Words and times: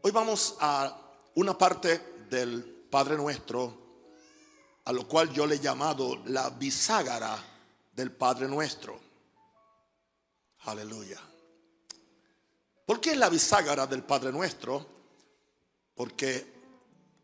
Hoy 0.00 0.12
vamos 0.12 0.54
a 0.60 0.96
una 1.34 1.58
parte 1.58 2.00
del 2.30 2.62
Padre 2.88 3.16
Nuestro, 3.16 3.76
a 4.84 4.92
lo 4.92 5.08
cual 5.08 5.32
yo 5.32 5.44
le 5.44 5.56
he 5.56 5.58
llamado 5.58 6.22
la 6.26 6.50
bisagra 6.50 7.36
del 7.96 8.12
Padre 8.12 8.46
Nuestro. 8.46 9.00
Aleluya. 10.60 11.20
¿Por 12.86 13.00
qué 13.00 13.16
la 13.16 13.28
bisagra 13.28 13.88
del 13.88 14.04
Padre 14.04 14.30
Nuestro? 14.30 14.86
Porque 15.96 16.46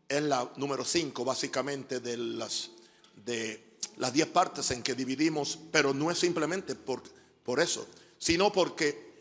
es 0.09 0.21
la 0.23 0.51
número 0.57 0.83
5 0.83 1.23
básicamente 1.23 2.01
de 2.01 2.17
las 2.17 2.71
de 3.15 3.77
las 3.95 4.11
10 4.11 4.27
partes 4.27 4.69
en 4.71 4.83
que 4.83 4.95
dividimos, 4.95 5.57
pero 5.71 5.93
no 5.93 6.11
es 6.11 6.19
simplemente 6.19 6.75
por, 6.75 7.01
por 7.41 7.61
eso, 7.61 7.87
sino 8.17 8.51
porque 8.51 9.15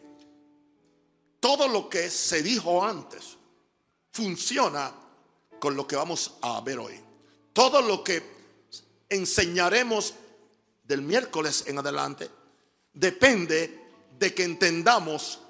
todo 1.39 1.69
lo 1.69 1.89
que 1.89 2.11
se 2.11 2.43
dijo 2.43 2.85
antes 2.85 3.37
funciona 4.15 4.95
con 5.59 5.77
lo 5.77 5.87
que 5.87 5.97
vamos 5.97 6.35
a 6.41 6.61
ver 6.61 6.79
hoy. 6.79 6.99
Todo 7.53 7.83
lo 7.83 8.03
que 8.05 8.23
enseñaremos 9.09 10.15
del 10.85 11.03
miércoles 11.03 11.65
en 11.67 11.79
adelante 11.79 12.31
depende 12.93 13.81
de 14.17 14.33
que 14.33 14.45
entendamos 14.45 15.41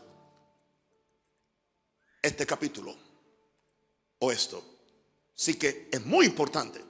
este 2.22 2.46
capítulo 2.46 2.96
o 4.20 4.32
esto. 4.32 4.64
Así 5.36 5.56
que 5.56 5.88
es 5.92 6.04
muy 6.06 6.24
importante. 6.24 6.82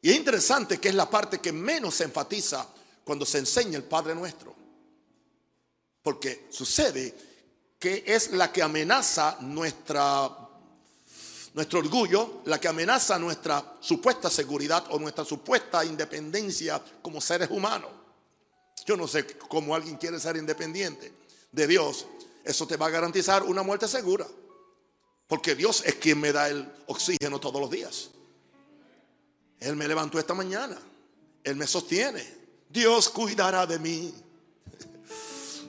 Y 0.00 0.10
es 0.10 0.16
interesante 0.16 0.78
que 0.78 0.90
es 0.90 0.94
la 0.94 1.10
parte 1.10 1.40
que 1.40 1.52
menos 1.52 1.96
se 1.96 2.04
enfatiza 2.04 2.68
cuando 3.02 3.26
se 3.26 3.38
enseña 3.38 3.78
el 3.78 3.84
Padre 3.84 4.14
Nuestro. 4.14 4.54
Porque 6.02 6.46
sucede 6.50 7.32
que 7.82 8.04
es 8.06 8.30
la 8.30 8.52
que 8.52 8.62
amenaza 8.62 9.38
nuestra, 9.40 10.41
nuestro 11.54 11.80
orgullo, 11.80 12.40
la 12.46 12.58
que 12.58 12.68
amenaza 12.68 13.18
nuestra 13.18 13.76
supuesta 13.80 14.30
seguridad 14.30 14.84
o 14.90 14.98
nuestra 14.98 15.24
supuesta 15.24 15.84
independencia 15.84 16.82
como 17.02 17.20
seres 17.20 17.50
humanos. 17.50 17.90
Yo 18.86 18.96
no 18.96 19.06
sé 19.06 19.26
cómo 19.36 19.74
alguien 19.74 19.96
quiere 19.96 20.18
ser 20.18 20.36
independiente 20.36 21.12
de 21.52 21.66
Dios. 21.66 22.06
Eso 22.44 22.66
te 22.66 22.76
va 22.76 22.86
a 22.86 22.90
garantizar 22.90 23.42
una 23.42 23.62
muerte 23.62 23.86
segura. 23.86 24.26
Porque 25.28 25.54
Dios 25.54 25.82
es 25.86 25.94
quien 25.96 26.20
me 26.20 26.32
da 26.32 26.48
el 26.48 26.70
oxígeno 26.86 27.38
todos 27.38 27.60
los 27.60 27.70
días. 27.70 28.10
Él 29.60 29.76
me 29.76 29.86
levantó 29.86 30.18
esta 30.18 30.34
mañana. 30.34 30.78
Él 31.44 31.56
me 31.56 31.66
sostiene. 31.66 32.24
Dios 32.68 33.08
cuidará 33.10 33.66
de 33.66 33.78
mí. 33.78 34.12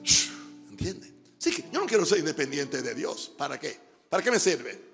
¿Entiende? 0.72 1.14
Sí 1.38 1.64
yo 1.72 1.82
no 1.82 1.86
quiero 1.86 2.06
ser 2.06 2.20
independiente 2.20 2.82
de 2.82 2.96
Dios. 2.96 3.32
¿Para 3.38 3.60
qué? 3.60 3.78
¿Para 4.10 4.24
qué 4.24 4.32
me 4.32 4.40
sirve? 4.40 4.93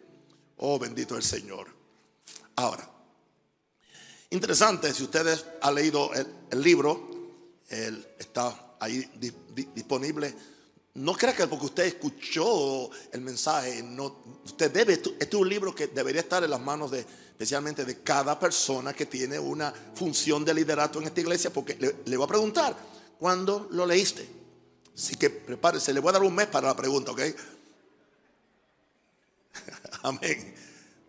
Oh, 0.60 0.80
bendito 0.80 1.16
el 1.16 1.24
Señor. 1.24 1.68
Ahora, 2.56 2.90
interesante, 4.30 4.94
si 4.94 5.04
ustedes 5.04 5.46
han 5.62 5.76
leído 5.76 6.12
el, 6.14 6.62
libro, 6.62 7.10
él 7.70 8.08
está 8.18 8.76
ahí 8.80 9.10
disponible 9.76 10.36
no 10.96 11.14
crea 11.14 11.36
que 11.36 11.48
porque 11.48 11.66
usted 11.66 11.84
escuchó 11.86 12.90
el 13.12 13.22
mensaje, 13.22 13.84
no, 13.84 14.24
usted 14.44 14.72
debe, 14.72 14.94
este 14.94 15.16
es 15.20 15.34
un 15.34 15.48
libro 15.48 15.74
que 15.74 15.88
debería 15.88 16.22
estar 16.22 16.44
en 16.44 16.50
las 16.50 16.60
manos 16.60 16.92
de, 16.92 17.00
especialmente 17.00 17.86
de 17.86 18.02
cada 18.02 18.40
persona 18.40 18.94
que 18.94 19.06
tiene 19.06 19.40
una 19.40 19.74
función 19.94 20.44
de 20.44 20.54
liderato 20.54 21.00
en 21.00 21.06
esta 21.06 21.22
iglesia, 21.22 21.52
porque 21.52 21.78
le, 22.06 22.18
voy 22.18 22.26
a 22.26 22.28
preguntar, 22.28 22.76
¿cuándo 23.18 23.68
lo 23.72 23.86
leíste? 23.86 24.28
Así 24.94 25.16
que 25.16 25.30
prepárese, 25.30 25.94
le 25.94 26.02
voy 26.02 26.10
a 26.10 26.14
dar 26.14 26.24
un 26.24 26.36
mes 26.36 26.48
para 26.48 26.68
la 26.68 26.76
pregunta, 26.76 27.12
¿ok? 27.12 27.22
Amén. 30.04 30.56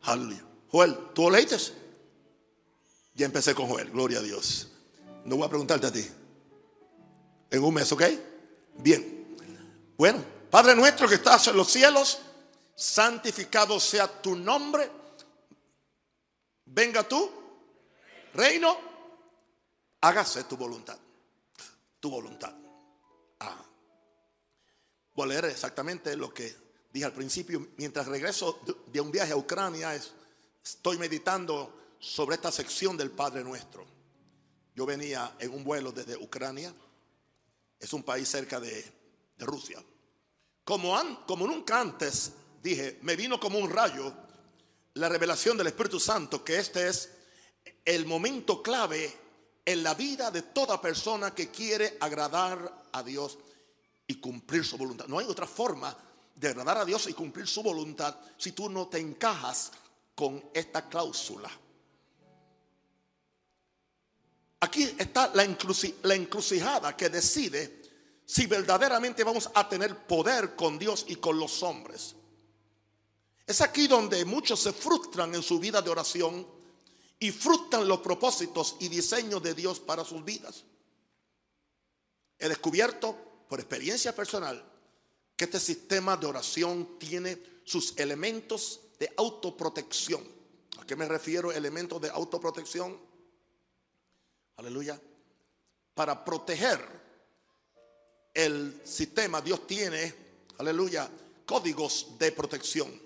Aleluya. 0.03 0.45
Joel, 0.71 0.97
¿tú 1.15 1.23
lo 1.23 1.31
leíste? 1.31 1.57
Ya 3.15 3.27
empecé 3.27 3.55
con 3.55 3.69
Joel, 3.69 3.91
gloria 3.91 4.19
a 4.19 4.23
Dios. 4.23 4.69
No 5.25 5.37
voy 5.37 5.47
a 5.47 5.49
preguntarte 5.49 5.87
a 5.87 5.93
ti. 5.93 6.07
En 7.51 7.65
un 7.65 7.75
mes, 7.75 7.91
¿ok? 7.93 8.03
Bien. 8.79 9.37
Bueno, 9.97 10.25
Padre 10.51 10.75
nuestro 10.75 11.09
que 11.09 11.17
estás 11.17 11.49
en 11.49 11.57
los 11.57 11.71
cielos, 11.71 12.21
santificado 12.75 13.79
sea 13.79 14.09
tu 14.09 14.37
nombre. 14.37 14.91
Venga 16.65 17.07
tú, 17.07 17.31
reino, 18.33 18.79
hágase 20.01 20.45
tu 20.45 20.57
voluntad. 20.57 20.99
Tu 21.99 22.09
voluntad. 22.09 22.55
Ah. 23.41 23.63
Voy 25.15 25.25
a 25.25 25.29
leer 25.29 25.45
exactamente 25.47 26.17
lo 26.17 26.33
que 26.33 26.70
dije 26.93 27.07
al 27.07 27.13
principio. 27.13 27.69
Mientras 27.77 28.07
regreso 28.07 28.61
de 28.87 29.01
un 29.01 29.11
viaje 29.11 29.33
a 29.33 29.37
Ucrania, 29.37 29.99
estoy 30.63 30.99
meditando 30.99 31.95
sobre 31.99 32.37
esta 32.37 32.51
sección 32.51 32.97
del 32.97 33.11
Padre 33.11 33.45
Nuestro. 33.45 33.87
Yo 34.75 34.87
venía 34.87 35.37
en 35.39 35.53
un 35.53 35.65
vuelo 35.65 35.93
desde 35.93 36.17
Ucrania. 36.17 36.75
Es 37.79 37.93
un 37.93 38.03
país 38.03 38.29
cerca 38.29 38.61
de 38.61 38.85
Rusia. 39.39 39.83
Como, 40.65 40.97
como 41.27 41.47
nunca 41.47 41.81
antes, 41.81 42.33
dije, 42.63 42.99
me 43.03 43.17
vino 43.17 43.41
como 43.41 43.59
un 43.59 43.71
rayo 43.71 44.15
la 44.95 45.09
revelación 45.09 45.57
del 45.57 45.69
Espíritu 45.69 46.01
Santo, 46.01 46.45
que 46.45 46.59
este 46.59 46.89
es 46.89 47.11
el 47.85 48.07
momento 48.07 48.63
clave 48.63 49.13
en 49.65 49.83
la 49.83 49.95
vida 49.95 50.31
de 50.31 50.43
toda 50.43 50.81
persona 50.81 51.35
que 51.35 51.51
quiere 51.51 51.97
agradar 52.01 52.89
a 52.93 53.03
Dios 53.03 53.39
y 54.07 54.17
cumplir 54.17 54.65
su 54.65 54.77
voluntad. 54.77 55.07
No 55.07 55.19
hay 55.19 55.27
otra 55.27 55.47
forma 55.47 55.97
de 56.41 56.49
agradar 56.49 56.79
a 56.79 56.85
Dios 56.87 57.07
y 57.07 57.13
cumplir 57.13 57.47
su 57.47 57.63
voluntad 57.63 58.17
si 58.39 58.53
tú 58.53 58.71
no 58.71 58.89
te 58.89 58.99
encajas 58.99 59.73
con 60.15 60.43
esta 60.55 60.89
cláusula. 60.89 61.51
Aquí 64.61 64.95
está 64.99 65.31
la, 65.35 65.47
la 66.03 66.15
encrucijada 66.15 66.97
que 66.97 67.11
decide 67.11 67.83
si 68.25 68.47
verdaderamente 68.47 69.23
vamos 69.23 69.51
a 69.53 69.69
tener 69.69 70.07
poder 70.07 70.57
con 70.57 70.79
Dios 70.79 71.05
y 71.09 71.17
con 71.17 71.39
los 71.39 71.63
hombres. 71.63 72.15
Es 73.47 73.61
aquí 73.61 73.87
donde 73.87 74.25
muchos 74.25 74.61
se 74.61 74.73
frustran 74.73 75.35
en 75.35 75.43
su 75.43 75.59
vida 75.59 75.83
de 75.83 75.91
oración 75.91 76.47
y 77.19 77.33
frustran 77.33 77.87
los 77.87 78.01
propósitos 78.01 78.77
y 78.81 78.89
diseños 78.89 79.43
de 79.43 79.55
Dios 79.55 79.79
para 79.79 80.05
sus 80.05 80.25
vidas. 80.25 80.65
He 82.39 82.49
descubierto 82.49 83.45
por 83.47 83.61
experiencia 83.61 84.15
personal 84.15 84.70
que 85.41 85.47
este 85.47 85.59
sistema 85.59 86.19
de 86.19 86.27
oración 86.27 86.99
tiene 86.99 87.39
sus 87.65 87.97
elementos 87.97 88.79
de 88.99 89.11
autoprotección. 89.17 90.23
¿A 90.79 90.85
qué 90.85 90.95
me 90.95 91.09
refiero 91.09 91.51
elementos 91.51 91.99
de 91.99 92.11
autoprotección? 92.11 92.95
Aleluya. 94.59 95.01
Para 95.95 96.23
proteger 96.23 96.79
el 98.35 98.83
sistema, 98.85 99.41
Dios 99.41 99.67
tiene, 99.67 100.15
aleluya, 100.59 101.09
códigos 101.47 102.19
de 102.19 102.33
protección. 102.33 103.01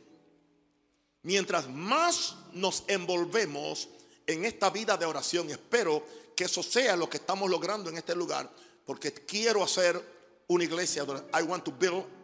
Mientras 1.22 1.68
más 1.70 2.34
nos 2.52 2.82
envolvemos 2.88 3.88
en 4.26 4.44
esta 4.44 4.70
vida 4.70 4.96
de 4.96 5.06
oración, 5.06 5.50
espero 5.50 6.04
que 6.34 6.46
eso 6.46 6.64
sea 6.64 6.96
lo 6.96 7.08
que 7.08 7.18
estamos 7.18 7.48
logrando 7.48 7.90
en 7.90 7.96
este 7.96 8.16
lugar, 8.16 8.50
porque 8.84 9.12
quiero 9.12 9.62
hacer 9.62 10.02
una 10.48 10.64
iglesia, 10.64 11.04
I 11.32 11.42
want 11.44 11.62
to 11.62 11.70
build 11.70 12.23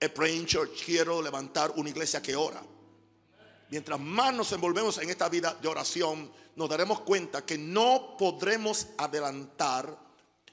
a 0.00 0.08
praying 0.08 0.46
church, 0.46 0.84
quiero 0.84 1.20
levantar 1.20 1.72
una 1.76 1.90
iglesia 1.90 2.22
que 2.22 2.36
ora. 2.36 2.62
Mientras 3.70 4.00
más 4.00 4.32
nos 4.32 4.52
envolvemos 4.52 4.98
en 4.98 5.10
esta 5.10 5.28
vida 5.28 5.54
de 5.60 5.68
oración, 5.68 6.30
nos 6.56 6.68
daremos 6.68 7.00
cuenta 7.00 7.44
que 7.44 7.58
no 7.58 8.16
podremos 8.18 8.88
adelantar 8.96 9.96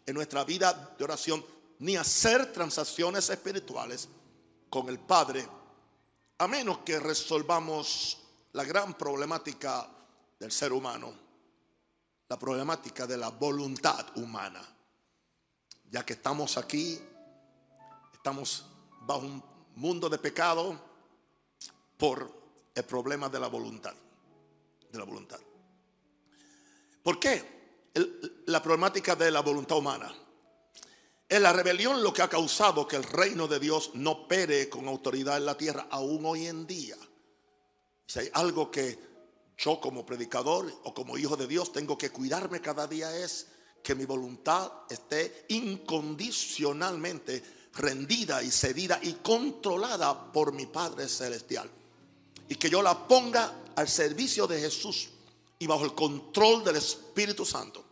en 0.05 0.13
nuestra 0.13 0.43
vida 0.43 0.95
de 0.97 1.03
oración 1.03 1.45
ni 1.79 1.95
hacer 1.95 2.51
transacciones 2.51 3.29
espirituales 3.29 4.09
con 4.69 4.89
el 4.89 4.99
Padre, 4.99 5.47
a 6.37 6.47
menos 6.47 6.79
que 6.79 6.99
resolvamos 6.99 8.17
la 8.53 8.63
gran 8.63 8.93
problemática 8.95 9.89
del 10.39 10.51
ser 10.51 10.73
humano, 10.73 11.13
la 12.27 12.37
problemática 12.37 13.07
de 13.07 13.17
la 13.17 13.29
voluntad 13.29 14.05
humana. 14.15 14.61
Ya 15.89 16.05
que 16.05 16.13
estamos 16.13 16.57
aquí, 16.57 16.99
estamos 18.13 18.65
bajo 19.05 19.21
un 19.21 19.43
mundo 19.75 20.09
de 20.09 20.17
pecado 20.17 20.79
por 21.97 22.31
el 22.73 22.83
problema 22.83 23.29
de 23.29 23.39
la 23.39 23.47
voluntad, 23.47 23.93
de 24.91 24.97
la 24.97 25.05
voluntad. 25.05 25.39
¿Por 27.03 27.19
qué? 27.19 27.55
la 28.47 28.61
problemática 28.61 29.15
de 29.15 29.31
la 29.31 29.39
voluntad 29.41 29.77
humana. 29.77 30.13
Es 31.27 31.41
la 31.41 31.53
rebelión 31.53 32.03
lo 32.03 32.13
que 32.13 32.21
ha 32.21 32.29
causado 32.29 32.87
que 32.87 32.97
el 32.97 33.03
reino 33.03 33.47
de 33.47 33.59
Dios 33.59 33.91
no 33.95 34.11
opere 34.11 34.69
con 34.69 34.87
autoridad 34.87 35.37
en 35.37 35.45
la 35.45 35.57
tierra 35.57 35.87
aún 35.89 36.25
hoy 36.25 36.45
en 36.45 36.67
día. 36.67 36.97
Si 38.05 38.19
hay 38.19 38.29
algo 38.33 38.69
que 38.69 38.99
yo 39.57 39.79
como 39.79 40.05
predicador 40.05 40.71
o 40.83 40.93
como 40.93 41.17
hijo 41.17 41.37
de 41.37 41.47
Dios 41.47 41.71
tengo 41.71 41.97
que 41.97 42.11
cuidarme 42.11 42.61
cada 42.61 42.85
día 42.85 43.15
es 43.17 43.47
que 43.81 43.95
mi 43.95 44.05
voluntad 44.05 44.71
esté 44.89 45.45
incondicionalmente 45.49 47.41
rendida 47.75 48.41
y 48.41 48.51
cedida 48.51 48.99
y 49.03 49.13
controlada 49.13 50.31
por 50.31 50.53
mi 50.53 50.65
Padre 50.65 51.07
Celestial. 51.07 51.69
Y 52.47 52.55
que 52.55 52.69
yo 52.69 52.81
la 52.81 53.07
ponga 53.07 53.63
al 53.75 53.89
servicio 53.89 54.47
de 54.47 54.59
Jesús 54.59 55.09
y 55.59 55.67
bajo 55.67 55.85
el 55.85 55.93
control 55.93 56.63
del 56.63 56.77
Espíritu 56.77 57.45
Santo. 57.45 57.83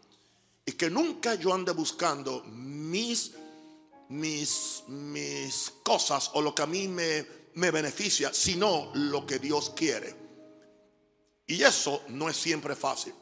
Y 0.65 0.73
que 0.73 0.89
nunca 0.89 1.35
yo 1.35 1.53
ande 1.53 1.73
buscando 1.73 2.43
mis, 2.45 3.31
mis, 4.09 4.83
mis 4.87 5.73
cosas 5.83 6.31
o 6.33 6.41
lo 6.41 6.55
que 6.55 6.61
a 6.61 6.67
mí 6.67 6.87
me, 6.87 7.25
me 7.55 7.71
beneficia, 7.71 8.33
sino 8.33 8.91
lo 8.93 9.25
que 9.25 9.39
Dios 9.39 9.71
quiere. 9.75 10.15
Y 11.45 11.61
eso 11.61 12.03
no 12.07 12.29
es 12.29 12.37
siempre 12.37 12.75
fácil. 12.75 13.13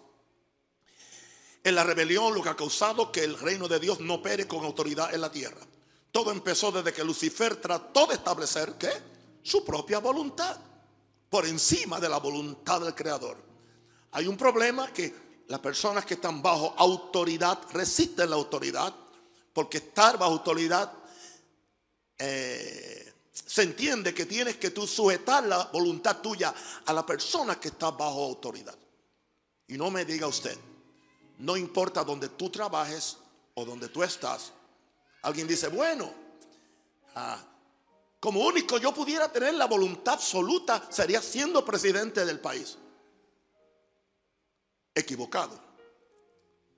En 1.63 1.75
la 1.75 1.83
rebelión 1.83 2.33
lo 2.33 2.43
que 2.43 2.49
ha 2.49 2.55
causado 2.55 3.11
que 3.11 3.23
el 3.23 3.37
reino 3.37 3.67
de 3.67 3.79
Dios 3.79 3.99
no 3.99 4.15
opere 4.15 4.47
con 4.47 4.63
autoridad 4.63 5.13
en 5.13 5.21
la 5.21 5.31
tierra. 5.31 5.61
Todo 6.11 6.31
empezó 6.31 6.71
desde 6.71 6.93
que 6.93 7.03
Lucifer 7.03 7.55
trató 7.55 8.07
de 8.07 8.15
establecer 8.15 8.73
¿qué? 8.73 8.91
su 9.41 9.63
propia 9.63 9.99
voluntad 9.99 10.57
por 11.29 11.45
encima 11.45 11.99
de 11.99 12.09
la 12.09 12.17
voluntad 12.17 12.81
del 12.81 12.93
Creador. 12.93 13.37
Hay 14.11 14.27
un 14.27 14.35
problema 14.35 14.91
que 14.91 15.43
las 15.47 15.59
personas 15.59 16.05
que 16.05 16.15
están 16.15 16.41
bajo 16.41 16.73
autoridad 16.77 17.59
resisten 17.71 18.29
la 18.29 18.35
autoridad 18.35 18.93
porque 19.53 19.77
estar 19.77 20.17
bajo 20.17 20.33
autoridad 20.33 20.91
eh, 22.17 23.13
se 23.31 23.63
entiende 23.63 24.13
que 24.13 24.25
tienes 24.25 24.57
que 24.57 24.71
tú 24.71 24.85
sujetar 24.85 25.43
la 25.45 25.65
voluntad 25.73 26.21
tuya 26.21 26.53
a 26.85 26.93
la 26.93 27.05
persona 27.05 27.59
que 27.59 27.69
está 27.69 27.91
bajo 27.91 28.23
autoridad. 28.23 28.77
Y 29.67 29.77
no 29.77 29.89
me 29.89 30.05
diga 30.05 30.27
usted, 30.27 30.57
no 31.39 31.57
importa 31.57 32.03
donde 32.03 32.29
tú 32.29 32.49
trabajes 32.49 33.17
o 33.53 33.65
donde 33.65 33.87
tú 33.89 34.03
estás. 34.03 34.53
Alguien 35.23 35.47
dice, 35.47 35.67
bueno, 35.67 36.11
ah, 37.15 37.37
como 38.19 38.41
único 38.41 38.77
yo 38.77 38.93
pudiera 38.93 39.31
tener 39.31 39.53
la 39.53 39.65
voluntad 39.65 40.15
absoluta 40.15 40.87
sería 40.89 41.21
siendo 41.21 41.63
presidente 41.63 42.25
del 42.25 42.39
país. 42.39 42.77
Equivocado. 44.93 45.59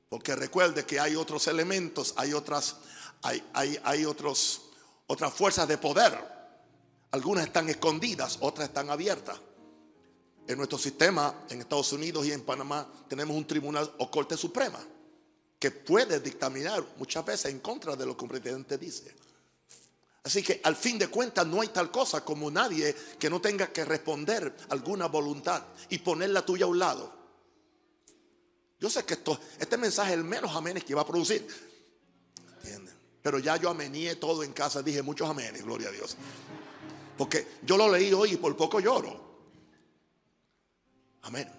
Porque 0.10 0.36
recuerde 0.36 0.86
que 0.86 1.00
hay 1.00 1.16
otros 1.16 1.48
elementos, 1.48 2.13
hay 2.18 2.34
otras, 2.34 2.78
hay, 3.22 3.44
hay, 3.54 3.80
hay 3.84 4.06
otros, 4.06 4.62
otras 5.07 5.34
fuerzas 5.34 5.68
de 5.68 5.78
poder. 5.78 6.18
Algunas 7.12 7.46
están 7.46 7.69
escondidas, 7.69 8.38
otras 8.42 8.68
están 8.68 8.89
abiertas. 8.89 9.39
En 10.48 10.57
nuestro 10.57 10.78
sistema, 10.78 11.46
en 11.50 11.62
Estados 11.62 11.94
Unidos 11.94 12.25
y 12.25 12.31
en 12.34 12.44
Panamá, 12.44 12.88
tenemos 13.07 13.36
un 13.36 13.48
tribunal 13.48 13.92
o 13.98 14.12
corte 14.12 14.36
suprema 14.36 14.80
que 15.63 15.71
puede 15.71 16.19
dictaminar 16.19 16.83
muchas 16.98 17.24
veces 17.24 17.45
en 17.45 17.62
contra 17.62 17.95
de 17.95 18.06
lo 18.06 18.18
que 18.18 18.25
un 18.25 18.30
presidente 18.31 18.77
dice. 18.77 19.15
Así 20.21 20.44
que 20.44 20.60
al 20.62 20.75
fin 20.75 21.00
de 21.00 21.07
cuentas 21.07 21.48
no 21.48 21.62
hay 21.62 21.69
tal 21.69 21.89
cosa 21.89 22.19
como 22.25 22.51
nadie 22.51 22.94
que 23.18 23.30
no 23.30 23.39
tenga 23.39 23.71
que 23.71 23.86
responder 23.86 24.54
alguna 24.71 25.07
voluntad 25.07 25.63
y 25.89 26.00
poner 26.00 26.31
la 26.31 26.45
tuya 26.45 26.65
a 26.65 26.68
un 26.68 26.80
lado. 26.80 27.13
Yo 28.77 28.89
sé 28.89 29.06
que 29.06 29.13
esto, 29.13 29.39
este 29.57 29.77
mensaje 29.77 30.12
es 30.12 30.18
el 30.18 30.25
menos 30.25 30.54
amenes 30.54 30.83
que 30.83 30.95
va 30.95 31.04
a 31.04 31.07
producir. 31.07 31.48
¿Entienden? 32.57 32.94
Pero 33.21 33.39
ya 33.39 33.56
yo 33.56 33.69
amenié 33.69 34.18
todo 34.18 34.44
en 34.44 34.51
casa, 34.51 34.81
dije 34.81 35.01
muchos 35.01 35.30
amenes, 35.30 35.63
gloria 35.63 35.88
a 35.88 35.92
Dios. 35.94 36.18
Porque 37.18 37.48
yo 37.62 37.77
lo 37.77 37.89
leí 37.89 38.12
hoy 38.12 38.33
y 38.33 38.36
por 38.36 38.57
poco 38.57 38.81
lloro. 38.81 39.18
Amén. 41.21 41.50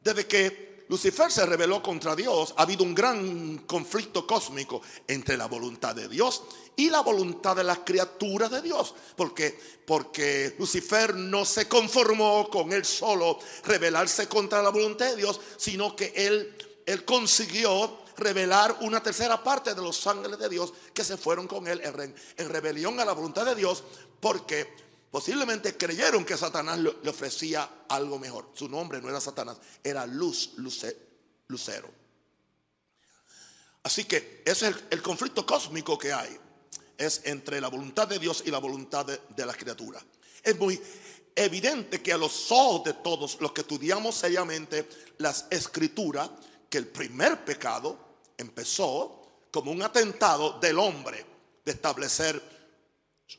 Desde 0.00 0.26
que 0.26 0.71
Lucifer 0.92 1.32
se 1.32 1.46
rebeló 1.46 1.82
contra 1.82 2.14
Dios, 2.14 2.52
ha 2.54 2.64
habido 2.64 2.84
un 2.84 2.94
gran 2.94 3.60
conflicto 3.60 4.26
cósmico 4.26 4.82
entre 5.08 5.38
la 5.38 5.46
voluntad 5.46 5.94
de 5.94 6.06
Dios 6.06 6.42
y 6.76 6.90
la 6.90 7.00
voluntad 7.00 7.56
de 7.56 7.64
las 7.64 7.78
criaturas 7.78 8.50
de 8.50 8.60
Dios. 8.60 8.94
Porque, 9.16 9.58
porque 9.86 10.54
Lucifer 10.58 11.14
no 11.14 11.46
se 11.46 11.66
conformó 11.66 12.50
con 12.50 12.74
él 12.74 12.84
solo 12.84 13.38
rebelarse 13.64 14.28
contra 14.28 14.62
la 14.62 14.68
voluntad 14.68 15.06
de 15.06 15.16
Dios, 15.16 15.40
sino 15.56 15.96
que 15.96 16.12
él, 16.14 16.54
él 16.84 17.06
consiguió 17.06 18.00
revelar 18.18 18.76
una 18.82 19.02
tercera 19.02 19.42
parte 19.42 19.74
de 19.74 19.80
los 19.80 20.06
ángeles 20.06 20.38
de 20.38 20.50
Dios 20.50 20.74
que 20.92 21.04
se 21.04 21.16
fueron 21.16 21.48
con 21.48 21.68
él 21.68 21.80
en, 21.82 22.14
en 22.36 22.48
rebelión 22.50 23.00
a 23.00 23.06
la 23.06 23.14
voluntad 23.14 23.46
de 23.46 23.54
Dios, 23.54 23.82
porque 24.20 24.68
Posiblemente 25.12 25.76
creyeron 25.76 26.24
que 26.24 26.38
Satanás 26.38 26.78
le 26.78 27.10
ofrecía 27.10 27.84
algo 27.90 28.18
mejor. 28.18 28.48
Su 28.54 28.66
nombre 28.66 28.98
no 29.02 29.10
era 29.10 29.20
Satanás, 29.20 29.58
era 29.84 30.06
Luz, 30.06 30.54
Lucero. 30.56 31.90
Así 33.82 34.04
que 34.04 34.42
ese 34.46 34.70
es 34.70 34.76
el, 34.88 35.02
conflicto 35.02 35.44
cósmico 35.44 35.98
que 35.98 36.14
hay. 36.14 36.34
Es 36.96 37.20
entre 37.24 37.60
la 37.60 37.68
voluntad 37.68 38.08
de 38.08 38.18
Dios 38.18 38.42
y 38.46 38.50
la 38.50 38.56
voluntad 38.56 39.04
de, 39.04 39.20
de 39.36 39.44
las 39.44 39.58
criaturas. 39.58 40.02
Es 40.42 40.58
muy 40.58 40.80
evidente 41.34 42.00
que 42.00 42.14
a 42.14 42.16
los 42.16 42.50
ojos 42.50 42.84
de 42.84 42.94
todos 42.94 43.38
los 43.38 43.52
que 43.52 43.60
estudiamos 43.60 44.14
seriamente 44.14 44.88
las 45.18 45.44
escrituras, 45.50 46.30
que 46.70 46.78
el 46.78 46.86
primer 46.86 47.44
pecado 47.44 47.98
empezó 48.38 49.26
como 49.50 49.72
un 49.72 49.82
atentado 49.82 50.58
del 50.58 50.78
hombre 50.78 51.26
de 51.66 51.72
establecer 51.72 52.51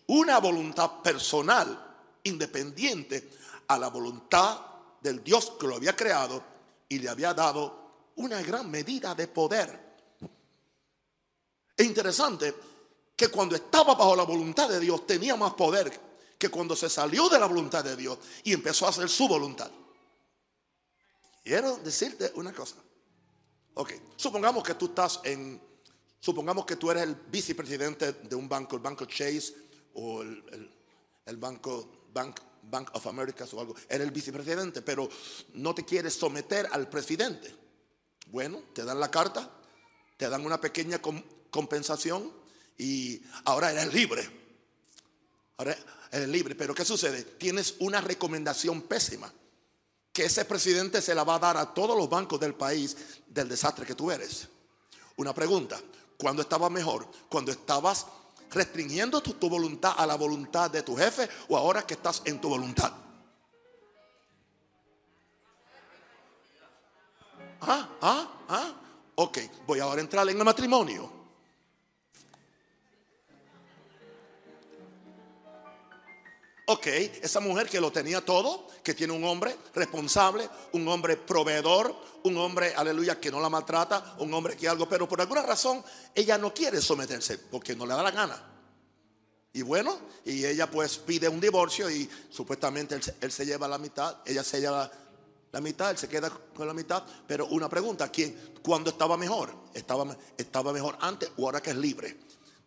una 0.07 0.39
voluntad 0.39 1.01
personal, 1.01 1.95
independiente 2.23 3.29
a 3.67 3.77
la 3.77 3.89
voluntad 3.89 4.59
del 5.01 5.23
Dios 5.23 5.53
que 5.59 5.67
lo 5.67 5.75
había 5.75 5.95
creado 5.95 6.43
y 6.87 6.99
le 6.99 7.09
había 7.09 7.33
dado 7.33 8.11
una 8.15 8.41
gran 8.41 8.69
medida 8.69 9.15
de 9.15 9.27
poder. 9.27 9.83
Es 11.75 11.85
interesante 11.85 12.53
que 13.15 13.27
cuando 13.29 13.55
estaba 13.55 13.95
bajo 13.95 14.15
la 14.15 14.23
voluntad 14.23 14.69
de 14.69 14.79
Dios 14.79 15.05
tenía 15.05 15.35
más 15.35 15.53
poder 15.53 15.91
que 16.37 16.49
cuando 16.49 16.75
se 16.75 16.89
salió 16.89 17.29
de 17.29 17.39
la 17.39 17.45
voluntad 17.45 17.83
de 17.83 17.95
Dios 17.95 18.17
y 18.43 18.53
empezó 18.53 18.85
a 18.85 18.89
hacer 18.89 19.09
su 19.09 19.27
voluntad. 19.27 19.71
Quiero 21.43 21.77
decirte 21.77 22.31
una 22.35 22.53
cosa. 22.53 22.75
Ok, 23.75 23.91
supongamos 24.15 24.63
que 24.63 24.75
tú 24.75 24.85
estás 24.85 25.19
en, 25.23 25.61
supongamos 26.19 26.65
que 26.65 26.75
tú 26.75 26.91
eres 26.91 27.03
el 27.03 27.15
vicepresidente 27.15 28.13
de 28.13 28.35
un 28.35 28.47
banco, 28.47 28.75
el 28.75 28.81
banco 28.81 29.05
Chase 29.05 29.53
o 29.93 30.21
el, 30.21 31.37
banco, 31.37 32.07
Bank, 32.13 32.39
Bank 32.63 32.89
of 32.93 33.07
America 33.07 33.45
o 33.51 33.59
algo, 33.59 33.75
era 33.89 34.03
el 34.03 34.11
vicepresidente, 34.11 34.81
pero 34.81 35.09
no 35.53 35.75
te 35.75 35.85
quieres 35.85 36.13
someter 36.13 36.67
al 36.71 36.89
presidente. 36.89 37.53
Bueno, 38.27 38.63
te 38.73 38.83
dan 38.83 38.99
la 38.99 39.11
carta, 39.11 39.49
te 40.17 40.29
dan 40.29 40.45
una 40.45 40.59
pequeña 40.59 41.01
compensación 41.49 42.31
y 42.77 43.21
ahora 43.45 43.71
eres 43.71 43.93
libre. 43.93 44.27
Ahora 45.57 45.77
eres 46.11 46.29
libre, 46.29 46.55
pero 46.55 46.73
¿qué 46.73 46.85
sucede? 46.85 47.23
Tienes 47.23 47.75
una 47.79 48.01
recomendación 48.01 48.81
pésima 48.83 49.31
que 50.11 50.25
ese 50.25 50.45
presidente 50.45 51.01
se 51.01 51.15
la 51.15 51.23
va 51.23 51.35
a 51.35 51.39
dar 51.39 51.57
a 51.57 51.73
todos 51.73 51.97
los 51.97 52.07
bancos 52.07 52.39
del 52.39 52.53
país 52.53 52.95
del 53.27 53.49
desastre 53.49 53.85
que 53.85 53.95
tú 53.95 54.11
eres. 54.11 54.47
Una 55.17 55.33
pregunta, 55.33 55.81
¿cuándo 56.17 56.43
estabas 56.43 56.71
mejor? 56.71 57.07
Cuando 57.29 57.51
estabas 57.51 58.05
restringiendo 58.53 59.21
tu, 59.21 59.49
voluntad 59.49 59.93
a 59.97 60.05
la 60.05 60.15
voluntad 60.15 60.69
de 60.69 60.83
tu 60.83 60.95
jefe 60.95 61.29
o 61.49 61.57
ahora 61.57 61.85
que 61.85 61.93
estás 61.93 62.21
en 62.25 62.39
tu 62.39 62.49
voluntad. 62.49 62.91
Ah, 67.61 67.89
ah, 68.01 68.27
ah. 68.49 68.73
Ok, 69.15 69.39
voy 69.65 69.79
ahora 69.79 69.99
a 69.99 70.03
entrar 70.03 70.27
en 70.27 70.37
el 70.37 70.43
matrimonio. 70.43 71.22
Ok, 76.65 76.87
esa 76.87 77.41
mujer 77.41 77.67
que 77.67 77.81
lo 77.81 77.91
tenía 77.91 78.23
todo, 78.23 78.67
que 78.81 78.93
tiene 78.93 79.11
un 79.11 79.25
hombre 79.25 79.57
responsable, 79.75 80.49
un 80.71 80.87
hombre 80.87 81.17
proveedor, 81.17 81.93
un 82.23 82.37
hombre, 82.37 82.73
aleluya, 82.73 83.19
que 83.19 83.29
no 83.29 83.41
la 83.41 83.49
maltrata, 83.49 84.15
un 84.19 84.33
hombre 84.33 84.55
que 84.55 84.69
algo, 84.69 84.87
pero 84.87 85.07
por 85.07 85.19
alguna 85.19 85.41
razón 85.41 85.83
ella 86.15 86.37
no 86.37 86.53
quiere 86.53 86.79
someterse 86.81 87.37
porque 87.37 87.75
no 87.75 87.85
le 87.85 87.93
da 87.93 88.03
la 88.03 88.11
gana. 88.11 88.49
Y 89.51 89.61
bueno, 89.61 89.99
y 90.23 90.45
ella 90.45 90.71
pues 90.71 90.97
pide 90.99 91.27
un 91.27 91.41
divorcio 91.41 91.89
y 91.89 92.09
supuestamente 92.29 92.97
él, 93.19 93.31
se 93.31 93.45
lleva 93.45 93.67
la 93.67 93.77
mitad, 93.77 94.17
ella 94.25 94.43
se 94.43 94.61
lleva 94.61 94.89
la 95.51 95.59
mitad, 95.59 95.91
él 95.91 95.97
se 95.97 96.07
queda 96.07 96.29
con 96.29 96.65
la 96.65 96.73
mitad. 96.73 97.03
Pero 97.27 97.47
una 97.47 97.67
pregunta, 97.67 98.09
¿quién, 98.09 98.55
¿cuándo 98.63 98.89
estaba 98.89 99.17
mejor? 99.17 99.53
¿Estaba, 99.73 100.15
¿Estaba 100.37 100.71
mejor 100.71 100.97
antes 101.01 101.29
o 101.37 101.45
ahora 101.45 101.61
que 101.61 101.71
es 101.71 101.75
libre? 101.75 102.17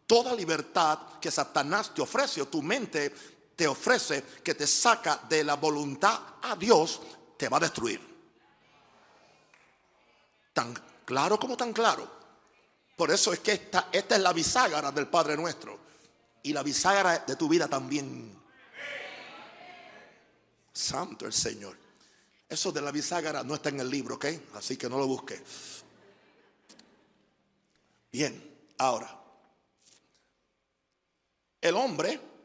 Toda 0.07 0.35
libertad 0.35 1.19
que 1.21 1.33
Satanás 1.33 1.93
te 1.93 2.03
ofrece 2.03 2.41
o 2.41 2.47
tu 2.47 2.63
mente 2.63 3.13
te 3.57 3.67
ofrece 3.67 4.23
que 4.45 4.55
te 4.55 4.67
saca 4.67 5.23
de 5.29 5.43
la 5.43 5.57
voluntad 5.57 6.21
a 6.43 6.55
Dios, 6.57 7.01
te 7.39 7.49
va 7.49 7.57
a 7.57 7.61
destruir. 7.61 8.01
Tan 10.53 10.75
claro 11.05 11.39
como 11.39 11.57
tan 11.57 11.73
claro. 11.73 12.17
Por 12.95 13.11
eso 13.11 13.33
es 13.33 13.41
que 13.41 13.53
esta, 13.53 13.89
esta 13.91 14.17
es 14.17 14.21
la 14.21 14.35
bisagra 14.35 14.93
del 14.93 15.09
Padre 15.09 15.37
nuestro. 15.37 15.79
Y 16.43 16.53
la 16.53 16.63
bisagra 16.63 17.21
de 17.21 17.37
tu 17.37 17.49
vida 17.49 17.67
también. 17.67 18.39
Santo 20.73 21.27
el 21.27 21.33
Señor. 21.33 21.77
Eso 22.49 22.71
de 22.71 22.83
la 22.83 22.93
bisagra 22.93 23.43
no 23.43 23.55
está 23.55 23.71
en 23.71 23.81
el 23.81 23.91
libro, 23.91 24.17
¿ok? 24.17 24.27
Así 24.55 24.77
que 24.77 24.89
no 24.89 24.99
lo 24.99 25.07
busque. 25.07 25.43
Bien, 28.13 28.71
ahora. 28.79 29.19
el 31.61 31.75
hombre 31.75 32.36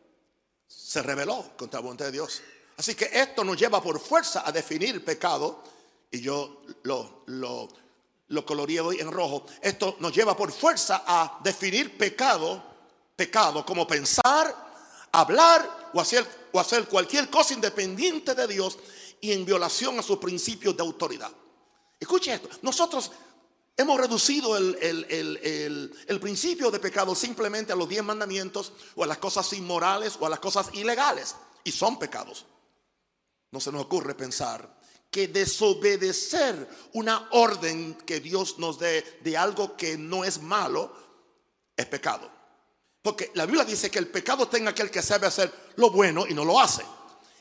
se 0.74 1.02
rebeló 1.02 1.52
contra 1.58 1.80
la 1.80 1.84
voluntad 1.84 2.06
de 2.06 2.12
Dios. 2.14 2.42
Así 2.78 2.96
que 2.96 3.10
esto 3.14 3.44
nos 3.44 3.58
lleva 3.58 3.82
por 3.82 4.00
fuerza 4.00 4.44
a 4.46 4.52
definir 4.52 5.04
pecado, 5.04 5.64
y 6.10 6.22
yo 6.22 6.64
lo, 6.84 7.24
lo, 7.28 7.70
lo 8.30 8.46
hoy 8.48 9.00
en 9.00 9.12
rojo. 9.12 9.46
Esto 9.62 9.98
nos 10.00 10.14
lleva 10.14 10.36
por 10.36 10.52
fuerza 10.52 11.04
a 11.06 11.40
definir 11.44 11.98
pecado, 11.98 12.64
pecado 13.16 13.66
como 13.66 13.86
pensar, 13.86 15.10
hablar 15.12 15.92
o 15.94 16.02
hacer, 16.02 16.26
o 16.52 16.60
hacer 16.60 16.88
cualquier 16.88 17.30
cosa 17.30 17.54
independiente 17.54 18.34
de 18.34 18.48
Dios 18.48 18.78
y 19.20 19.32
en 19.32 19.46
violación 19.46 20.00
a 20.00 20.04
sus 20.04 20.18
principios 20.18 20.76
de 20.76 20.84
autoridad. 20.84 21.32
Escuche 22.00 22.34
esto, 22.34 22.50
nosotros 22.64 23.12
hemos 23.78 24.00
reducido 24.00 24.58
el, 24.58 24.78
el, 24.82 26.20
principio 26.20 26.72
de 26.72 26.80
pecado 26.80 27.16
simplemente 27.16 27.74
a 27.74 27.76
los 27.76 27.90
diez 27.90 28.04
mandamientos 28.04 28.74
o 28.96 29.04
a 29.04 29.08
las 29.08 29.18
cosas 29.18 29.52
inmorales 29.54 30.18
o 30.20 30.26
a 30.26 30.30
las 30.30 30.40
cosas 30.40 30.70
ilegales. 30.74 31.36
Y 31.64 31.72
son 31.72 32.00
pecados. 32.00 32.46
No 33.52 33.60
se 33.60 33.72
nos 33.72 33.84
ocurre 33.84 34.16
pensar 34.16 34.80
que 35.10 35.28
desobedecer 35.28 36.70
una 36.94 37.28
orden 37.32 37.96
que 38.06 38.20
Dios 38.20 38.58
nos 38.60 38.80
dé 38.80 39.20
de 39.22 39.38
algo 39.38 39.76
que 39.76 39.98
no 39.98 40.24
es 40.24 40.42
malo 40.42 40.96
es 41.76 41.86
pecado. 41.86 42.30
Porque 43.02 43.32
la 43.34 43.46
Biblia 43.46 43.66
dice 43.66 43.90
que 43.92 44.00
el 44.00 44.08
pecado 44.08 44.48
tenga 44.48 44.72
aquel 44.72 44.90
que 44.90 45.02
sabe 45.02 45.28
hacer 45.28 45.52
lo 45.76 45.90
bueno 45.90 46.26
y 46.28 46.34
no 46.34 46.46
lo 46.46 46.60
hace. 46.60 46.84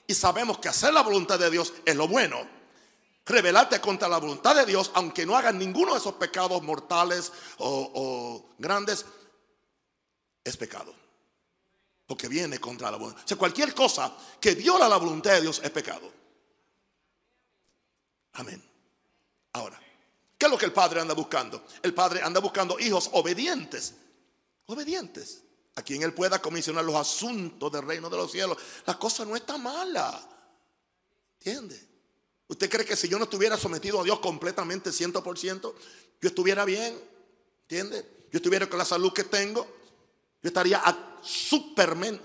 Y 0.07 0.15
sabemos 0.15 0.59
que 0.59 0.69
hacer 0.69 0.93
la 0.93 1.03
voluntad 1.03 1.39
de 1.39 1.51
Dios 1.51 1.73
es 1.85 1.95
lo 1.95 2.09
bueno 2.09 2.60
rebelarte 3.31 3.81
contra 3.81 4.09
la 4.09 4.19
voluntad 4.19 4.55
de 4.55 4.67
Dios, 4.67 4.91
aunque 4.95 5.25
no 5.25 5.37
hagan 5.37 5.59
ninguno 5.59 5.93
de 5.93 5.99
esos 5.99 6.15
pecados 6.15 6.63
mortales 6.63 7.33
o, 7.59 8.51
grandes, 8.59 9.07
es 10.45 10.57
pecado. 10.57 10.95
Porque 12.07 12.29
viene 12.29 12.59
contra 12.59 12.91
la 12.91 12.97
voluntad. 12.97 13.25
O 13.25 13.29
sea, 13.29 13.37
cualquier 13.37 13.75
cosa 13.75 14.15
que 14.41 14.55
viola 14.55 14.89
la 14.89 14.97
voluntad 14.97 15.33
de 15.33 15.43
Dios 15.43 15.61
es 15.63 15.71
pecado. 15.71 16.13
Amén. 18.35 18.63
Ahora, 19.53 19.81
¿qué 20.37 20.47
es 20.47 20.53
lo 20.53 20.59
que 20.59 20.67
el 20.67 20.73
Padre 20.73 21.01
anda 21.01 21.15
buscando? 21.15 21.65
El 21.83 21.95
Padre 21.95 22.23
anda 22.23 22.41
buscando 22.41 22.79
hijos 22.79 23.09
obedientes. 23.13 23.95
Obedientes. 24.67 25.43
A 25.77 25.83
quien 25.83 26.03
Él 26.03 26.13
pueda 26.13 26.43
comisionar 26.43 26.85
los 26.85 26.97
asuntos 26.97 27.71
del 27.71 27.83
reino 27.83 28.11
de 28.11 28.17
los 28.17 28.33
cielos. 28.33 28.59
La 28.87 28.99
cosa 28.99 29.25
no 29.25 29.37
está 29.37 29.57
mala. 29.57 30.21
¿Entiende? 31.39 31.90
¿Usted 32.51 32.69
cree 32.69 32.85
que 32.85 32.97
si 32.97 33.09
yo 33.09 33.17
no 33.17 33.25
estuviera 33.25 33.57
sometido 33.57 34.01
a 34.01 34.03
Dios 34.03 34.19
completamente, 34.19 34.91
100%, 34.91 35.61
yo 36.21 36.29
estuviera 36.29 36.65
bien? 36.65 37.01
¿Entiende? 37.63 38.27
Yo 38.33 38.39
estuviera 38.39 38.69
con 38.69 38.77
la 38.77 38.85
salud 38.85 39.13
que 39.13 39.23
tengo. 39.23 39.65
Yo 40.43 40.49
estaría 40.49 40.83
supermen, 41.23 42.21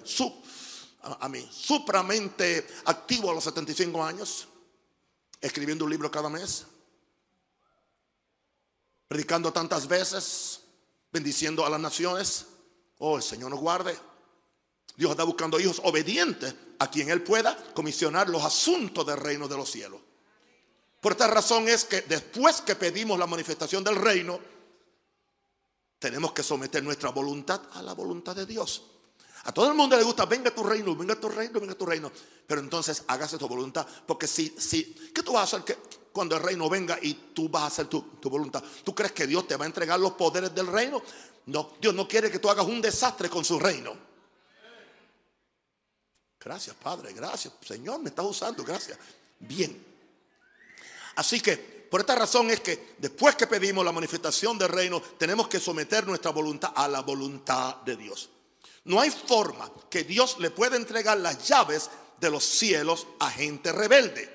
a, 1.04 1.30
mí, 1.30 1.48
supramente 1.52 2.66
activo 2.86 3.30
a 3.30 3.36
los 3.36 3.44
75 3.44 4.04
años, 4.04 4.48
escribiendo 5.40 5.86
un 5.86 5.92
libro 5.92 6.10
cada 6.10 6.28
mes, 6.28 6.66
predicando 9.08 9.54
tantas 9.54 9.88
veces, 9.88 10.62
bendiciendo 11.12 11.64
a 11.64 11.70
las 11.70 11.80
naciones. 11.80 12.48
Oh, 12.98 13.18
el 13.18 13.24
Señor 13.24 13.52
nos 13.52 13.60
guarde. 13.60 13.96
Dios 14.98 15.12
está 15.12 15.24
buscando 15.24 15.60
hijos 15.60 15.80
obedientes 15.84 16.56
a 16.80 16.90
quien 16.90 17.12
Él 17.12 17.22
pueda 17.22 17.56
comisionar 17.76 18.28
los 18.28 18.44
asuntos 18.44 19.06
del 19.06 19.18
reino 19.18 19.48
de 19.48 19.58
los 19.58 19.70
cielos. 19.70 20.02
Por 21.06 21.12
esta 21.12 21.28
razón 21.28 21.68
es 21.68 21.86
que 21.86 22.02
después 22.02 22.62
que 22.62 22.74
pedimos 22.74 23.20
la 23.20 23.28
manifestación 23.28 23.84
del 23.84 23.96
reino, 23.96 24.40
tenemos 26.00 26.32
que 26.32 26.42
someter 26.42 26.84
nuestra 26.84 27.12
voluntad 27.12 27.62
a 27.74 27.84
la 27.84 27.94
voluntad 27.94 28.36
de 28.36 28.48
Dios. 28.48 28.82
A 29.44 29.52
todo 29.52 29.68
el 29.68 29.76
mundo 29.76 29.96
le 29.96 30.02
gusta, 30.02 30.26
venga 30.26 30.50
tu 30.50 30.64
reino, 30.64 30.96
venga 30.96 31.14
tu 31.14 31.30
reino, 31.30 31.60
venga 31.60 31.76
tu 31.76 31.86
reino. 31.86 32.12
Pero 32.48 32.60
entonces 32.60 33.04
hágase 33.06 33.38
tu 33.38 33.48
voluntad. 33.48 33.86
Porque 34.08 34.26
si, 34.26 34.56
si, 34.58 34.96
¿qué 35.14 35.22
tú 35.22 35.34
vas 35.34 35.54
a 35.54 35.58
hacer 35.58 35.78
cuando 36.12 36.38
el 36.38 36.42
reino 36.42 36.68
venga 36.72 36.98
y 37.00 37.14
tú 37.14 37.50
vas 37.50 37.62
a 37.62 37.68
hacer 37.68 37.86
tu, 37.86 38.02
tu 38.20 38.28
voluntad? 38.28 38.64
¿Tú 38.84 38.96
crees 38.96 39.12
que 39.12 39.28
Dios 39.28 39.48
te 39.48 39.58
va 39.58 39.66
a 39.66 39.68
entregar 39.68 40.00
los 40.00 40.14
poderes 40.14 40.56
del 40.56 40.66
reino? 40.66 41.04
No, 41.46 41.74
Dios 41.80 41.94
no 41.94 42.08
quiere 42.08 42.32
que 42.32 42.40
tú 42.40 42.50
hagas 42.50 42.66
un 42.66 42.82
desastre 42.82 43.30
con 43.30 43.46
su 43.46 43.60
reino. 43.60 43.96
Gracias, 46.40 46.76
Padre, 46.78 47.14
gracias. 47.14 47.54
Señor, 47.62 48.00
me 48.00 48.10
estás 48.10 48.26
usando, 48.26 48.64
gracias. 48.64 48.98
Bien. 49.38 49.95
Así 51.16 51.40
que 51.40 51.76
por 51.90 52.02
esta 52.02 52.16
razón 52.16 52.50
es 52.50 52.60
que 52.60 52.96
después 52.98 53.36
que 53.36 53.48
pedimos 53.48 53.86
la 53.86 53.92
manifestación 53.92 54.58
del 54.58 54.70
reino, 54.70 55.02
tenemos 55.18 55.48
que 55.48 55.60
someter 55.60 56.06
nuestra 56.06 56.32
voluntad 56.32 56.74
a 56.76 56.88
la 56.88 57.02
voluntad 57.02 57.78
de 57.86 57.96
Dios. 57.96 58.30
No 58.84 59.00
hay 59.00 59.10
forma 59.10 59.72
que 59.90 60.04
Dios 60.04 60.38
le 60.40 60.52
pueda 60.52 60.76
entregar 60.76 61.18
las 61.18 61.48
llaves 61.48 61.90
de 62.20 62.30
los 62.30 62.44
cielos 62.44 63.08
a 63.20 63.30
gente 63.30 63.72
rebelde, 63.72 64.30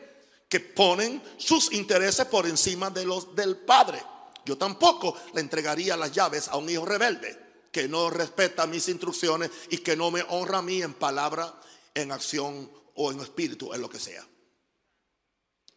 que 0.48 0.60
ponen 0.60 1.22
sus 1.36 1.72
intereses 1.72 2.26
por 2.26 2.46
encima 2.46 2.90
de 2.90 3.04
los 3.04 3.34
del 3.34 3.56
Padre. 3.58 4.02
Yo 4.44 4.56
tampoco 4.56 5.16
le 5.34 5.40
entregaría 5.40 5.96
las 5.96 6.12
llaves 6.12 6.48
a 6.48 6.56
un 6.56 6.70
hijo 6.70 6.86
rebelde, 6.86 7.38
que 7.70 7.88
no 7.88 8.10
respeta 8.10 8.66
mis 8.66 8.88
instrucciones 8.88 9.50
y 9.68 9.78
que 9.78 9.96
no 9.96 10.10
me 10.10 10.24
honra 10.30 10.58
a 10.58 10.62
mí 10.62 10.82
en 10.82 10.94
palabra, 10.94 11.54
en 11.94 12.10
acción 12.10 12.70
o 12.94 13.12
en 13.12 13.20
espíritu, 13.20 13.72
en 13.74 13.82
lo 13.82 13.90
que 13.90 14.00
sea 14.00 14.26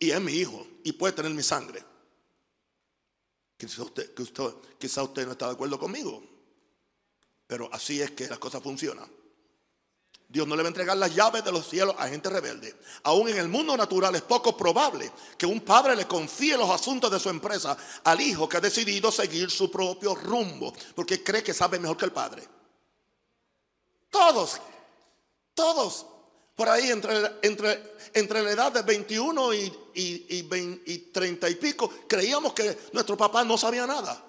y 0.03 0.11
es 0.11 0.21
mi 0.21 0.33
hijo 0.33 0.67
y 0.83 0.91
puede 0.91 1.13
tener 1.13 1.31
mi 1.33 1.43
sangre. 1.43 1.83
Quizá 3.57 3.83
usted, 3.83 4.19
usted 4.19 5.25
no 5.25 5.31
está 5.31 5.47
de 5.47 5.53
acuerdo 5.53 5.79
conmigo, 5.79 6.21
pero 7.47 7.69
así 7.71 8.01
es 8.01 8.11
que 8.11 8.27
las 8.27 8.39
cosas 8.39 8.61
funcionan. 8.61 9.09
Dios 10.27 10.47
no 10.47 10.55
le 10.55 10.63
va 10.63 10.67
a 10.67 10.71
entregar 10.71 10.97
las 10.97 11.13
llaves 11.13 11.45
de 11.45 11.51
los 11.51 11.69
cielos 11.69 11.95
a 11.97 12.07
gente 12.07 12.27
rebelde. 12.27 12.75
Aún 13.03 13.29
en 13.29 13.37
el 13.37 13.47
mundo 13.47 13.77
natural 13.77 14.15
es 14.15 14.23
poco 14.23 14.57
probable 14.57 15.11
que 15.37 15.45
un 15.45 15.61
padre 15.61 15.95
le 15.95 16.07
confíe 16.07 16.57
los 16.57 16.69
asuntos 16.69 17.11
de 17.11 17.19
su 17.19 17.29
empresa 17.29 17.77
al 18.03 18.19
hijo 18.19 18.49
que 18.49 18.57
ha 18.57 18.61
decidido 18.61 19.11
seguir 19.11 19.51
su 19.51 19.69
propio 19.69 20.15
rumbo, 20.15 20.73
porque 20.95 21.23
cree 21.23 21.43
que 21.43 21.53
sabe 21.53 21.77
mejor 21.79 21.97
que 21.97 22.05
el 22.05 22.11
padre. 22.11 22.47
Todos, 24.09 24.59
todos 25.53 26.07
por 26.55 26.69
ahí 26.69 26.91
entre, 26.91 27.39
entre, 27.41 27.95
entre 28.13 28.43
la 28.43 28.51
edad 28.51 28.71
de 28.71 28.83
21 28.83 29.53
y, 29.53 29.89
y, 29.95 30.97
30 31.11 31.49
y 31.49 31.55
pico, 31.55 31.91
creíamos 32.07 32.53
que 32.53 32.89
nuestro 32.93 33.17
papá 33.17 33.43
no 33.43 33.57
sabía 33.57 33.87
nada. 33.87 34.23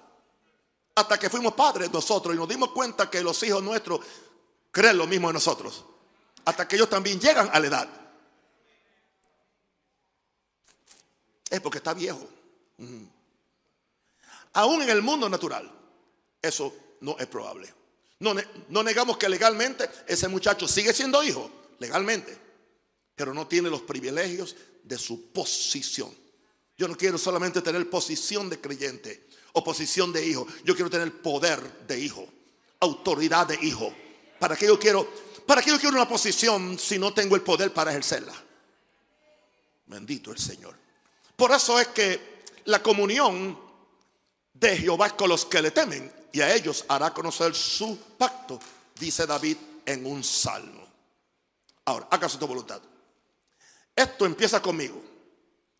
Hasta 0.95 1.19
que 1.19 1.29
fuimos 1.29 1.53
padres 1.53 1.91
nosotros 1.91 2.33
y 2.33 2.37
nos 2.37 2.47
dimos 2.47 2.71
cuenta 2.71 3.09
que 3.09 3.21
los 3.21 3.41
hijos 3.43 3.61
nuestros 3.61 3.99
creen 4.71 4.97
lo 4.97 5.05
mismo 5.05 5.27
de 5.27 5.33
nosotros. 5.33 5.85
Hasta 6.45 6.67
que 6.67 6.77
ellos 6.77 6.89
también 6.89 7.19
llegan 7.19 7.49
a 7.51 7.59
la 7.59 7.67
edad. 7.67 7.89
Es 11.49 11.61
porque 11.61 11.77
está 11.77 11.93
viejo. 11.93 12.27
Aún 14.53 14.81
en 14.81 14.89
el 14.89 15.01
mundo 15.01 15.29
natural, 15.29 15.71
eso 16.41 16.73
no 17.01 17.17
es 17.19 17.27
probable. 17.27 17.71
No, 18.19 18.33
no 18.69 18.81
negamos 18.81 19.17
que 19.17 19.29
legalmente 19.29 19.87
ese 20.07 20.27
muchacho 20.27 20.67
sigue 20.67 20.93
siendo 20.93 21.21
hijo 21.21 21.51
legalmente, 21.79 22.37
pero 23.15 23.33
no 23.33 23.47
tiene 23.47 23.69
los 23.69 23.81
privilegios 23.81 24.55
de 24.83 24.97
su 24.97 25.31
posición. 25.31 26.13
Yo 26.77 26.87
no 26.87 26.97
quiero 26.97 27.17
solamente 27.17 27.61
tener 27.61 27.89
posición 27.89 28.49
de 28.49 28.59
creyente 28.59 29.27
o 29.53 29.63
posición 29.63 30.11
de 30.11 30.25
hijo, 30.25 30.45
yo 30.63 30.75
quiero 30.75 30.89
tener 30.89 31.21
poder 31.21 31.87
de 31.87 31.99
hijo, 31.99 32.27
autoridad 32.81 33.47
de 33.47 33.57
hijo. 33.61 33.93
¿Para 34.39 34.55
qué 34.57 34.67
yo 34.67 34.77
quiero, 34.77 35.09
para 35.45 35.61
qué 35.61 35.69
yo 35.69 35.79
quiero 35.79 35.95
una 35.95 36.07
posición 36.07 36.77
si 36.77 36.99
no 36.99 37.13
tengo 37.13 37.35
el 37.35 37.41
poder 37.41 37.73
para 37.73 37.91
ejercerla? 37.91 38.33
Bendito 39.87 40.31
el 40.31 40.37
Señor. 40.37 40.75
Por 41.35 41.51
eso 41.51 41.79
es 41.79 41.87
que 41.87 42.43
la 42.65 42.83
comunión 42.83 43.57
de 44.53 44.77
Jehová 44.77 45.15
con 45.15 45.29
los 45.29 45.45
que 45.45 45.61
le 45.61 45.71
temen 45.71 46.11
y 46.31 46.41
a 46.41 46.53
ellos 46.53 46.83
hará 46.89 47.13
conocer 47.13 47.55
su 47.55 47.97
pacto, 48.17 48.59
dice 48.99 49.25
David 49.25 49.57
en 49.85 50.05
un 50.05 50.23
salmo. 50.23 50.84
Ahora, 51.85 52.07
hágase 52.09 52.37
tu 52.37 52.47
voluntad. 52.47 52.81
Esto 53.95 54.25
empieza 54.25 54.61
conmigo. 54.61 55.01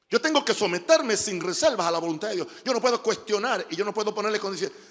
Yo 0.10 0.22
tengo 0.22 0.46
que 0.46 0.54
someterme 0.54 1.18
sin 1.18 1.42
reservas 1.42 1.88
a 1.88 1.92
la 1.92 2.00
voluntad 2.00 2.30
de 2.30 2.36
Dios. 2.36 2.48
Yo 2.64 2.74
no 2.74 2.80
puedo 2.80 3.02
cuestionar 3.02 3.66
y 3.70 3.76
yo 3.76 3.84
no 3.84 3.94
puedo 3.94 4.14
ponerle 4.14 4.40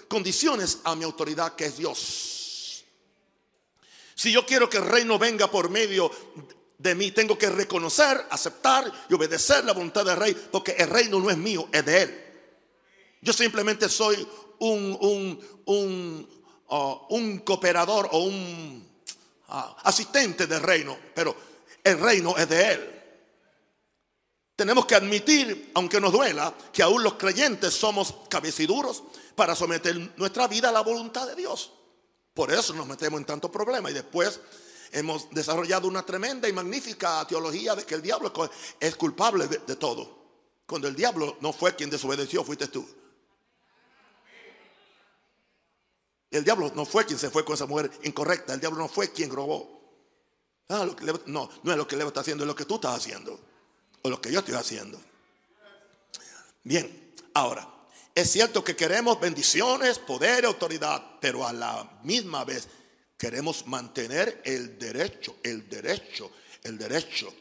condiciones 0.07 0.79
a 0.83 0.95
mi 0.95 1.05
autoridad 1.05 1.55
que 1.55 1.65
es 1.65 1.77
Dios. 1.77 2.83
Si 4.13 4.31
yo 4.31 4.45
quiero 4.45 4.69
que 4.69 4.77
el 4.77 4.85
reino 4.85 5.17
venga 5.17 5.49
por 5.49 5.69
medio 5.69 6.11
de 6.77 6.95
mí, 6.95 7.11
tengo 7.11 7.37
que 7.37 7.49
reconocer, 7.49 8.25
aceptar 8.29 8.91
y 9.09 9.13
obedecer 9.13 9.63
la 9.63 9.73
voluntad 9.73 10.05
del 10.05 10.17
rey, 10.17 10.33
porque 10.51 10.73
el 10.77 10.89
reino 10.89 11.19
no 11.19 11.29
es 11.29 11.37
mío, 11.37 11.69
es 11.71 11.85
de 11.85 12.01
él. 12.01 12.25
Yo 13.21 13.33
simplemente 13.33 13.89
soy 13.89 14.27
un, 14.59 14.97
un, 14.99 15.39
un, 15.65 16.43
uh, 16.69 16.97
un 17.09 17.39
cooperador 17.39 18.09
o 18.11 18.19
un 18.19 18.94
Ah, 19.49 19.75
asistente 19.83 20.47
del 20.47 20.61
reino, 20.61 20.97
pero 21.13 21.35
el 21.83 21.99
reino 21.99 22.35
es 22.37 22.49
de 22.49 22.73
Él. 22.73 23.03
Tenemos 24.55 24.85
que 24.85 24.95
admitir, 24.95 25.71
aunque 25.75 25.99
nos 25.99 26.13
duela, 26.13 26.53
que 26.71 26.81
aún 26.81 27.03
los 27.03 27.15
creyentes 27.15 27.73
somos 27.73 28.15
cabeciduros 28.29 29.03
para 29.35 29.55
someter 29.55 30.13
nuestra 30.17 30.47
vida 30.47 30.69
a 30.69 30.71
la 30.71 30.81
voluntad 30.81 31.27
de 31.27 31.35
Dios. 31.35 31.71
Por 32.33 32.51
eso 32.51 32.73
nos 32.73 32.87
metemos 32.87 33.19
en 33.19 33.25
tantos 33.25 33.51
problemas 33.51 33.91
y 33.91 33.95
después 33.95 34.39
hemos 34.91 35.29
desarrollado 35.31 35.87
una 35.87 36.05
tremenda 36.05 36.47
y 36.47 36.53
magnífica 36.53 37.25
teología 37.27 37.75
de 37.75 37.83
que 37.83 37.95
el 37.95 38.01
diablo 38.01 38.31
es 38.79 38.95
culpable 38.95 39.47
de, 39.47 39.59
de 39.59 39.75
todo. 39.75 40.25
Cuando 40.65 40.87
el 40.87 40.95
diablo 40.95 41.37
no 41.41 41.53
fue 41.53 41.75
quien 41.75 41.89
desobedeció, 41.89 42.43
fuiste 42.43 42.67
tú. 42.67 42.87
El 46.31 46.43
diablo 46.43 46.71
no 46.75 46.85
fue 46.85 47.05
quien 47.05 47.19
se 47.19 47.29
fue 47.29 47.45
con 47.45 47.55
esa 47.55 47.65
mujer 47.65 47.91
incorrecta. 48.03 48.53
El 48.53 48.59
diablo 48.59 48.79
no 48.79 48.87
fue 48.87 49.11
quien 49.11 49.29
robó. 49.29 49.75
Ah, 50.69 50.87
no, 51.27 51.49
no 51.63 51.71
es 51.71 51.77
lo 51.77 51.87
que 51.87 51.95
le 51.95 52.05
está 52.05 52.21
haciendo, 52.21 52.43
es 52.43 52.47
lo 52.47 52.55
que 52.55 52.65
tú 52.65 52.75
estás 52.75 52.95
haciendo. 52.95 53.39
O 54.01 54.09
lo 54.09 54.19
que 54.19 54.31
yo 54.31 54.39
estoy 54.39 54.55
haciendo. 54.55 54.99
Bien, 56.63 57.13
ahora, 57.33 57.69
es 58.15 58.31
cierto 58.31 58.63
que 58.63 58.75
queremos 58.75 59.19
bendiciones, 59.19 59.99
poder 59.99 60.43
y 60.43 60.47
autoridad, 60.47 61.19
pero 61.21 61.47
a 61.47 61.53
la 61.53 61.99
misma 62.03 62.43
vez 62.43 62.67
queremos 63.17 63.67
mantener 63.67 64.41
el 64.45 64.79
derecho, 64.79 65.35
el 65.43 65.69
derecho, 65.69 66.31
el 66.63 66.77
derecho 66.77 67.33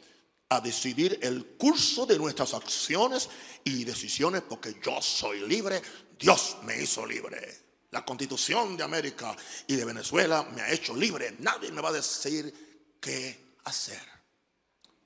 a 0.50 0.60
decidir 0.60 1.18
el 1.22 1.56
curso 1.56 2.06
de 2.06 2.18
nuestras 2.18 2.54
acciones 2.54 3.28
y 3.64 3.84
decisiones 3.84 4.42
porque 4.42 4.76
yo 4.82 5.00
soy 5.00 5.40
libre, 5.48 5.80
Dios 6.18 6.58
me 6.62 6.80
hizo 6.82 7.06
libre. 7.06 7.63
La 7.94 8.04
constitución 8.04 8.76
de 8.76 8.82
América 8.82 9.36
y 9.68 9.76
de 9.76 9.84
Venezuela 9.84 10.42
me 10.52 10.62
ha 10.62 10.72
hecho 10.72 10.96
libre. 10.96 11.36
Nadie 11.38 11.70
me 11.70 11.80
va 11.80 11.90
a 11.90 11.92
decir 11.92 12.96
qué 13.00 13.54
hacer. 13.62 14.02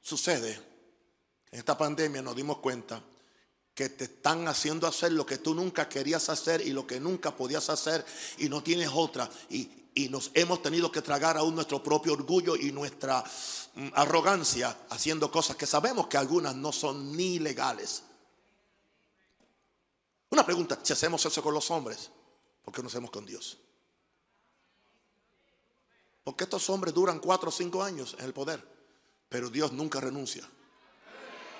Sucede, 0.00 0.58
en 1.50 1.58
esta 1.58 1.76
pandemia 1.76 2.22
nos 2.22 2.34
dimos 2.34 2.60
cuenta 2.60 3.02
que 3.74 3.90
te 3.90 4.04
están 4.04 4.48
haciendo 4.48 4.86
hacer 4.86 5.12
lo 5.12 5.26
que 5.26 5.36
tú 5.36 5.54
nunca 5.54 5.86
querías 5.86 6.30
hacer 6.30 6.62
y 6.62 6.70
lo 6.70 6.86
que 6.86 6.98
nunca 6.98 7.36
podías 7.36 7.68
hacer 7.68 8.06
y 8.38 8.48
no 8.48 8.62
tienes 8.62 8.88
otra. 8.90 9.28
Y, 9.50 9.90
y 9.92 10.08
nos 10.08 10.30
hemos 10.32 10.62
tenido 10.62 10.90
que 10.90 11.02
tragar 11.02 11.36
aún 11.36 11.54
nuestro 11.54 11.82
propio 11.82 12.14
orgullo 12.14 12.56
y 12.56 12.72
nuestra 12.72 13.22
mm, 13.74 13.88
arrogancia 13.96 14.74
haciendo 14.88 15.30
cosas 15.30 15.56
que 15.56 15.66
sabemos 15.66 16.06
que 16.06 16.16
algunas 16.16 16.56
no 16.56 16.72
son 16.72 17.14
ni 17.14 17.38
legales. 17.38 18.02
Una 20.30 20.46
pregunta, 20.46 20.78
si 20.82 20.94
hacemos 20.94 21.22
eso 21.26 21.42
con 21.42 21.52
los 21.52 21.70
hombres, 21.70 22.10
¿Por 22.68 22.74
qué 22.74 22.82
no 22.82 22.88
hacemos 22.88 23.10
con 23.10 23.24
Dios? 23.24 23.56
Porque 26.22 26.44
estos 26.44 26.68
hombres 26.68 26.92
duran 26.92 27.18
cuatro 27.18 27.48
o 27.48 27.50
cinco 27.50 27.82
años 27.82 28.14
en 28.18 28.26
el 28.26 28.34
poder, 28.34 28.62
pero 29.26 29.48
Dios 29.48 29.72
nunca 29.72 30.02
renuncia 30.02 30.46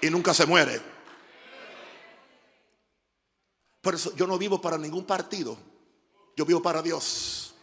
y 0.03 0.11
nunca 0.11 0.35
se 0.35 0.45
muere. 0.45 0.83
Por 3.81 3.95
eso 3.95 4.15
yo 4.17 4.27
no 4.27 4.37
vivo 4.37 4.61
para 4.61 4.77
ningún 4.77 5.07
partido, 5.07 5.57
yo 6.37 6.45
vivo 6.45 6.61
para 6.61 6.83
Dios. 6.83 7.55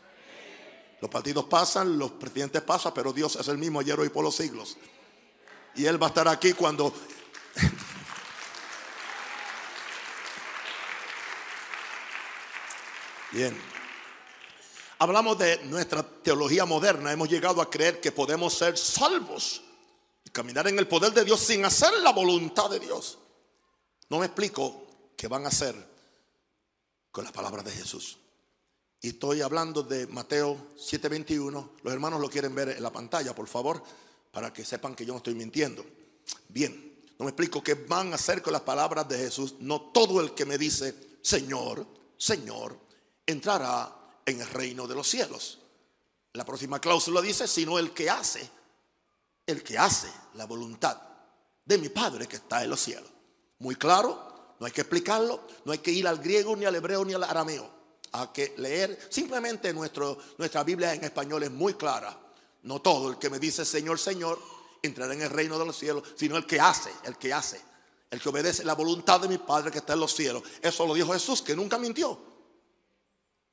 Los 1.00 1.12
partidos 1.12 1.46
pasan, 1.46 2.00
los 2.00 2.14
presidentes 2.14 2.64
pasan, 2.64 2.96
pero 2.96 3.14
Dios 3.14 3.36
es 3.36 3.48
el 3.48 3.60
mismo 3.60 3.80
ayer, 3.80 4.00
hoy 4.00 4.10
por 4.10 4.24
los 4.24 4.36
siglos. 4.36 4.76
Y 5.76 5.86
Él 5.86 6.02
va 6.02 6.08
a 6.08 6.10
estar 6.10 6.28
aquí 6.28 6.54
cuando 6.54 6.92
Bien. 13.32 13.56
Hablamos 15.00 15.38
de 15.38 15.64
nuestra 15.66 16.04
teología 16.04 16.66
moderna. 16.66 17.12
Hemos 17.12 17.30
llegado 17.30 17.62
a 17.62 17.70
creer 17.70 18.00
que 18.00 18.12
podemos 18.12 18.54
ser 18.54 18.78
salvos 18.78 19.62
y 20.24 20.30
caminar 20.30 20.68
en 20.68 20.80
el 20.80 20.88
poder 20.88 21.14
de 21.14 21.26
Dios 21.26 21.40
sin 21.40 21.66
hacer 21.66 21.94
la 22.02 22.12
voluntad 22.12 22.70
de 22.70 22.80
Dios. 22.80 23.18
No 24.10 24.20
me 24.20 24.28
explico 24.28 25.12
qué 25.18 25.28
van 25.28 25.46
a 25.46 25.50
hacer 25.50 25.76
con 27.12 27.24
las 27.24 27.34
palabras 27.34 27.66
de 27.66 27.72
Jesús. 27.72 28.18
Y 29.02 29.10
estoy 29.10 29.42
hablando 29.42 29.84
de 29.84 30.08
Mateo 30.08 30.70
7:21. 30.78 31.72
Los 31.84 31.94
hermanos 31.94 32.22
lo 32.22 32.30
quieren 32.30 32.56
ver 32.56 32.70
en 32.70 32.84
la 32.84 32.92
pantalla, 32.92 33.36
por 33.36 33.48
favor, 33.48 33.84
para 34.32 34.54
que 34.54 34.64
sepan 34.64 34.96
que 34.96 35.06
yo 35.06 35.14
no 35.14 35.18
estoy 35.18 35.36
mintiendo. 35.36 35.86
Bien, 36.48 37.04
no 37.18 37.26
me 37.26 37.32
explico 37.32 37.62
qué 37.62 37.74
van 37.74 38.12
a 38.12 38.16
hacer 38.16 38.42
con 38.42 38.54
las 38.54 38.62
palabras 38.62 39.08
de 39.08 39.18
Jesús. 39.18 39.56
No 39.60 39.82
todo 39.82 40.22
el 40.22 40.34
que 40.34 40.46
me 40.46 40.58
dice, 40.58 41.20
Señor, 41.22 41.86
Señor, 42.18 42.85
entrará 43.26 43.94
en 44.26 44.42
el 44.42 44.48
reino 44.50 44.88
de 44.88 44.96
los 44.96 45.08
cielos. 45.08 45.60
La 46.34 46.46
próxima 46.46 46.80
cláusula 46.80 47.22
dice, 47.22 47.48
sino 47.48 47.80
el 47.80 47.92
que 47.94 48.10
hace, 48.10 48.50
el 49.46 49.64
que 49.64 49.78
hace 49.78 50.12
la 50.34 50.46
voluntad 50.46 51.00
de 51.64 51.78
mi 51.78 51.90
Padre 51.90 52.28
que 52.28 52.38
está 52.38 52.64
en 52.64 52.70
los 52.70 52.82
cielos. 52.82 53.10
Muy 53.60 53.76
claro, 53.76 54.56
no 54.60 54.66
hay 54.66 54.72
que 54.72 54.82
explicarlo, 54.82 55.48
no 55.64 55.72
hay 55.72 55.80
que 55.80 55.92
ir 55.92 56.08
al 56.08 56.20
griego, 56.20 56.56
ni 56.56 56.66
al 56.66 56.76
hebreo, 56.76 57.06
ni 57.06 57.14
al 57.14 57.24
arameo. 57.24 57.70
Hay 58.12 58.28
que 58.34 58.54
leer, 58.58 59.08
simplemente 59.10 59.74
nuestra 59.74 60.64
Biblia 60.64 60.94
en 60.94 61.04
español 61.04 61.44
es 61.44 61.52
muy 61.52 61.74
clara. 61.76 62.18
No 62.64 62.82
todo 62.82 63.10
el 63.10 63.18
que 63.18 63.30
me 63.30 63.40
dice 63.40 63.64
Señor, 63.64 64.00
Señor, 64.00 64.40
entrará 64.82 65.14
en 65.14 65.22
el 65.22 65.30
reino 65.30 65.58
de 65.58 65.66
los 65.66 65.78
cielos, 65.78 66.04
sino 66.16 66.38
el 66.38 66.46
que 66.46 66.60
hace, 66.60 66.92
el 67.04 67.18
que 67.18 67.34
hace, 67.34 67.62
el 68.10 68.20
que 68.20 68.30
obedece 68.30 68.64
la 68.64 68.74
voluntad 68.74 69.22
de 69.22 69.28
mi 69.28 69.38
Padre 69.38 69.72
que 69.72 69.80
está 69.80 69.94
en 69.94 70.00
los 70.00 70.14
cielos. 70.14 70.44
Eso 70.62 70.86
lo 70.86 70.94
dijo 70.94 71.14
Jesús, 71.14 71.42
que 71.42 71.56
nunca 71.56 71.78
mintió. 71.78 72.35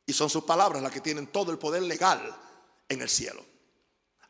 Y 0.06 0.12
son 0.12 0.28
sus 0.28 0.44
palabras 0.44 0.82
las 0.82 0.92
que 0.92 1.00
tienen 1.00 1.28
todo 1.28 1.52
el 1.52 1.58
poder 1.58 1.82
legal 1.82 2.20
en 2.88 3.00
el 3.00 3.08
cielo. 3.08 3.44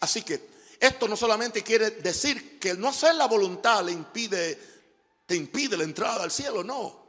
Así 0.00 0.22
que 0.22 0.52
esto 0.78 1.06
no 1.06 1.16
solamente 1.16 1.62
quiere 1.62 1.92
decir 1.92 2.58
que 2.58 2.74
no 2.74 2.88
hacer 2.88 3.14
la 3.14 3.26
voluntad 3.26 3.84
le 3.84 3.92
impide, 3.92 4.58
te 5.24 5.36
impide 5.36 5.76
la 5.76 5.84
entrada 5.84 6.24
al 6.24 6.30
cielo, 6.30 6.64
no. 6.64 7.02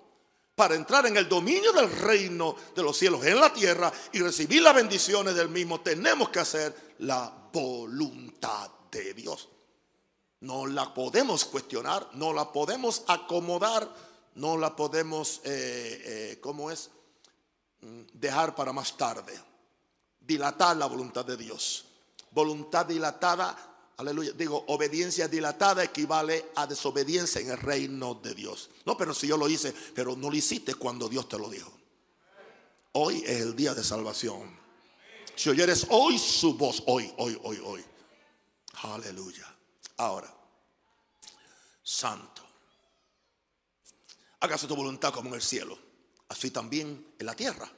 Para 0.56 0.76
entrar 0.76 1.08
en 1.08 1.18
el 1.18 1.28
dominio 1.28 1.74
del 1.74 1.90
reino 1.90 2.56
de 2.76 2.84
los 2.84 2.96
cielos 2.96 3.26
en 3.26 3.40
la 3.40 3.52
tierra 3.52 3.92
y 4.12 4.20
recibir 4.20 4.62
las 4.62 4.76
bendiciones 4.76 5.34
del 5.34 5.50
mismo, 5.50 5.82
tenemos 5.82 6.30
que 6.30 6.40
hacer 6.40 6.94
la 7.00 7.50
voluntad 7.52 8.70
de 8.92 9.16
Dios. 9.16 9.50
No 10.42 10.68
la 10.68 10.94
podemos 10.94 11.46
cuestionar, 11.46 12.08
no 12.14 12.32
la 12.32 12.52
podemos 12.52 13.04
acomodar, 13.08 13.90
no 14.36 14.58
la 14.58 14.76
podemos, 14.76 15.42
eh, 15.46 16.34
eh, 16.34 16.40
¿cómo 16.42 16.70
es? 16.70 16.92
Dejar 18.14 18.56
para 18.56 18.74
más 18.74 18.96
tarde. 18.98 19.40
Dilatar 20.20 20.78
la 20.78 20.86
voluntad 20.86 21.26
de 21.26 21.38
Dios. 21.38 21.86
Voluntad 22.32 22.86
dilatada, 22.86 23.92
aleluya. 23.98 24.32
Digo, 24.32 24.64
obediencia 24.68 25.28
dilatada 25.28 25.84
equivale 25.84 26.52
a 26.56 26.66
desobediencia 26.66 27.42
en 27.42 27.52
el 27.52 27.58
reino 27.58 28.16
de 28.16 28.34
Dios. 28.34 28.70
No, 28.86 28.98
pero 28.98 29.14
si 29.14 29.28
yo 29.28 29.38
lo 29.38 29.50
hice, 29.50 29.74
pero 29.94 30.16
no 30.16 30.30
lo 30.30 30.36
hiciste 30.36 30.76
cuando 30.76 31.10
Dios 31.10 31.28
te 31.28 31.38
lo 31.38 31.50
dijo. 31.50 31.72
Hoy 32.94 33.24
es 33.26 33.42
el 33.42 33.56
día 33.56 33.74
de 33.74 33.84
salvación. 33.84 34.58
Si 35.36 35.50
oyeres 35.50 35.88
hoy 35.90 36.18
su 36.20 36.56
voz, 36.56 36.84
hoy, 36.86 37.12
hoy, 37.18 37.40
hoy, 37.44 37.62
hoy. 37.64 37.86
Aleluya. 38.84 39.54
Ahora, 39.98 40.34
santo. 41.82 42.44
Hágase 44.40 44.68
tu 44.68 44.76
voluntad 44.76 45.14
como 45.14 45.30
en 45.30 45.36
el 45.36 45.42
cielo 45.42 45.93
así 46.34 46.52
también 46.52 47.14
en 47.18 47.26
la 47.26 47.36
tierra. 47.36 47.72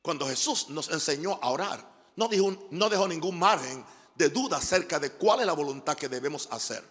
Cuando 0.00 0.26
Jesús 0.26 0.68
nos 0.68 0.88
enseñó 0.90 1.38
a 1.42 1.50
orar, 1.50 1.98
no, 2.16 2.28
dijo, 2.28 2.68
no 2.70 2.88
dejó 2.88 3.08
ningún 3.08 3.38
margen 3.38 3.84
de 4.14 4.28
duda 4.28 4.58
acerca 4.58 4.98
de 4.98 5.12
cuál 5.12 5.40
es 5.40 5.46
la 5.46 5.52
voluntad 5.52 5.96
que 5.96 6.08
debemos 6.08 6.48
hacer. 6.50 6.82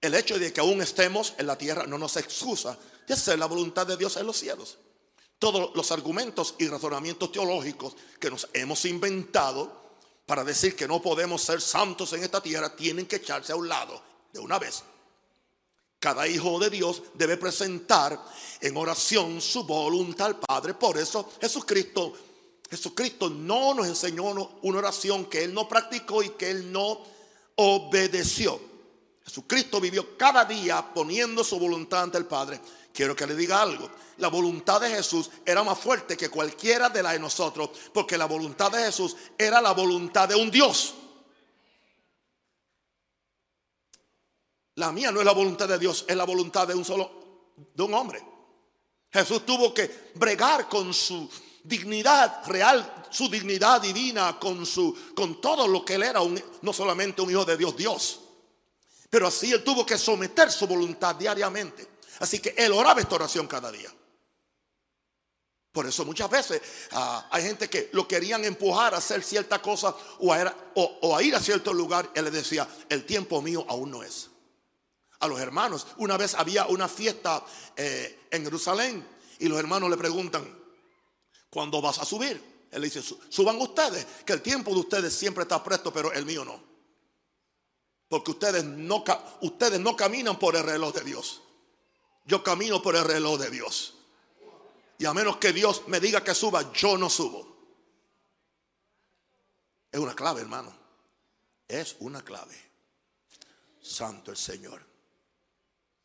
El 0.00 0.14
hecho 0.14 0.38
de 0.38 0.52
que 0.52 0.60
aún 0.60 0.80
estemos 0.80 1.34
en 1.38 1.46
la 1.46 1.58
tierra 1.58 1.86
no 1.86 1.98
nos 1.98 2.16
excusa 2.16 2.78
de 3.06 3.14
hacer 3.14 3.38
la 3.38 3.46
voluntad 3.46 3.86
de 3.86 3.96
Dios 3.96 4.16
en 4.16 4.26
los 4.26 4.36
cielos. 4.36 4.78
Todos 5.38 5.74
los 5.74 5.90
argumentos 5.92 6.54
y 6.58 6.68
razonamientos 6.68 7.32
teológicos 7.32 7.96
que 8.20 8.30
nos 8.30 8.48
hemos 8.52 8.84
inventado 8.84 9.88
para 10.26 10.44
decir 10.44 10.76
que 10.76 10.86
no 10.86 11.00
podemos 11.00 11.42
ser 11.42 11.60
santos 11.60 12.12
en 12.12 12.22
esta 12.22 12.40
tierra 12.40 12.74
tienen 12.74 13.06
que 13.06 13.16
echarse 13.16 13.52
a 13.52 13.56
un 13.56 13.68
lado 13.68 14.02
de 14.32 14.40
una 14.40 14.58
vez. 14.58 14.82
Cada 16.00 16.28
hijo 16.28 16.58
de 16.60 16.70
Dios 16.70 17.02
debe 17.14 17.36
presentar 17.36 18.22
en 18.60 18.76
oración 18.76 19.40
su 19.40 19.64
voluntad 19.64 20.28
al 20.28 20.38
Padre. 20.38 20.74
Por 20.74 20.96
eso 20.96 21.28
Jesucristo, 21.40 22.14
Jesucristo 22.70 23.28
no 23.28 23.74
nos 23.74 23.88
enseñó 23.88 24.24
una 24.62 24.78
oración 24.78 25.26
que 25.26 25.42
Él 25.42 25.52
no 25.52 25.68
practicó 25.68 26.22
y 26.22 26.30
que 26.30 26.50
Él 26.50 26.70
no 26.70 27.00
obedeció. 27.56 28.60
Jesucristo 29.24 29.80
vivió 29.80 30.16
cada 30.16 30.44
día 30.44 30.94
poniendo 30.94 31.42
su 31.42 31.58
voluntad 31.58 32.04
ante 32.04 32.18
el 32.18 32.26
Padre. 32.26 32.60
Quiero 32.92 33.14
que 33.14 33.26
le 33.26 33.34
diga 33.34 33.60
algo. 33.60 33.90
La 34.18 34.28
voluntad 34.28 34.80
de 34.80 34.90
Jesús 34.90 35.30
era 35.44 35.62
más 35.62 35.78
fuerte 35.78 36.16
que 36.16 36.28
cualquiera 36.28 36.88
de 36.88 37.02
la 37.02 37.12
de 37.12 37.18
nosotros, 37.18 37.70
porque 37.92 38.16
la 38.16 38.24
voluntad 38.24 38.70
de 38.70 38.84
Jesús 38.84 39.16
era 39.36 39.60
la 39.60 39.72
voluntad 39.72 40.28
de 40.28 40.34
un 40.34 40.50
Dios. 40.50 40.94
La 44.78 44.92
mía 44.92 45.10
no 45.10 45.18
es 45.18 45.26
la 45.26 45.32
voluntad 45.32 45.68
de 45.68 45.76
Dios, 45.76 46.04
es 46.06 46.16
la 46.16 46.24
voluntad 46.24 46.66
de 46.68 46.74
un 46.74 46.84
solo, 46.84 47.10
de 47.74 47.82
un 47.82 47.92
hombre. 47.94 48.24
Jesús 49.10 49.44
tuvo 49.44 49.74
que 49.74 50.10
bregar 50.14 50.68
con 50.68 50.94
su 50.94 51.28
dignidad 51.64 52.46
real, 52.46 53.06
su 53.10 53.28
dignidad 53.28 53.80
divina, 53.80 54.38
con 54.38 54.64
su, 54.64 54.96
con 55.16 55.40
todo 55.40 55.66
lo 55.66 55.84
que 55.84 55.94
él 55.94 56.04
era, 56.04 56.20
no 56.62 56.72
solamente 56.72 57.20
un 57.20 57.30
hijo 57.30 57.44
de 57.44 57.56
Dios, 57.56 57.76
Dios. 57.76 58.20
Pero 59.10 59.26
así 59.26 59.52
él 59.52 59.64
tuvo 59.64 59.84
que 59.84 59.98
someter 59.98 60.48
su 60.52 60.68
voluntad 60.68 61.16
diariamente. 61.16 61.84
Así 62.20 62.38
que 62.38 62.54
él 62.56 62.70
oraba 62.70 63.00
esta 63.00 63.16
oración 63.16 63.48
cada 63.48 63.72
día. 63.72 63.92
Por 65.72 65.86
eso 65.86 66.04
muchas 66.04 66.30
veces 66.30 66.62
ah, 66.92 67.26
hay 67.32 67.42
gente 67.42 67.68
que 67.68 67.90
lo 67.94 68.06
querían 68.06 68.44
empujar 68.44 68.94
a 68.94 68.98
hacer 68.98 69.24
cierta 69.24 69.60
cosa 69.60 69.92
o 70.20 70.32
a, 70.32 71.22
ir 71.24 71.34
a 71.34 71.40
cierto 71.40 71.72
lugar. 71.72 72.08
Él 72.14 72.26
les 72.26 72.32
decía, 72.32 72.68
el 72.88 73.04
tiempo 73.04 73.42
mío 73.42 73.66
aún 73.68 73.90
no 73.90 74.04
es. 74.04 74.27
A 75.20 75.26
los 75.26 75.40
hermanos, 75.40 75.86
una 75.96 76.16
vez 76.16 76.34
había 76.34 76.66
una 76.66 76.88
fiesta 76.88 77.44
eh, 77.76 78.26
en 78.30 78.44
Jerusalén 78.44 79.06
y 79.38 79.48
los 79.48 79.58
hermanos 79.58 79.90
le 79.90 79.96
preguntan, 79.96 80.46
¿cuándo 81.50 81.80
vas 81.82 81.98
a 81.98 82.04
subir? 82.04 82.68
Él 82.70 82.82
dice, 82.82 83.02
suban 83.02 83.60
ustedes, 83.60 84.06
que 84.24 84.34
el 84.34 84.42
tiempo 84.42 84.72
de 84.72 84.80
ustedes 84.80 85.14
siempre 85.14 85.42
está 85.42 85.62
presto, 85.64 85.92
pero 85.92 86.12
el 86.12 86.24
mío 86.24 86.44
no. 86.44 86.62
Porque 88.08 88.30
ustedes 88.30 88.64
no, 88.64 89.04
ustedes 89.40 89.80
no 89.80 89.96
caminan 89.96 90.38
por 90.38 90.56
el 90.56 90.62
reloj 90.62 90.94
de 90.94 91.04
Dios. 91.04 91.42
Yo 92.24 92.42
camino 92.42 92.80
por 92.82 92.94
el 92.94 93.04
reloj 93.04 93.38
de 93.40 93.50
Dios. 93.50 93.94
Y 94.98 95.06
a 95.06 95.14
menos 95.14 95.36
que 95.36 95.52
Dios 95.52 95.84
me 95.86 96.00
diga 96.00 96.22
que 96.22 96.34
suba, 96.34 96.72
yo 96.72 96.98
no 96.98 97.08
subo. 97.08 97.56
Es 99.90 100.00
una 100.00 100.14
clave, 100.14 100.42
hermano. 100.42 100.72
Es 101.66 101.96
una 102.00 102.22
clave. 102.22 102.56
Santo 103.80 104.30
el 104.30 104.36
Señor. 104.36 104.87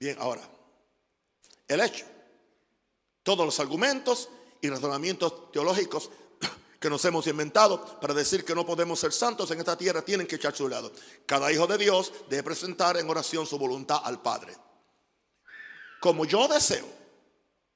Bien, 0.04 0.18
ahora, 0.20 0.42
el 1.66 1.80
hecho. 1.80 2.04
Todos 3.24 3.46
los 3.46 3.58
argumentos 3.62 4.28
y 4.60 4.68
razonamientos 4.68 5.50
teológicos 5.50 6.10
que 6.82 6.90
nos 6.90 7.06
hemos 7.06 7.26
inventado 7.28 8.02
para 8.02 8.14
decir 8.14 8.44
que 8.44 8.54
no 8.54 8.66
podemos 8.66 9.00
ser 9.00 9.14
santos 9.14 9.50
en 9.52 9.60
esta 9.60 9.78
tierra 9.78 10.02
tienen 10.02 10.28
que 10.28 10.36
echar 10.36 10.54
su 10.54 10.68
lado. 10.68 10.92
Cada 11.26 11.50
hijo 11.54 11.68
de 11.68 11.78
Dios 11.78 12.12
debe 12.30 12.44
presentar 12.44 12.98
en 12.98 13.10
oración 13.10 13.46
su 13.46 13.58
voluntad 13.58 14.02
al 14.04 14.22
Padre. 14.22 14.58
Como 16.02 16.26
yo 16.26 16.50
deseo, 16.50 16.86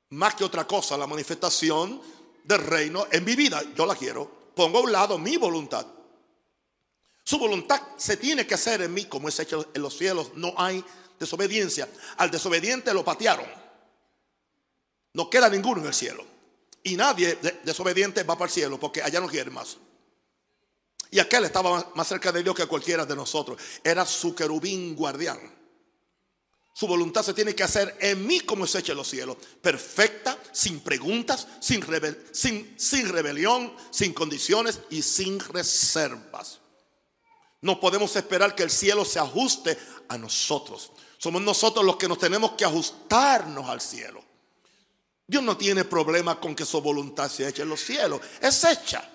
más 0.10 0.36
que 0.36 0.44
otra 0.44 0.68
cosa, 0.68 0.98
la 0.98 1.08
manifestación 1.08 2.02
del 2.44 2.62
reino 2.62 3.08
en 3.10 3.24
mi 3.24 3.38
vida, 3.38 3.64
yo 3.74 3.86
la 3.86 3.96
quiero, 3.96 4.30
pongo 4.54 4.80
a 4.80 4.82
un 4.82 4.92
lado 4.92 5.18
mi 5.18 5.38
voluntad. 5.38 5.88
Su 7.24 7.40
voluntad 7.40 7.82
se 7.96 8.18
tiene 8.18 8.46
que 8.46 8.56
hacer 8.56 8.82
en 8.82 8.94
mí 8.94 9.06
como 9.06 9.30
es 9.30 9.40
hecho 9.40 9.70
en 9.74 9.82
los 9.82 9.98
cielos. 9.98 10.32
No 10.36 10.54
hay 10.58 10.84
desobediencia. 11.20 11.90
Al 12.18 12.32
desobediente 12.32 12.94
lo 12.94 13.04
patearon. 13.04 13.48
No 15.14 15.30
queda 15.30 15.50
ninguno 15.50 15.82
en 15.82 15.88
el 15.88 15.94
cielo. 15.94 16.26
Y 16.84 16.96
nadie 16.96 17.38
desobediente 17.64 18.24
va 18.24 18.38
para 18.38 18.48
el 18.48 18.54
cielo 18.54 18.80
porque 18.80 19.02
allá 19.02 19.20
no 19.20 19.28
quiere 19.28 19.52
más. 19.52 19.78
Y 21.10 21.20
aquel 21.20 21.46
estaba 21.46 21.92
más 21.96 22.08
cerca 22.08 22.32
de 22.32 22.44
Dios 22.44 22.56
que 22.56 22.66
cualquiera 22.66 23.06
de 23.06 23.16
nosotros. 23.16 23.60
Era 23.84 24.06
su 24.06 24.36
querubín 24.36 24.96
guardián. 24.96 25.58
Su 26.74 26.86
voluntad 26.86 27.24
se 27.24 27.34
tiene 27.34 27.56
que 27.56 27.64
hacer 27.64 27.98
en 28.00 28.28
mí 28.28 28.42
como 28.42 28.66
hecha 28.66 28.92
en 28.92 28.98
los 28.98 29.10
cielos. 29.10 29.38
Perfecta, 29.62 30.38
sin 30.52 30.80
preguntas, 30.82 31.48
sin, 31.60 31.82
sin 32.78 33.10
rebelión, 33.10 33.74
sin 33.90 34.14
condiciones 34.14 34.82
y 34.92 35.02
sin 35.02 35.40
reservas. 35.40 36.60
No 37.62 37.80
podemos 37.80 38.16
esperar 38.16 38.54
que 38.54 38.62
el 38.62 38.70
cielo 38.70 39.06
se 39.06 39.18
ajuste 39.18 39.76
a 40.08 40.18
nosotros. 40.20 40.92
Somos 41.18 41.42
nosotros 41.42 41.86
los 41.86 41.98
que 41.98 42.08
nos 42.08 42.20
tenemos 42.20 42.52
que 42.52 42.66
ajustarnos 42.66 43.68
al 43.70 43.82
cielo. 43.82 44.24
Dios 45.26 45.44
no 45.44 45.58
tiene 45.58 45.84
problema 45.84 46.40
con 46.40 46.56
que 46.56 46.66
su 46.66 46.82
voluntad 46.82 47.30
se 47.30 47.48
eche 47.48 47.64
en 47.64 47.70
los 47.70 47.82
cielos. 47.82 48.22
Es 48.42 48.64
hecha. 48.64 49.08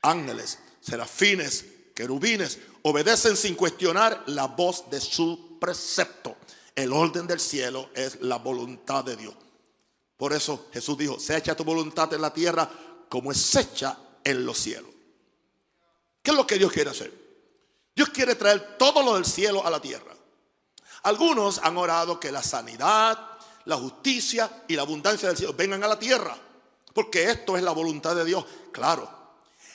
Ángeles, 0.00 0.58
serafines, 0.80 1.64
querubines 1.94 2.58
obedecen 2.82 3.36
sin 3.36 3.54
cuestionar 3.54 4.22
la 4.26 4.46
voz 4.46 4.90
de 4.90 5.00
su 5.00 5.58
precepto. 5.60 6.36
El 6.74 6.92
orden 6.92 7.26
del 7.26 7.40
cielo 7.40 7.90
es 7.94 8.20
la 8.20 8.36
voluntad 8.36 9.04
de 9.04 9.16
Dios. 9.16 9.34
Por 10.16 10.32
eso 10.32 10.68
Jesús 10.72 10.96
dijo, 10.96 11.18
se 11.18 11.36
echa 11.36 11.56
tu 11.56 11.64
voluntad 11.64 12.12
en 12.14 12.22
la 12.22 12.32
tierra 12.32 12.70
como 13.08 13.32
es 13.32 13.54
hecha 13.56 13.98
en 14.22 14.44
los 14.44 14.58
cielos. 14.58 14.90
¿Qué 16.22 16.30
es 16.30 16.36
lo 16.36 16.46
que 16.46 16.58
Dios 16.58 16.72
quiere 16.72 16.90
hacer? 16.90 17.12
Dios 17.94 18.08
quiere 18.08 18.34
traer 18.34 18.76
todo 18.78 19.02
lo 19.02 19.14
del 19.14 19.24
cielo 19.24 19.64
a 19.64 19.70
la 19.70 19.80
tierra. 19.80 20.13
Algunos 21.04 21.58
han 21.58 21.76
orado 21.76 22.18
que 22.18 22.32
la 22.32 22.42
sanidad, 22.42 23.18
la 23.66 23.76
justicia 23.76 24.64
y 24.68 24.74
la 24.74 24.82
abundancia 24.82 25.28
del 25.28 25.36
cielo 25.36 25.54
vengan 25.54 25.84
a 25.84 25.88
la 25.88 25.98
tierra. 25.98 26.36
Porque 26.92 27.30
esto 27.30 27.56
es 27.56 27.62
la 27.62 27.72
voluntad 27.72 28.14
de 28.14 28.24
Dios. 28.24 28.44
Claro, 28.72 29.08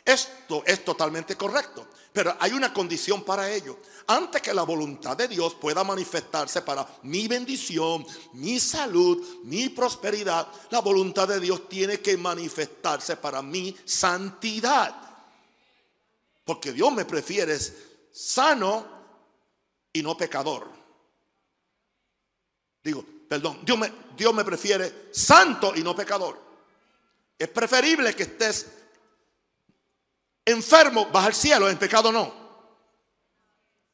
esto 0.06 0.64
es 0.66 0.84
totalmente 0.84 1.36
correcto. 1.36 1.88
Pero 2.12 2.36
hay 2.40 2.54
una 2.54 2.74
condición 2.74 3.24
para 3.24 3.52
ello. 3.52 3.78
Antes 4.08 4.42
que 4.42 4.54
la 4.54 4.64
voluntad 4.64 5.16
de 5.16 5.28
Dios 5.28 5.54
pueda 5.54 5.84
manifestarse 5.84 6.64
para 6.64 6.88
mi 7.04 7.28
bendición, 7.28 8.04
mi 8.34 8.60
salud, 8.60 9.44
mi 9.44 9.70
prosperidad, 9.70 10.48
la 10.72 10.80
voluntad 10.80 11.28
de 11.28 11.40
Dios 11.40 11.70
tiene 11.70 12.00
que 12.00 12.18
manifestarse 12.18 13.18
para 13.18 13.44
mi 13.44 13.78
santidad. 13.86 14.96
Porque 16.44 16.74
Dios 16.74 16.92
me 16.92 17.06
prefiere 17.06 17.60
sano 18.12 18.88
y 19.94 20.02
no 20.02 20.18
pecador. 20.18 20.79
Digo, 22.84 23.06
perdón, 23.28 23.60
Dios 23.64 23.78
me, 23.78 23.92
Dios 24.16 24.34
me 24.34 24.44
prefiere 24.44 25.10
santo 25.12 25.74
y 25.76 25.84
no 25.84 25.96
pecador. 25.96 26.40
Es 27.38 27.48
preferible 27.48 28.14
que 28.14 28.24
estés 28.24 28.68
enfermo, 30.46 31.08
baja 31.08 31.28
al 31.28 31.34
cielo, 31.34 31.70
en 31.70 31.78
pecado 31.78 32.12
no. 32.12 32.40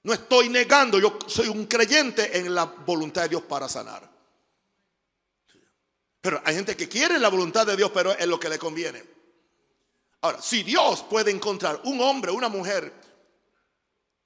No 0.04 0.14
estoy 0.14 0.50
negando, 0.50 1.00
yo 1.00 1.18
soy 1.28 1.48
un 1.48 1.66
creyente 1.66 2.38
en 2.38 2.54
la 2.54 2.66
voluntad 2.66 3.24
de 3.24 3.30
Dios 3.30 3.42
para 3.44 3.68
sanar. 3.68 4.08
Pero 6.22 6.42
hay 6.44 6.56
gente 6.56 6.76
que 6.76 6.88
quiere 6.88 7.20
la 7.20 7.30
voluntad 7.30 7.66
de 7.68 7.76
Dios, 7.76 7.92
pero 7.94 8.12
es 8.12 8.28
lo 8.28 8.40
que 8.40 8.50
le 8.50 8.58
conviene. 8.58 9.04
Ahora, 10.22 10.42
si 10.42 10.64
Dios 10.64 11.04
puede 11.04 11.30
encontrar 11.32 11.82
un 11.84 12.02
hombre, 12.02 12.32
una 12.32 12.50
mujer 12.50 12.92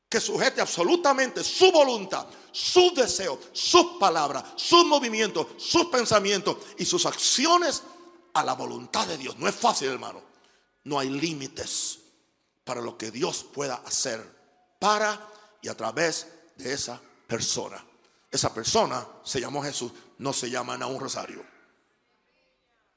que 0.09 0.19
sujete 0.19 0.59
absolutamente 0.59 1.43
su 1.43 1.71
voluntad, 1.71 2.25
sus 2.51 2.95
deseos, 2.95 3.37
sus 3.53 3.99
palabras, 3.99 4.43
sus 4.55 4.83
movimientos, 4.85 5.47
sus 5.57 5.85
pensamientos 5.85 6.57
y 6.79 6.85
sus 6.85 7.05
acciones 7.05 7.83
a 8.33 8.43
la 8.43 8.53
voluntad 8.53 9.05
de 9.07 9.17
Dios. 9.17 9.37
No 9.37 9.47
es 9.47 9.55
fácil, 9.55 9.89
hermano. 9.89 10.21
No 10.85 10.97
hay 10.97 11.09
límites 11.09 11.99
para 12.63 12.81
lo 12.81 12.97
que 12.97 13.11
Dios 13.11 13.45
pueda 13.53 13.75
hacer 13.85 14.25
para 14.79 15.29
y 15.61 15.67
a 15.67 15.77
través 15.77 16.27
de 16.55 16.73
esa 16.73 16.99
persona. 17.27 17.85
Esa 18.31 18.51
persona 18.51 19.07
se 19.23 19.39
llamó 19.39 19.61
Jesús, 19.61 19.91
no 20.17 20.33
se 20.33 20.49
llama 20.49 20.75
un 20.87 20.99
Rosario. 20.99 21.45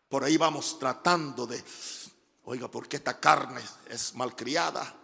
Por 0.08 0.24
ahí 0.24 0.36
vamos 0.36 0.78
tratando 0.78 1.46
de, 1.46 1.62
oiga, 2.44 2.70
porque 2.70 2.96
esta 2.96 3.18
carne 3.18 3.62
es 3.88 4.14
malcriada? 4.14 5.01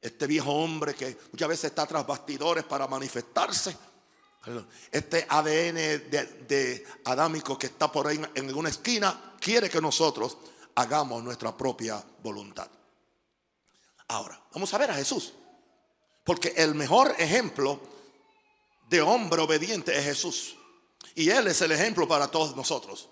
Este 0.00 0.26
viejo 0.26 0.50
hombre 0.50 0.94
que 0.94 1.16
muchas 1.32 1.48
veces 1.48 1.64
está 1.66 1.86
tras 1.86 2.06
bastidores 2.06 2.64
para 2.64 2.86
manifestarse. 2.86 3.76
Este 4.90 5.26
ADN 5.28 6.08
de, 6.10 6.86
adámico 7.04 7.58
que 7.58 7.66
está 7.66 7.92
por 7.92 8.06
ahí 8.06 8.20
en 8.34 8.54
una 8.54 8.70
esquina 8.70 9.34
quiere 9.38 9.68
que 9.68 9.80
nosotros 9.80 10.38
hagamos 10.74 11.22
nuestra 11.22 11.54
propia 11.54 12.02
voluntad. 12.22 12.68
Ahora, 14.08 14.42
vamos 14.54 14.72
a 14.72 14.78
ver 14.78 14.90
a 14.90 14.94
Jesús. 14.94 15.34
Porque 16.24 16.54
el 16.56 16.74
mejor 16.74 17.14
ejemplo 17.18 17.80
de 18.88 19.00
hombre 19.02 19.42
obediente 19.42 19.96
es 19.96 20.04
Jesús. 20.04 20.56
Y 21.14 21.30
Él 21.30 21.46
es 21.48 21.60
el 21.60 21.72
ejemplo 21.72 22.08
para 22.08 22.28
todos 22.28 22.56
nosotros. 22.56 23.08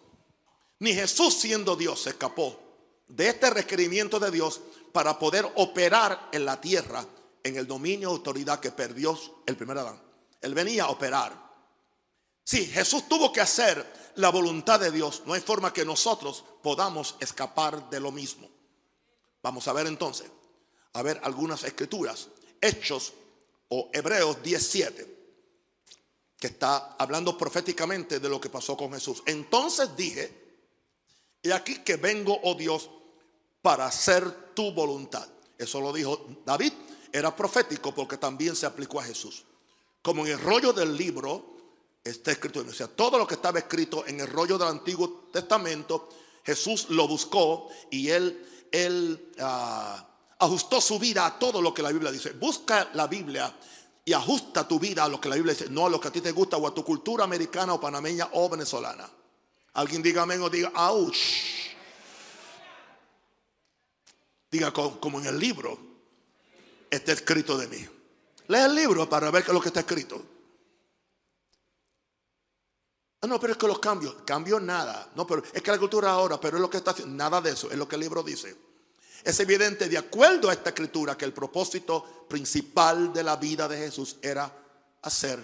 Ni 0.79 0.95
Jesús 0.95 1.35
siendo 1.35 1.77
Dios 1.77 2.07
escapó 2.07 2.68
de 3.09 3.29
este 3.29 3.51
requerimiento 3.51 4.21
de 4.21 4.31
Dios 4.31 4.61
para 4.93 5.19
poder 5.19 5.51
operar 5.57 6.29
en 6.33 6.45
la 6.45 6.61
tierra 6.61 7.05
en 7.43 7.57
el 7.57 7.67
dominio 7.67 8.11
y 8.11 8.13
autoridad 8.13 8.61
que 8.61 8.71
perdió 8.71 9.19
el 9.47 9.57
primer 9.57 9.79
Adán. 9.79 10.01
Él 10.41 10.55
venía 10.55 10.85
a 10.85 10.91
operar. 10.91 11.49
Si 12.45 12.67
Jesús 12.67 13.09
tuvo 13.09 13.33
que 13.33 13.41
hacer 13.41 13.85
la 14.19 14.31
voluntad 14.31 14.81
de 14.81 14.91
Dios. 14.91 15.23
No 15.27 15.33
hay 15.33 15.41
forma 15.41 15.73
que 15.73 15.85
nosotros 15.85 16.45
podamos 16.63 17.17
escapar 17.21 17.89
de 17.89 18.01
lo 18.01 18.11
mismo. 18.11 18.49
Vamos 19.43 19.67
a 19.69 19.73
ver 19.73 19.87
entonces, 19.87 20.27
a 20.93 21.03
ver 21.03 21.21
algunas 21.23 21.63
escrituras. 21.65 22.29
Hechos 22.61 23.13
o 23.69 23.89
Hebreos 23.93 24.43
17, 24.43 25.19
que 26.39 26.47
está 26.49 26.97
hablando 26.99 27.39
proféticamente 27.39 28.19
de 28.19 28.29
lo 28.29 28.41
que 28.41 28.51
pasó 28.51 28.77
con 28.77 28.93
Jesús. 28.93 29.23
Entonces 29.25 29.97
dije, 29.97 30.67
y 31.41 31.53
aquí 31.53 31.79
que 31.79 31.97
vengo, 31.97 32.41
oh 32.43 32.55
Dios, 32.57 32.91
para 33.69 33.85
hacer 33.85 34.55
tu 34.55 34.73
voluntad. 34.73 35.29
Eso 35.59 35.79
lo 35.79 35.93
dijo 35.93 36.27
David. 36.47 36.73
Era 37.13 37.37
profético 37.37 37.95
porque 37.95 38.17
también 38.17 38.57
se 38.57 38.65
aplicó 38.65 38.99
a 38.99 39.05
Jesús. 39.05 39.45
Como 40.01 40.25
en 40.25 40.33
el 40.33 40.41
rollo 40.41 40.73
del 40.73 40.97
libro 40.97 41.55
está 42.03 42.33
escrito, 42.33 42.65
o 42.67 42.73
sea, 42.73 42.89
todo 42.89 43.19
lo 43.19 43.27
que 43.27 43.35
estaba 43.35 43.59
escrito 43.59 44.07
en 44.07 44.21
el 44.21 44.27
rollo 44.27 44.57
del 44.57 44.69
Antiguo 44.69 45.29
Testamento, 45.31 46.09
Jesús 46.47 46.89
lo 46.89 47.07
buscó 47.07 47.69
y 47.91 48.09
él, 48.09 49.33
ah, 49.39 50.03
ajustó 50.39 50.81
su 50.81 50.99
vida 50.99 51.27
a 51.27 51.39
todo 51.39 51.61
lo 51.61 51.75
que 51.75 51.83
la 51.83 51.93
Biblia 51.93 52.11
dice. 52.11 52.33
Busca 52.33 52.89
la 52.95 53.07
Biblia 53.07 53.55
y 54.03 54.15
ajusta 54.15 54.67
tu 54.67 54.81
vida 54.81 55.05
a 55.05 55.11
lo 55.11 55.21
que 55.21 55.29
la 55.29 55.35
Biblia 55.35 55.53
dice, 55.53 55.69
no 55.69 55.85
a 55.85 55.91
lo 55.91 56.01
que 56.01 56.09
a 56.09 56.11
ti 56.11 56.23
te 56.23 56.33
gusta 56.33 56.57
o 56.57 56.67
a 56.67 56.73
tu 56.73 56.83
cultura 56.83 57.25
americana 57.25 57.75
o 57.75 57.81
panameña 57.83 58.31
o 58.33 58.49
venezolana. 58.49 59.07
Alguien 59.75 60.03
diga 60.03 60.23
amén 60.23 60.41
o 60.41 60.49
diga, 60.49 60.73
ouch. 60.75 61.68
Diga 64.51 64.73
como 64.73 65.21
en 65.21 65.27
el 65.27 65.39
libro 65.39 65.79
está 66.91 67.13
escrito 67.13 67.57
de 67.59 67.67
mí. 67.69 67.89
Lee 68.49 68.59
el 68.59 68.75
libro 68.75 69.09
para 69.09 69.31
ver 69.31 69.45
qué 69.45 69.51
es 69.51 69.55
lo 69.55 69.61
que 69.61 69.69
está 69.69 69.81
escrito. 69.81 70.23
Ah, 73.21 73.27
no, 73.27 73.41
pero 73.41 73.53
es 73.53 73.59
que 73.59 73.67
los 73.67 73.79
cambios, 73.79 74.15
cambio 74.25 74.61
nada. 74.61 75.11
No, 75.17 75.27
pero 75.27 75.43
es 75.53 75.63
que 75.63 75.71
la 75.71 75.79
cultura 75.79 76.11
ahora, 76.11 76.41
pero 76.41 76.57
es 76.57 76.61
lo 76.61 76.71
que 76.71 76.79
está 76.79 76.93
haciendo. 76.93 77.15
Nada 77.15 77.41
de 77.41 77.51
eso, 77.51 77.71
es 77.71 77.77
lo 77.77 77.89
que 77.89 77.97
el 77.97 78.01
libro 78.01 78.23
dice. 78.23 78.57
Es 79.25 79.41
evidente, 79.41 79.89
de 79.89 79.99
acuerdo 79.99 80.49
a 80.49 80.53
esta 80.53 80.71
escritura, 80.71 81.19
que 81.19 81.25
el 81.25 81.33
propósito 81.33 82.27
principal 82.29 83.13
de 83.13 83.25
la 83.25 83.37
vida 83.37 83.67
de 83.67 83.77
Jesús 83.77 84.17
era 84.23 84.51
hacer 85.03 85.41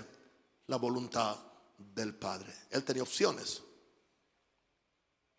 la 0.68 0.76
voluntad 0.76 1.36
del 1.78 2.14
Padre. 2.14 2.54
Él 2.70 2.84
tenía 2.84 3.02
opciones. 3.02 3.60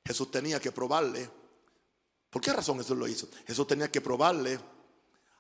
Jesús 0.06 0.30
tenía 0.30 0.60
que 0.60 0.72
probarle. 0.72 1.30
¿Por 2.36 2.42
qué 2.42 2.52
razón 2.52 2.80
Jesús 2.80 2.98
lo 2.98 3.08
hizo? 3.08 3.30
Jesús 3.48 3.66
tenía 3.66 3.90
que 3.90 4.02
probarle 4.02 4.60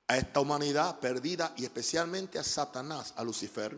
a 0.07 0.15
esta 0.15 0.39
humanidad 0.39 0.97
perdida 1.01 1.53
y 1.57 1.65
especialmente 1.65 2.39
a 2.39 2.43
Satanás, 2.45 3.13
a 3.17 3.23
Lucifer, 3.25 3.77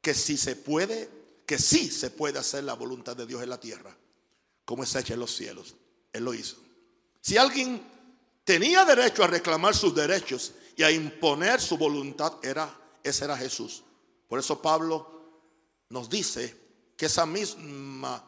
que 0.00 0.14
si 0.14 0.38
se 0.38 0.56
puede 0.56 1.10
que 1.44 1.58
sí 1.58 1.90
se 1.90 2.08
puede 2.08 2.38
hacer 2.38 2.64
la 2.64 2.72
voluntad 2.72 3.14
de 3.14 3.26
Dios 3.26 3.42
en 3.42 3.50
la 3.50 3.60
tierra, 3.60 3.94
como 4.64 4.82
es 4.82 4.94
hecha 4.94 5.12
en 5.12 5.20
los 5.20 5.36
cielos. 5.36 5.74
Él 6.10 6.24
lo 6.24 6.32
hizo. 6.32 6.56
Si 7.20 7.36
alguien 7.36 7.82
tenía 8.44 8.86
derecho 8.86 9.24
a 9.24 9.26
reclamar 9.26 9.76
sus 9.76 9.94
derechos 9.94 10.52
y 10.74 10.84
a 10.84 10.90
imponer 10.90 11.60
su 11.60 11.76
voluntad, 11.76 12.38
era, 12.42 12.74
ese 13.02 13.26
era 13.26 13.36
Jesús. 13.36 13.82
Por 14.26 14.38
eso 14.38 14.62
Pablo 14.62 15.50
nos 15.90 16.08
dice 16.08 16.56
que 16.96 17.04
esa 17.04 17.26
misma, 17.26 18.24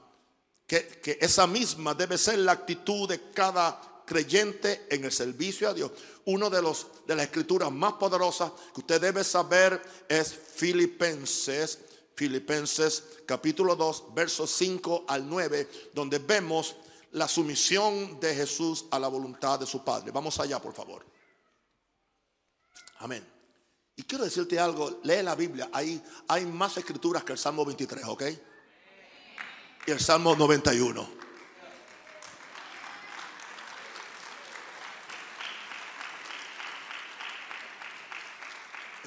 que, 0.67 1.01
que 1.03 1.17
esa 1.23 1.47
misma 1.47 1.95
debe 1.95 2.19
ser 2.19 2.40
la 2.40 2.53
actitud 2.53 3.09
de 3.09 3.31
cada 3.31 3.93
creyente 4.05 4.87
en 4.90 5.05
el 5.05 5.12
servicio 5.12 5.69
a 5.69 5.75
Dios. 5.75 5.90
Uno 6.27 6.51
de 6.51 6.62
los 6.62 6.87
de 7.07 7.14
las 7.14 7.27
escrituras 7.27 7.71
más 7.71 7.95
poderosas 7.95 8.53
que 8.75 8.81
usted 8.81 9.01
debe 9.01 9.25
saber 9.25 9.83
es 10.09 10.33
Filipenses 10.33 11.79
Filipenses 12.14 13.05
capítulo 13.27 13.75
2, 13.75 14.14
versos 14.14 14.51
5 14.53 15.05
al 15.09 15.29
9, 15.29 15.69
donde 15.93 16.19
vemos 16.19 16.77
la 17.12 17.29
sumisión 17.29 18.21
de 18.21 18.35
Jesús 18.35 18.87
a 18.90 18.99
la 18.99 19.09
voluntad 19.09 19.59
de 19.59 19.67
su 19.67 19.85
Padre. 19.85 20.11
Vamos 20.11 20.38
allá, 20.38 20.61
por 20.61 20.75
favor. 20.75 21.05
Amén. 22.99 23.27
Y 23.97 24.03
quiero 24.05 24.25
decirte 24.25 24.59
algo, 24.59 25.01
lee 25.05 25.23
la 25.23 25.35
Biblia, 25.35 25.71
hay, 25.73 26.03
hay 26.29 26.47
más 26.47 26.77
escrituras 26.77 27.23
que 27.25 27.33
el 27.33 27.38
Salmo 27.38 27.64
23, 27.64 28.05
¿ok? 28.07 28.23
Y 29.87 29.90
el 29.90 30.01
Salmo 30.01 30.35
91. 30.35 31.24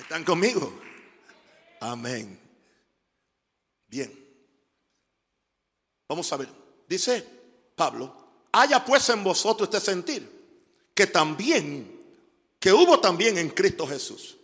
¿Están 0.07 0.23
conmigo? 0.23 0.71
Amén. 1.81 2.39
Bien. 3.87 4.25
Vamos 6.07 6.31
a 6.31 6.37
ver. 6.37 6.47
Dice 6.87 7.27
Pablo, 7.75 8.45
haya 8.53 8.85
pues 8.85 9.09
en 9.09 9.21
vosotros 9.21 9.67
este 9.67 9.81
sentir, 9.91 10.87
que 10.95 11.07
también, 11.07 12.01
que 12.57 12.71
hubo 12.71 13.01
también 13.01 13.37
en 13.37 13.49
Cristo 13.49 13.85
Jesús. 13.85 14.37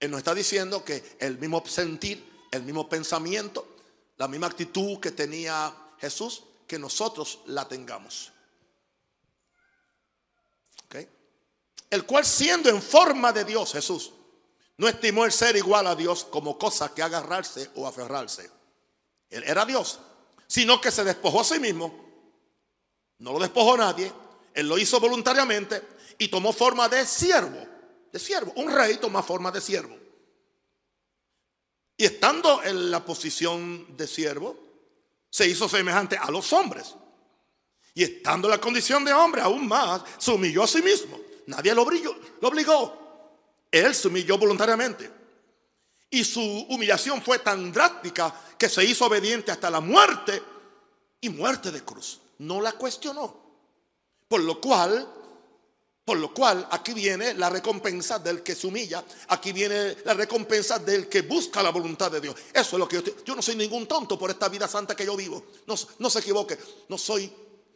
Él 0.00 0.10
nos 0.10 0.18
está 0.18 0.34
diciendo 0.34 0.84
que 0.84 1.16
el 1.20 1.38
mismo 1.38 1.64
sentir, 1.64 2.48
el 2.50 2.64
mismo 2.64 2.88
pensamiento, 2.88 3.76
la 4.16 4.26
misma 4.26 4.48
actitud 4.48 4.98
que 4.98 5.12
tenía 5.12 5.72
Jesús, 6.00 6.42
que 6.66 6.76
nosotros 6.76 7.38
la 7.46 7.68
tengamos. 7.68 8.32
El 11.88 12.04
cual 12.04 12.24
siendo 12.24 12.68
en 12.68 12.80
forma 12.80 13.32
de 13.32 13.44
Dios, 13.44 13.72
Jesús, 13.72 14.12
no 14.80 14.88
estimó 14.88 15.26
el 15.26 15.32
ser 15.32 15.56
igual 15.56 15.86
a 15.86 15.94
Dios 15.94 16.24
como 16.24 16.56
cosa 16.56 16.94
que 16.94 17.02
agarrarse 17.02 17.70
o 17.74 17.86
aferrarse. 17.86 18.50
Él 19.28 19.44
era 19.44 19.66
Dios, 19.66 20.00
sino 20.46 20.80
que 20.80 20.90
se 20.90 21.04
despojó 21.04 21.42
a 21.42 21.44
sí 21.44 21.60
mismo. 21.60 21.92
No 23.18 23.34
lo 23.34 23.40
despojó 23.40 23.76
nadie. 23.76 24.10
Él 24.54 24.66
lo 24.66 24.78
hizo 24.78 24.98
voluntariamente 24.98 25.82
y 26.16 26.28
tomó 26.28 26.54
forma 26.54 26.88
de 26.88 27.04
siervo. 27.04 27.62
De 28.10 28.18
siervo. 28.18 28.54
Un 28.56 28.72
rey 28.72 28.96
toma 28.96 29.22
forma 29.22 29.50
de 29.50 29.60
siervo. 29.60 29.98
Y 31.98 32.06
estando 32.06 32.62
en 32.62 32.90
la 32.90 33.04
posición 33.04 33.94
de 33.98 34.06
siervo, 34.06 34.56
se 35.28 35.46
hizo 35.46 35.68
semejante 35.68 36.16
a 36.16 36.30
los 36.30 36.54
hombres. 36.54 36.94
Y 37.92 38.04
estando 38.04 38.48
en 38.48 38.52
la 38.52 38.60
condición 38.62 39.04
de 39.04 39.12
hombre, 39.12 39.42
aún 39.42 39.68
más, 39.68 40.04
se 40.16 40.30
humilló 40.30 40.62
a 40.62 40.66
sí 40.66 40.80
mismo. 40.80 41.20
Nadie 41.48 41.74
lo, 41.74 41.84
lo 41.84 42.48
obligó. 42.48 43.09
Él 43.70 43.94
se 43.94 44.08
humilló 44.08 44.38
voluntariamente. 44.38 45.10
Y 46.10 46.24
su 46.24 46.40
humillación 46.40 47.22
fue 47.22 47.38
tan 47.38 47.72
drástica 47.72 48.34
que 48.58 48.68
se 48.68 48.84
hizo 48.84 49.06
obediente 49.06 49.52
hasta 49.52 49.70
la 49.70 49.80
muerte 49.80 50.42
y 51.20 51.28
muerte 51.28 51.70
de 51.70 51.84
cruz. 51.84 52.20
No 52.38 52.60
la 52.60 52.72
cuestionó. 52.72 53.38
Por 54.26 54.40
lo 54.40 54.60
cual, 54.60 55.08
por 56.04 56.18
lo 56.18 56.34
cual 56.34 56.66
aquí 56.72 56.94
viene 56.94 57.34
la 57.34 57.48
recompensa 57.48 58.18
del 58.18 58.42
que 58.42 58.56
se 58.56 58.66
humilla. 58.66 59.04
Aquí 59.28 59.52
viene 59.52 59.98
la 60.04 60.14
recompensa 60.14 60.80
del 60.80 61.08
que 61.08 61.22
busca 61.22 61.62
la 61.62 61.70
voluntad 61.70 62.10
de 62.10 62.20
Dios. 62.20 62.34
Eso 62.52 62.76
es 62.76 62.78
lo 62.80 62.88
que 62.88 63.02
yo, 63.02 63.24
yo 63.24 63.36
no 63.36 63.42
soy 63.42 63.54
ningún 63.54 63.86
tonto 63.86 64.18
por 64.18 64.30
esta 64.30 64.48
vida 64.48 64.66
santa 64.66 64.96
que 64.96 65.06
yo 65.06 65.16
vivo. 65.16 65.44
No, 65.66 65.76
no 66.00 66.10
se 66.10 66.18
equivoque. 66.18 66.58
No 66.88 66.98
soy, 66.98 67.32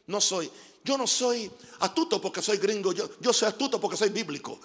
no 0.08 0.20
soy. 0.20 0.50
Yo 0.82 0.98
no 0.98 1.06
soy 1.06 1.50
astuto 1.80 2.20
porque 2.20 2.42
soy 2.42 2.58
gringo. 2.58 2.92
Yo, 2.92 3.08
yo 3.20 3.32
soy 3.32 3.48
astuto 3.48 3.80
porque 3.80 3.96
soy 3.96 4.08
bíblico. 4.08 4.58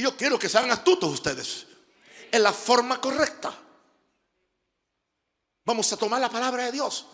Y 0.00 0.02
yo 0.02 0.16
quiero 0.16 0.38
que 0.38 0.48
sean 0.48 0.70
astutos 0.70 1.12
ustedes 1.12 1.66
en 2.32 2.42
la 2.42 2.54
forma 2.54 2.98
correcta. 2.98 3.52
Vamos 5.66 5.92
a 5.92 5.98
tomar 5.98 6.18
la 6.18 6.30
palabra 6.30 6.64
de 6.64 6.72
Dios. 6.72 7.04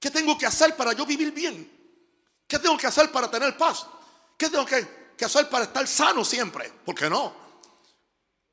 ¿Qué 0.00 0.10
tengo 0.10 0.36
que 0.36 0.44
hacer 0.44 0.74
para 0.74 0.94
yo 0.94 1.06
vivir 1.06 1.30
bien? 1.30 1.70
¿Qué 2.44 2.58
tengo 2.58 2.76
que 2.76 2.88
hacer 2.88 3.12
para 3.12 3.30
tener 3.30 3.56
paz? 3.56 3.86
¿Qué 4.36 4.50
tengo 4.50 4.66
que, 4.66 5.14
hacer 5.24 5.48
para 5.48 5.66
estar 5.66 5.86
sano 5.86 6.24
siempre? 6.24 6.72
¿Por 6.84 6.96
qué 6.96 7.08
no? 7.08 7.36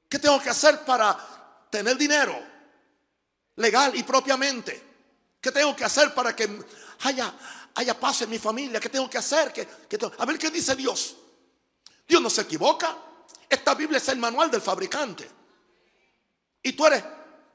¿Qué 0.07 0.19
tengo 0.19 0.39
que 0.39 0.51
hacer 0.51 0.85
para 0.85 1.65
tener 1.71 1.97
dinero? 1.97 2.39
Legal 3.55 3.95
y 3.95 4.03
propiamente. 4.03 4.79
¿Qué 5.41 5.51
tengo 5.51 5.75
que 5.75 5.85
hacer 5.85 6.13
para 6.13 6.35
que 6.35 6.47
haya, 6.99 7.33
haya 7.73 7.99
paz 7.99 8.21
en 8.21 8.29
mi 8.29 8.37
familia? 8.37 8.79
¿Qué 8.79 8.89
tengo 8.89 9.09
que 9.09 9.17
hacer? 9.17 9.51
a 10.19 10.25
ver 10.27 10.37
qué 10.37 10.51
dice 10.51 10.75
Dios. 10.75 11.15
Dios 12.07 12.21
no 12.21 12.29
se 12.29 12.41
equivoca. 12.41 13.08
Esta 13.49 13.73
Biblia 13.73 13.97
es 13.97 14.07
el 14.09 14.17
manual 14.17 14.51
del 14.51 14.61
fabricante. 14.61 15.29
Y 16.61 16.73
tú 16.73 16.85
eres, 16.85 17.03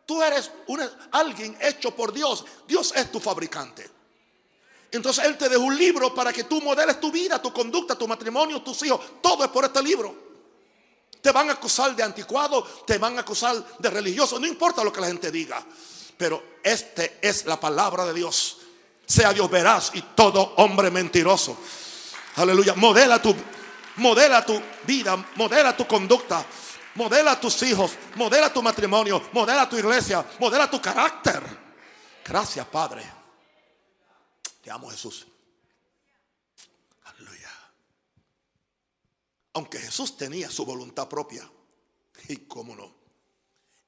tú 0.06 0.22
eres 0.22 0.50
alguien 1.12 1.56
hecho 1.60 1.94
por 1.94 2.12
Dios. 2.12 2.44
Dios 2.66 2.92
es 2.96 3.12
tu 3.12 3.20
fabricante. 3.20 3.90
Entonces 4.90 5.24
Él 5.24 5.36
te 5.36 5.48
dejó 5.48 5.62
un 5.62 5.76
libro 5.76 6.14
para 6.14 6.32
que 6.32 6.44
tú 6.44 6.60
modeles 6.60 7.00
tu 7.00 7.10
vida, 7.10 7.42
tu 7.42 7.52
conducta, 7.52 7.96
tu 7.96 8.06
matrimonio, 8.06 8.62
tus 8.62 8.82
hijos. 8.84 9.00
Todo 9.20 9.44
es 9.44 9.50
por 9.50 9.64
este 9.64 9.82
libro. 9.82 10.14
Te 11.20 11.32
van 11.32 11.48
a 11.48 11.54
acusar 11.54 11.96
de 11.96 12.02
anticuado, 12.02 12.62
te 12.86 12.98
van 12.98 13.16
a 13.16 13.22
acusar 13.22 13.78
de 13.78 13.90
religioso. 13.90 14.38
No 14.38 14.46
importa 14.46 14.84
lo 14.84 14.92
que 14.92 15.00
la 15.00 15.08
gente 15.08 15.30
diga. 15.30 15.64
Pero 16.16 16.58
este 16.62 17.18
es 17.20 17.44
la 17.46 17.58
palabra 17.58 18.04
de 18.04 18.14
Dios. 18.14 18.58
Sea 19.06 19.32
Dios 19.32 19.50
veraz 19.50 19.90
y 19.94 20.02
todo 20.14 20.54
hombre 20.56 20.90
mentiroso. 20.90 21.56
Aleluya. 22.36 22.74
Modela 22.74 23.20
tu, 23.20 23.34
Modela 23.96 24.44
tu 24.44 24.60
vida, 24.86 25.16
modela 25.36 25.76
tu 25.76 25.86
conducta, 25.86 26.44
modela 26.94 27.38
tus 27.40 27.62
hijos, 27.62 27.92
modela 28.16 28.52
tu 28.52 28.62
matrimonio, 28.62 29.30
modela 29.32 29.68
tu 29.68 29.76
iglesia, 29.78 30.24
modela 30.40 30.70
tu 30.70 30.80
carácter. 30.80 31.42
Gracias, 32.24 32.66
Padre. 32.66 33.02
Te 34.62 34.70
amo, 34.70 34.90
Jesús. 34.90 35.26
Aleluya. 37.04 37.50
Aunque 39.52 39.78
Jesús 39.78 40.16
tenía 40.16 40.50
su 40.50 40.64
voluntad 40.64 41.08
propia, 41.08 41.48
y 42.28 42.36
cómo 42.46 42.74
no, 42.74 42.94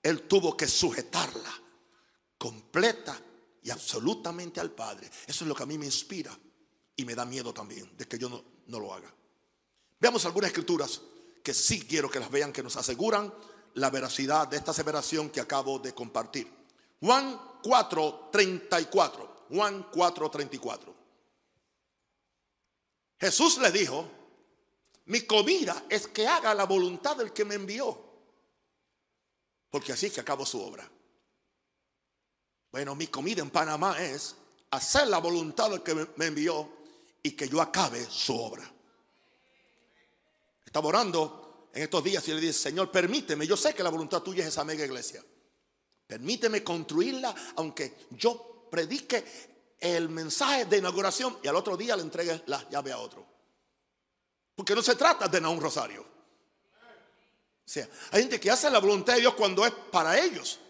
Él 0.02 0.22
tuvo 0.22 0.56
que 0.56 0.68
sujetarla 0.68 1.52
completa 2.38 3.18
y 3.62 3.70
absolutamente 3.70 4.60
al 4.60 4.70
Padre. 4.70 5.10
Eso 5.26 5.44
es 5.44 5.48
lo 5.48 5.54
que 5.54 5.62
a 5.62 5.66
mí 5.66 5.78
me 5.78 5.86
inspira 5.86 6.36
y 6.94 7.04
me 7.04 7.14
da 7.14 7.24
miedo 7.24 7.52
también 7.52 7.96
de 7.96 8.06
que 8.06 8.18
yo 8.18 8.28
no, 8.28 8.44
lo 8.78 8.94
haga. 8.94 9.12
Veamos 9.98 10.24
algunas 10.26 10.50
escrituras 10.50 11.00
que 11.42 11.54
sí 11.54 11.86
quiero 11.86 12.10
que 12.10 12.20
las 12.20 12.30
vean, 12.30 12.52
que 12.52 12.62
nos 12.62 12.76
aseguran 12.76 13.32
la 13.74 13.90
veracidad 13.90 14.48
de 14.48 14.56
esta 14.56 14.72
aseveración 14.72 15.30
que 15.30 15.40
acabo 15.40 15.78
de 15.78 15.94
compartir. 15.94 16.50
Juan 17.00 17.58
4, 17.62 18.30
34. 18.32 19.46
Juan 19.50 19.86
4, 19.92 20.30
34. 20.30 20.94
Jesús 23.20 23.58
le 23.58 23.70
dijo, 23.70 24.08
mi 25.06 25.22
comida 25.22 25.84
es 25.88 26.08
que 26.08 26.26
haga 26.26 26.52
la 26.54 26.64
voluntad 26.64 27.16
del 27.16 27.32
que 27.32 27.44
me 27.44 27.54
envió. 27.54 28.02
Porque 29.70 29.92
así 29.92 30.10
que 30.10 30.20
acabo 30.20 30.44
su 30.44 30.60
obra. 30.60 30.90
Bueno, 32.72 32.94
mi 32.94 33.06
comida 33.06 33.40
en 33.42 33.50
Panamá 33.50 34.02
es 34.02 34.36
hacer 34.70 35.08
la 35.08 35.18
voluntad 35.18 35.70
del 35.70 35.82
que 35.82 35.94
me 36.16 36.26
envió 36.26 36.68
y 37.22 37.32
que 37.32 37.48
yo 37.48 37.60
acabe 37.62 38.04
su 38.04 38.38
obra. 38.38 38.70
Estaba 40.76 40.88
orando 40.90 41.70
en 41.72 41.84
estos 41.84 42.04
días 42.04 42.28
y 42.28 42.34
le 42.34 42.40
dice, 42.42 42.52
Señor, 42.52 42.90
permíteme, 42.90 43.46
yo 43.46 43.56
sé 43.56 43.72
que 43.72 43.82
la 43.82 43.88
voluntad 43.88 44.20
tuya 44.20 44.42
es 44.42 44.48
esa 44.48 44.62
mega 44.62 44.84
iglesia. 44.84 45.24
Permíteme 46.06 46.62
construirla, 46.62 47.34
aunque 47.56 47.96
yo 48.10 48.68
predique 48.70 49.24
el 49.80 50.10
mensaje 50.10 50.66
de 50.66 50.76
inauguración 50.76 51.38
y 51.42 51.48
al 51.48 51.56
otro 51.56 51.78
día 51.78 51.96
le 51.96 52.02
entregue 52.02 52.42
la 52.48 52.68
llave 52.68 52.92
a 52.92 52.98
otro. 52.98 53.26
Porque 54.54 54.74
no 54.74 54.82
se 54.82 54.96
trata 54.96 55.28
de 55.28 55.38
un 55.46 55.58
rosario. 55.58 56.02
O 56.02 56.04
sea, 57.64 57.88
hay 58.10 58.20
gente 58.20 58.38
que 58.38 58.50
hace 58.50 58.68
la 58.68 58.78
voluntad 58.78 59.14
de 59.14 59.20
Dios 59.20 59.32
cuando 59.32 59.64
es 59.64 59.72
para 59.90 60.22
ellos. 60.22 60.60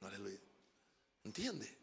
Aleluya. 0.00 0.40
¿Entiende? 1.22 1.78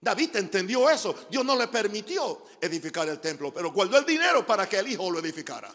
David 0.00 0.36
entendió 0.36 0.88
eso. 0.88 1.14
Dios 1.28 1.44
no 1.44 1.54
le 1.54 1.68
permitió 1.68 2.44
edificar 2.58 3.06
el 3.10 3.20
templo, 3.20 3.52
pero 3.52 3.72
guardó 3.72 3.98
el 3.98 4.06
dinero 4.06 4.46
para 4.46 4.66
que 4.66 4.78
el 4.78 4.88
hijo 4.88 5.10
lo 5.10 5.18
edificara. 5.18 5.70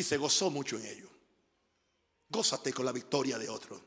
Y 0.00 0.02
se 0.02 0.16
gozó 0.16 0.48
mucho 0.48 0.78
en 0.78 0.86
ello. 0.86 1.10
Gózate 2.30 2.72
con 2.72 2.86
la 2.86 2.92
victoria 2.92 3.36
de 3.36 3.50
otro. 3.50 3.78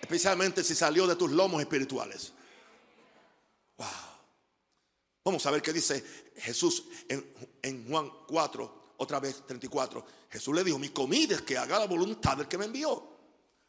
Especialmente 0.00 0.62
si 0.62 0.76
salió 0.76 1.08
de 1.08 1.16
tus 1.16 1.32
lomos 1.32 1.60
espirituales. 1.60 2.32
Wow. 3.78 3.88
Vamos 5.24 5.44
a 5.44 5.50
ver 5.50 5.60
qué 5.60 5.72
dice 5.72 6.04
Jesús 6.36 6.84
en, 7.08 7.88
Juan 7.88 8.12
4, 8.28 8.92
otra 8.98 9.18
vez 9.18 9.44
34. 9.44 10.06
Jesús 10.30 10.54
le 10.54 10.62
dijo, 10.62 10.78
mi 10.78 10.90
comida 10.90 11.34
es 11.34 11.42
que 11.42 11.58
haga 11.58 11.80
la 11.80 11.86
voluntad 11.88 12.36
del 12.36 12.46
que 12.46 12.56
me 12.56 12.66
envió. 12.66 12.92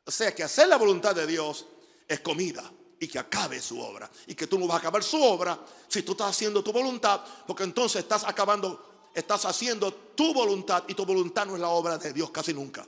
O 0.05 0.11
sea 0.11 0.35
que 0.35 0.43
hacer 0.43 0.67
la 0.67 0.77
voluntad 0.77 1.15
de 1.15 1.25
Dios 1.25 1.65
es 2.07 2.19
comida 2.19 2.71
y 2.99 3.07
que 3.07 3.17
acabe 3.17 3.59
su 3.59 3.79
obra. 3.79 4.07
Y 4.27 4.35
que 4.35 4.45
tú 4.45 4.59
no 4.59 4.67
vas 4.67 4.75
a 4.75 4.79
acabar 4.81 5.01
su 5.01 5.19
obra 5.19 5.59
si 5.87 6.03
tú 6.03 6.11
estás 6.11 6.29
haciendo 6.29 6.63
tu 6.63 6.71
voluntad, 6.71 7.21
porque 7.47 7.63
entonces 7.63 8.03
estás 8.03 8.23
acabando, 8.23 8.88
estás 9.13 9.45
haciendo 9.45 9.93
tu 9.93 10.33
voluntad 10.33 10.83
y 10.87 10.93
tu 10.93 11.05
voluntad 11.05 11.45
no 11.45 11.55
es 11.55 11.61
la 11.61 11.69
obra 11.69 11.97
de 11.97 12.13
Dios 12.13 12.31
casi 12.31 12.53
nunca. 12.53 12.85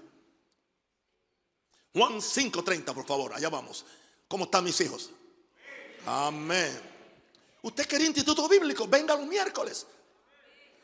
Juan 1.93 2.21
5:30, 2.21 2.93
por 2.93 3.05
favor, 3.05 3.34
allá 3.34 3.49
vamos. 3.49 3.86
¿Cómo 4.27 4.45
están 4.45 4.63
mis 4.63 4.79
hijos? 4.81 5.10
Amén. 6.05 6.91
Usted 7.63 7.86
quería 7.86 8.07
instituto 8.07 8.47
bíblico, 8.47 8.88
venga 8.88 9.15
los 9.15 9.27
miércoles. 9.27 9.86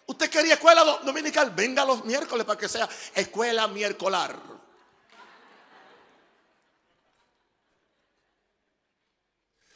Usted 0.05 0.29
quería 0.29 0.53
escuela 0.53 0.83
dominical, 1.03 1.51
venga 1.51 1.83
los 1.83 2.05
miércoles 2.05 2.45
para 2.45 2.59
que 2.59 2.69
sea 2.69 2.87
escuela 3.15 3.67
miércolar. 3.67 4.39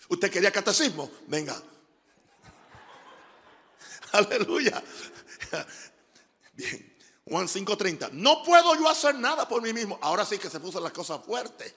Usted 0.08 0.30
quería 0.30 0.52
catecismo, 0.52 1.10
venga. 1.28 1.56
Aleluya. 4.12 4.84
Bien. 6.54 6.92
Juan 7.26 7.48
5:30. 7.48 8.12
No 8.12 8.44
puedo 8.44 8.76
yo 8.76 8.90
hacer 8.90 9.16
nada 9.16 9.48
por 9.48 9.62
mí 9.62 9.74
mismo. 9.74 9.98
Ahora 10.02 10.26
sí 10.26 10.38
que 10.38 10.50
se 10.50 10.60
puso 10.60 10.80
las 10.80 10.92
cosas 10.92 11.24
fuertes. 11.24 11.74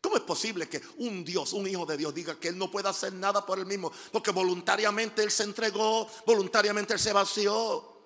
¿Cómo 0.00 0.16
es 0.16 0.22
posible 0.22 0.68
que 0.68 0.80
un 0.98 1.24
Dios, 1.24 1.52
un 1.52 1.66
hijo 1.66 1.84
de 1.84 1.96
Dios, 1.96 2.14
diga 2.14 2.38
que 2.38 2.48
él 2.48 2.58
no 2.58 2.70
puede 2.70 2.88
hacer 2.88 3.12
nada 3.12 3.44
por 3.44 3.58
él 3.58 3.66
mismo? 3.66 3.90
Porque 4.12 4.30
voluntariamente 4.30 5.22
él 5.22 5.30
se 5.30 5.42
entregó, 5.42 6.08
voluntariamente 6.24 6.94
él 6.94 7.00
se 7.00 7.12
vació. 7.12 7.96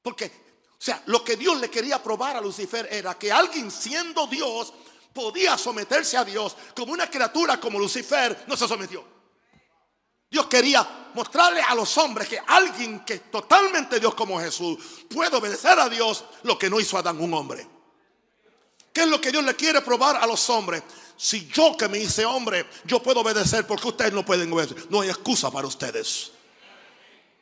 Porque, 0.00 0.26
o 0.70 0.82
sea, 0.82 1.02
lo 1.06 1.22
que 1.22 1.36
Dios 1.36 1.60
le 1.60 1.68
quería 1.68 2.02
probar 2.02 2.36
a 2.36 2.40
Lucifer 2.40 2.88
era 2.90 3.18
que 3.18 3.30
alguien 3.30 3.70
siendo 3.70 4.26
Dios 4.26 4.72
podía 5.12 5.58
someterse 5.58 6.16
a 6.16 6.24
Dios 6.24 6.56
como 6.74 6.92
una 6.92 7.10
criatura 7.10 7.58
como 7.60 7.78
Lucifer 7.78 8.44
no 8.46 8.56
se 8.56 8.66
sometió. 8.66 9.15
Dios 10.30 10.46
quería 10.46 11.10
mostrarle 11.14 11.62
a 11.62 11.74
los 11.74 11.96
hombres 11.98 12.28
que 12.28 12.38
alguien 12.46 13.00
que 13.04 13.14
es 13.14 13.30
totalmente 13.30 13.98
Dios 13.98 14.14
como 14.14 14.38
Jesús 14.38 14.78
puede 15.08 15.34
obedecer 15.36 15.78
a 15.78 15.88
Dios 15.88 16.24
lo 16.42 16.58
que 16.58 16.68
no 16.68 16.78
hizo 16.78 16.98
Adán 16.98 17.20
un 17.20 17.32
hombre. 17.34 17.66
¿Qué 18.92 19.02
es 19.02 19.08
lo 19.08 19.20
que 19.20 19.30
Dios 19.30 19.44
le 19.44 19.54
quiere 19.54 19.82
probar 19.82 20.16
a 20.16 20.26
los 20.26 20.48
hombres? 20.50 20.82
Si 21.16 21.48
yo 21.48 21.76
que 21.76 21.88
me 21.88 21.98
hice 21.98 22.24
hombre, 22.24 22.66
yo 22.84 23.02
puedo 23.02 23.20
obedecer 23.20 23.66
porque 23.66 23.88
ustedes 23.88 24.12
no 24.12 24.24
pueden 24.24 24.52
obedecer. 24.52 24.90
No 24.90 25.00
hay 25.00 25.08
excusa 25.08 25.50
para 25.50 25.66
ustedes. 25.66 26.32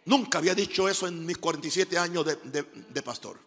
Nunca 0.07 0.39
había 0.39 0.55
dicho 0.55 0.89
eso 0.89 1.07
en 1.07 1.25
mis 1.25 1.39
47 1.39 1.99
años 1.99 2.25
de, 2.25 3.03
pastor. 3.03 3.39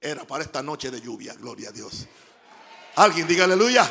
Era 0.00 0.24
para 0.24 0.44
esta 0.44 0.62
noche 0.62 0.90
de 0.90 1.00
lluvia, 1.00 1.34
gloria 1.34 1.68
a 1.68 1.72
Dios. 1.72 2.06
Alguien 2.96 3.26
diga 3.26 3.44
aleluya. 3.44 3.90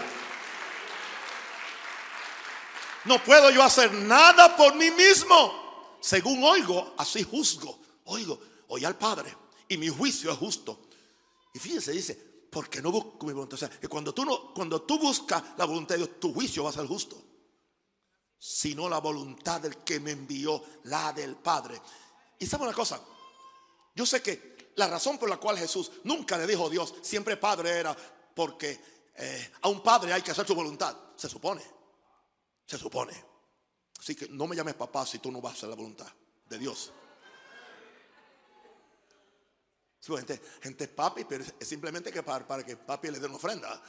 No 3.06 3.24
puedo 3.24 3.50
yo 3.52 3.64
hacer 3.64 3.94
nada 3.94 4.56
por 4.56 4.76
mí 4.76 4.92
mismo. 4.92 5.98
Según 6.02 6.44
oigo, 6.44 6.94
así 6.98 7.24
juzgo. 7.24 7.80
Oigo, 8.06 8.40
oye 8.68 8.86
al 8.86 8.98
Padre. 8.98 9.36
Y 9.68 9.78
mi 9.78 9.90
juicio 9.90 10.32
es 10.32 10.38
justo. 10.38 10.88
Y 11.54 11.60
fíjense, 11.60 11.92
dice, 11.92 12.16
porque 12.52 12.82
no 12.82 12.92
busco 12.92 13.26
mi 13.26 13.34
voluntad. 13.34 13.56
O 13.56 13.58
sea, 13.58 13.70
que 13.70 13.88
cuando 13.88 14.14
tú, 14.14 14.26
no, 14.26 14.54
cuando 14.54 14.82
tú 14.82 15.00
buscas 15.00 15.44
la 15.58 15.66
voluntad 15.66 15.96
de 15.96 16.04
Dios, 16.04 16.20
tu 16.20 16.34
juicio 16.34 16.64
va 16.64 16.72
a 16.72 16.74
ser 16.74 16.88
justo. 16.88 17.22
Sino 18.38 18.88
la 18.90 19.00
voluntad 19.00 19.62
del 19.62 19.78
que 19.78 20.00
me 20.00 20.12
envió, 20.12 20.64
la 20.84 21.14
del 21.14 21.36
Padre. 21.36 21.82
Y 22.40 22.46
sabe 22.46 22.64
una 22.64 22.74
cosa, 22.74 23.02
yo 23.96 24.06
sé 24.06 24.22
que 24.22 24.72
la 24.76 24.88
razón 24.88 25.18
por 25.18 25.30
la 25.30 25.38
cual 25.38 25.58
Jesús 25.58 25.92
nunca 26.06 26.38
le 26.38 26.48
dijo 26.48 26.68
a 26.68 26.70
Dios, 26.70 26.96
siempre 27.02 27.36
Padre 27.36 27.72
era 27.72 27.96
porque 28.34 28.80
eh, 29.16 29.52
a 29.62 29.68
un 29.68 29.82
padre 29.82 30.14
hay 30.14 30.22
que 30.22 30.32
hacer 30.32 30.48
su 30.48 30.56
voluntad. 30.56 30.96
Se 31.18 31.28
supone, 31.28 31.62
se 32.70 32.78
supone. 32.78 33.14
Así 34.00 34.16
que 34.16 34.28
no 34.30 34.46
me 34.46 34.56
llames 34.56 34.76
papá 34.76 35.06
si 35.06 35.18
tú 35.18 35.32
no 35.32 35.42
vas 35.42 35.54
a 35.54 35.58
hacer 35.58 35.70
la 35.70 35.76
voluntad 35.76 36.08
de 36.48 36.58
Dios. 36.60 36.94
Gente, 40.02 40.42
gente 40.62 40.84
es 40.86 40.90
papi, 40.90 41.26
pero 41.26 41.44
es 41.44 41.68
simplemente 41.68 42.12
que 42.12 42.24
para, 42.24 42.64
que 42.64 42.78
papi 42.78 43.12
le 43.12 43.20
dé 43.20 43.26
una 43.28 43.36
ofrenda. 43.36 43.82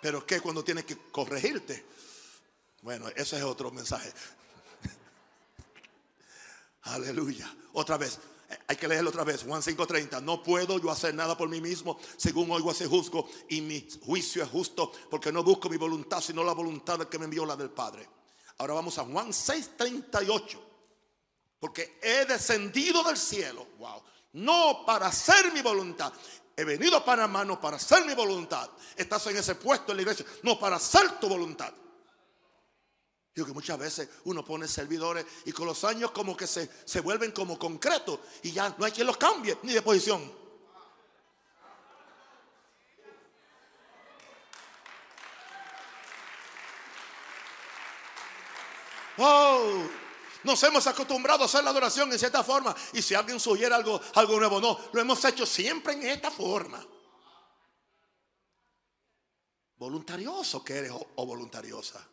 Pero 0.00 0.26
que 0.26 0.40
cuando 0.40 0.62
tiene 0.62 0.84
que 0.84 0.96
corregirte. 1.10 1.86
Bueno, 2.82 3.08
ese 3.08 3.38
es 3.38 3.42
otro 3.42 3.70
mensaje. 3.70 4.12
Aleluya. 6.82 7.52
Otra 7.72 7.96
vez. 7.96 8.18
Hay 8.66 8.76
que 8.76 8.88
leerlo 8.88 9.10
otra 9.10 9.24
vez. 9.24 9.44
Juan 9.44 9.62
5:30. 9.62 10.20
No 10.20 10.42
puedo 10.42 10.78
yo 10.78 10.90
hacer 10.90 11.14
nada 11.14 11.36
por 11.36 11.48
mí 11.48 11.60
mismo. 11.60 11.98
Según 12.16 12.50
oigo 12.50 12.72
ese 12.72 12.86
juzgo. 12.86 13.28
Y 13.48 13.60
mi 13.60 13.88
juicio 14.04 14.42
es 14.42 14.50
justo. 14.50 14.92
Porque 15.10 15.32
no 15.32 15.42
busco 15.42 15.68
mi 15.68 15.76
voluntad, 15.76 16.20
sino 16.20 16.42
la 16.44 16.52
voluntad 16.52 17.00
que 17.08 17.18
me 17.18 17.24
envió 17.26 17.46
la 17.46 17.56
del 17.56 17.70
Padre. 17.70 18.08
Ahora 18.58 18.74
vamos 18.74 18.98
a 18.98 19.04
Juan 19.04 19.32
6:38. 19.32 20.72
Porque 21.58 21.98
he 22.02 22.24
descendido 22.24 23.04
del 23.04 23.16
cielo, 23.16 23.68
wow, 23.78 24.02
no 24.32 24.82
para 24.84 25.06
hacer 25.06 25.52
mi 25.52 25.62
voluntad. 25.62 26.12
He 26.56 26.64
venido 26.64 27.04
para 27.04 27.28
mano 27.28 27.60
para 27.60 27.76
hacer 27.76 28.04
mi 28.04 28.14
voluntad. 28.14 28.68
Estás 28.96 29.26
en 29.28 29.36
ese 29.36 29.54
puesto 29.54 29.92
en 29.92 29.96
la 29.96 30.02
iglesia, 30.02 30.26
no 30.42 30.58
para 30.58 30.76
hacer 30.76 31.20
tu 31.20 31.28
voluntad. 31.28 31.72
Digo 33.34 33.46
que 33.46 33.54
muchas 33.54 33.78
veces 33.78 34.08
uno 34.24 34.44
pone 34.44 34.68
servidores 34.68 35.24
y 35.46 35.52
con 35.52 35.66
los 35.66 35.82
años 35.84 36.10
como 36.10 36.36
que 36.36 36.46
se, 36.46 36.68
se 36.84 37.00
vuelven 37.00 37.32
como 37.32 37.58
concretos 37.58 38.20
y 38.42 38.52
ya 38.52 38.74
no 38.76 38.84
hay 38.84 38.92
quien 38.92 39.06
los 39.06 39.16
cambie 39.16 39.56
ni 39.62 39.72
de 39.72 39.80
posición. 39.80 40.42
Oh, 49.18 49.82
nos 50.44 50.62
hemos 50.64 50.86
acostumbrado 50.86 51.42
a 51.42 51.46
hacer 51.46 51.62
la 51.62 51.70
adoración 51.70 52.10
en 52.12 52.18
cierta 52.18 52.42
forma. 52.42 52.74
Y 52.92 53.00
si 53.00 53.14
alguien 53.14 53.38
sugiere 53.38 53.74
algo, 53.74 54.00
algo 54.14 54.38
nuevo, 54.38 54.60
no. 54.60 54.78
Lo 54.92 55.00
hemos 55.00 55.24
hecho 55.24 55.46
siempre 55.46 55.94
en 55.94 56.02
esta 56.02 56.30
forma. 56.30 56.84
Voluntarioso 59.76 60.62
que 60.62 60.78
eres 60.78 60.92
o 60.92 61.26
voluntariosa. 61.26 62.06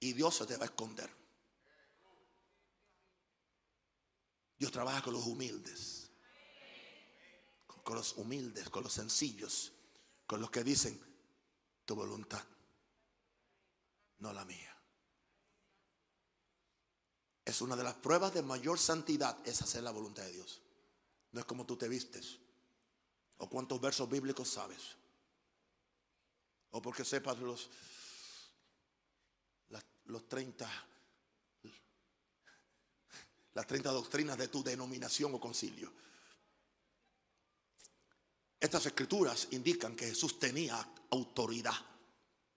Y 0.00 0.12
Dios 0.12 0.36
se 0.36 0.46
te 0.46 0.56
va 0.56 0.64
a 0.64 0.66
esconder. 0.66 1.10
Dios 4.58 4.72
trabaja 4.72 5.02
con 5.02 5.14
los 5.14 5.26
humildes. 5.26 6.10
Con 7.66 7.96
los 7.96 8.16
humildes, 8.16 8.68
con 8.70 8.82
los 8.84 8.92
sencillos. 8.92 9.72
Con 10.26 10.40
los 10.40 10.50
que 10.50 10.62
dicen, 10.62 11.00
tu 11.84 11.94
voluntad, 11.94 12.44
no 14.18 14.32
la 14.32 14.44
mía. 14.44 14.76
Es 17.46 17.62
una 17.62 17.76
de 17.76 17.82
las 17.82 17.94
pruebas 17.94 18.34
de 18.34 18.42
mayor 18.42 18.78
santidad, 18.78 19.38
es 19.46 19.62
hacer 19.62 19.82
la 19.82 19.90
voluntad 19.90 20.22
de 20.24 20.32
Dios. 20.32 20.60
No 21.32 21.40
es 21.40 21.46
como 21.46 21.64
tú 21.64 21.78
te 21.78 21.88
vistes, 21.88 22.40
o 23.38 23.48
cuántos 23.48 23.80
versos 23.80 24.06
bíblicos 24.06 24.50
sabes, 24.50 24.96
o 26.72 26.82
porque 26.82 27.06
sepas 27.06 27.38
los, 27.38 27.70
los 30.08 30.28
30, 30.28 30.68
las 33.54 33.66
30 33.66 33.90
doctrinas 33.90 34.36
de 34.38 34.48
tu 34.48 34.62
denominación 34.62 35.34
o 35.34 35.40
concilio. 35.40 35.92
Estas 38.60 38.86
escrituras 38.86 39.48
indican 39.52 39.94
que 39.94 40.08
Jesús 40.08 40.38
tenía 40.38 40.76
autoridad 41.10 41.74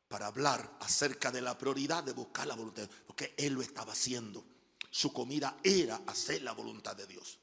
para 0.08 0.28
hablar 0.28 0.78
acerca 0.82 1.32
de 1.32 1.42
la 1.42 1.58
prioridad 1.58 2.04
de 2.04 2.14
buscar 2.14 2.48
la 2.48 2.56
voluntad, 2.56 2.90
porque 3.06 3.34
él 3.38 3.54
lo 3.54 3.62
estaba 3.62 3.94
haciendo. 3.94 4.44
Su 4.90 5.14
comida 5.14 5.58
era 5.64 6.02
hacer 6.08 6.42
la 6.42 6.54
voluntad 6.54 6.96
de 6.96 7.08
Dios. 7.08 7.40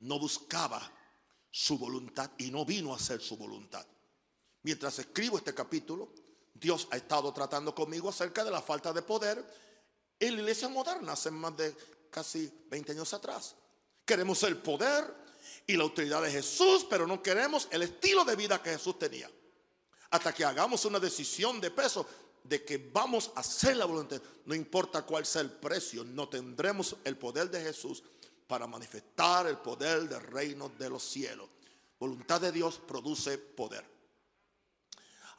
No 0.00 0.18
buscaba 0.18 0.90
su 1.50 1.78
voluntad 1.78 2.30
y 2.38 2.50
no 2.50 2.64
vino 2.64 2.92
a 2.92 2.96
hacer 2.96 3.20
su 3.20 3.36
voluntad. 3.36 3.86
Mientras 4.62 4.98
escribo 4.98 5.38
este 5.38 5.54
capítulo, 5.54 6.12
Dios 6.54 6.88
ha 6.90 6.96
estado 6.96 7.32
tratando 7.32 7.74
conmigo 7.74 8.08
acerca 8.08 8.44
de 8.44 8.50
la 8.50 8.60
falta 8.60 8.92
de 8.92 9.02
poder 9.02 9.44
en 10.20 10.34
la 10.34 10.42
iglesia 10.42 10.68
moderna 10.68 11.12
hace 11.12 11.30
más 11.30 11.56
de 11.56 11.74
casi 12.10 12.52
20 12.68 12.92
años 12.92 13.12
atrás. 13.14 13.54
Queremos 14.04 14.42
el 14.42 14.58
poder 14.58 15.14
y 15.66 15.76
la 15.76 15.84
autoridad 15.84 16.22
de 16.22 16.30
Jesús, 16.30 16.86
pero 16.88 17.06
no 17.06 17.22
queremos 17.22 17.68
el 17.70 17.82
estilo 17.82 18.24
de 18.24 18.36
vida 18.36 18.62
que 18.62 18.70
Jesús 18.70 18.98
tenía. 18.98 19.30
Hasta 20.10 20.34
que 20.34 20.44
hagamos 20.44 20.84
una 20.84 21.00
decisión 21.00 21.60
de 21.60 21.70
peso 21.70 22.06
de 22.44 22.64
que 22.64 22.90
vamos 22.92 23.30
a 23.34 23.40
hacer 23.40 23.76
la 23.76 23.86
voluntad, 23.86 24.20
no 24.44 24.54
importa 24.54 25.02
cuál 25.02 25.24
sea 25.24 25.42
el 25.42 25.50
precio, 25.50 26.04
no 26.04 26.28
tendremos 26.28 26.96
el 27.04 27.16
poder 27.16 27.50
de 27.50 27.62
Jesús 27.62 28.02
para 28.46 28.66
manifestar 28.66 29.46
el 29.46 29.58
poder 29.58 30.08
del 30.08 30.20
reino 30.20 30.70
de 30.78 30.90
los 30.90 31.02
cielos. 31.02 31.48
Voluntad 31.98 32.40
de 32.40 32.52
Dios 32.52 32.80
produce 32.86 33.38
poder. 33.38 33.99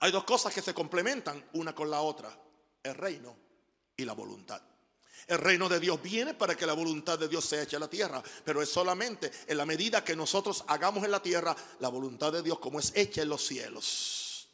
Hay 0.02 0.12
dos 0.12 0.24
cosas 0.24 0.54
que 0.54 0.62
se 0.62 0.74
complementan 0.74 1.44
una 1.54 1.76
con 1.76 1.90
la 1.90 2.02
otra, 2.02 2.36
el 2.84 2.96
reino 2.96 3.38
y 3.96 4.04
la 4.04 4.14
voluntad. 4.14 4.60
El 5.28 5.38
reino 5.38 5.70
de 5.70 5.80
Dios 5.80 6.02
viene 6.02 6.34
para 6.34 6.56
que 6.56 6.66
la 6.66 6.74
voluntad 6.74 7.20
de 7.20 7.28
Dios 7.28 7.46
se 7.46 7.62
eche 7.62 7.76
a 7.76 7.80
la 7.80 7.88
tierra, 7.88 8.22
pero 8.44 8.64
es 8.64 8.70
solamente 8.70 9.32
en 9.46 9.58
la 9.58 9.66
medida 9.66 10.04
que 10.04 10.16
nosotros 10.16 10.64
hagamos 10.68 11.04
en 11.04 11.12
la 11.12 11.22
tierra 11.22 11.56
la 11.80 11.90
voluntad 11.90 12.32
de 12.32 12.42
Dios 12.42 12.58
como 12.58 12.80
es 12.80 12.92
hecha 12.96 13.22
en 13.22 13.30
los 13.30 13.46
cielos. 13.46 14.50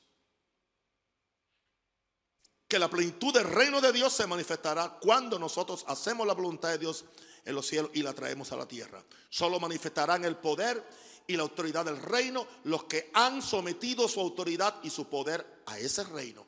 Que 2.67 2.77
la 2.77 2.89
plenitud 2.89 3.33
del 3.33 3.45
reino 3.45 3.79
de 3.79 3.93
Dios 3.93 4.11
se 4.11 4.27
manifestará 4.27 4.97
cuando 4.99 5.39
nosotros 5.39 5.85
hacemos 5.87 6.27
la 6.27 6.33
voluntad 6.33 6.69
de 6.71 6.79
Dios 6.79 7.05
en 7.45 7.55
los 7.55 7.65
cielos 7.65 7.91
y 7.93 8.03
la 8.03 8.13
traemos 8.13 8.51
a 8.51 8.57
la 8.57 8.67
tierra. 8.67 9.01
Solo 9.29 9.61
manifestarán 9.61 10.25
el 10.25 10.35
poder 10.35 10.85
y 11.28 11.36
la 11.36 11.43
autoridad 11.43 11.86
del 11.86 12.01
reino 12.01 12.47
los 12.63 12.86
que 12.86 13.11
han 13.13 13.41
sometido 13.41 14.07
su 14.07 14.19
autoridad 14.21 14.80
y 14.84 14.89
su 14.89 15.07
poder 15.09 15.63
a 15.65 15.78
ese 15.78 16.03
reino. 16.05 16.45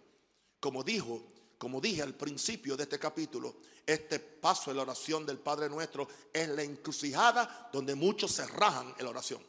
Como 0.59 0.83
dijo 0.83 1.21
como 1.59 1.81
dije 1.81 2.01
al 2.01 2.15
principio 2.15 2.77
de 2.77 2.83
este 2.83 2.97
capítulo, 2.97 3.57
este 3.85 4.17
paso 4.19 4.71
en 4.71 4.77
la 4.77 4.83
oración 4.83 5.25
del 5.25 5.39
Padre 5.39 5.69
nuestro 5.69 6.07
es 6.31 6.47
la 6.47 6.63
encrucijada 6.63 7.69
donde 7.73 7.95
muchos 7.95 8.31
se 8.31 8.47
rajan 8.47 8.95
en 8.97 9.03
la 9.03 9.09
oración. 9.09 9.45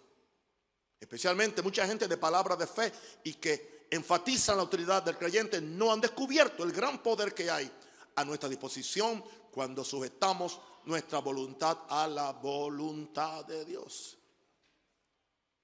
Especialmente 0.99 1.63
mucha 1.63 1.87
gente 1.87 2.09
de 2.09 2.17
palabra 2.17 2.57
de 2.57 2.67
fe 2.67 2.93
y 3.23 3.35
que 3.35 3.87
enfatizan 3.91 4.57
la 4.57 4.63
autoridad 4.63 5.05
del 5.05 5.17
creyente 5.17 5.61
no 5.61 5.93
han 5.93 6.01
descubierto 6.01 6.65
el 6.65 6.73
gran 6.73 7.01
poder 7.01 7.33
que 7.33 7.49
hay 7.49 7.71
a 8.17 8.25
nuestra 8.25 8.49
disposición 8.49 9.23
cuando 9.53 9.85
sujetamos 9.85 10.61
nuestra 10.87 11.21
voluntad 11.21 11.79
a 11.89 12.09
la 12.09 12.33
voluntad 12.33 13.45
de 13.45 13.65
Dios. 13.65 14.19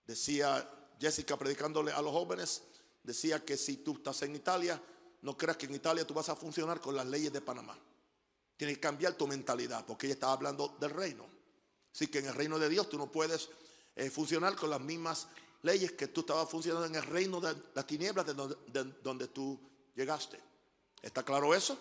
Decía 0.06 0.68
Jessica 1.00 1.36
predicándole 1.36 1.92
a 1.92 2.00
los 2.00 2.12
jóvenes, 2.12 2.62
decía 3.02 3.44
que 3.44 3.56
si 3.56 3.78
tú 3.78 3.94
estás 3.94 4.22
en 4.22 4.36
Italia, 4.36 4.80
no 5.22 5.36
creas 5.36 5.56
que 5.56 5.66
en 5.66 5.74
Italia 5.74 6.06
tú 6.06 6.14
vas 6.14 6.28
a 6.28 6.36
funcionar 6.36 6.80
con 6.80 6.94
las 6.94 7.06
leyes 7.06 7.32
de 7.32 7.40
Panamá. 7.40 7.78
Tienes 8.56 8.76
que 8.76 8.80
cambiar 8.80 9.14
tu 9.14 9.26
mentalidad, 9.26 9.84
porque 9.84 10.06
ella 10.06 10.14
estaba 10.14 10.32
hablando 10.32 10.76
del 10.80 10.90
reino. 10.90 11.26
Así 11.92 12.08
que 12.08 12.18
en 12.18 12.26
el 12.26 12.34
reino 12.34 12.58
de 12.58 12.68
Dios 12.68 12.88
tú 12.88 12.98
no 12.98 13.10
puedes 13.10 13.48
eh, 13.94 14.10
funcionar 14.10 14.54
con 14.54 14.70
las 14.70 14.80
mismas 14.80 15.28
leyes 15.62 15.92
que 15.92 16.08
tú 16.08 16.20
estabas 16.20 16.48
funcionando 16.48 16.86
en 16.86 16.94
el 16.94 17.02
reino 17.02 17.40
de 17.40 17.54
las 17.74 17.86
tinieblas 17.86 18.26
de 18.26 18.34
donde, 19.02 19.28
tú 19.28 19.58
llegaste. 19.94 20.38
¿Está 21.02 21.22
claro 21.22 21.54
eso? 21.54 21.76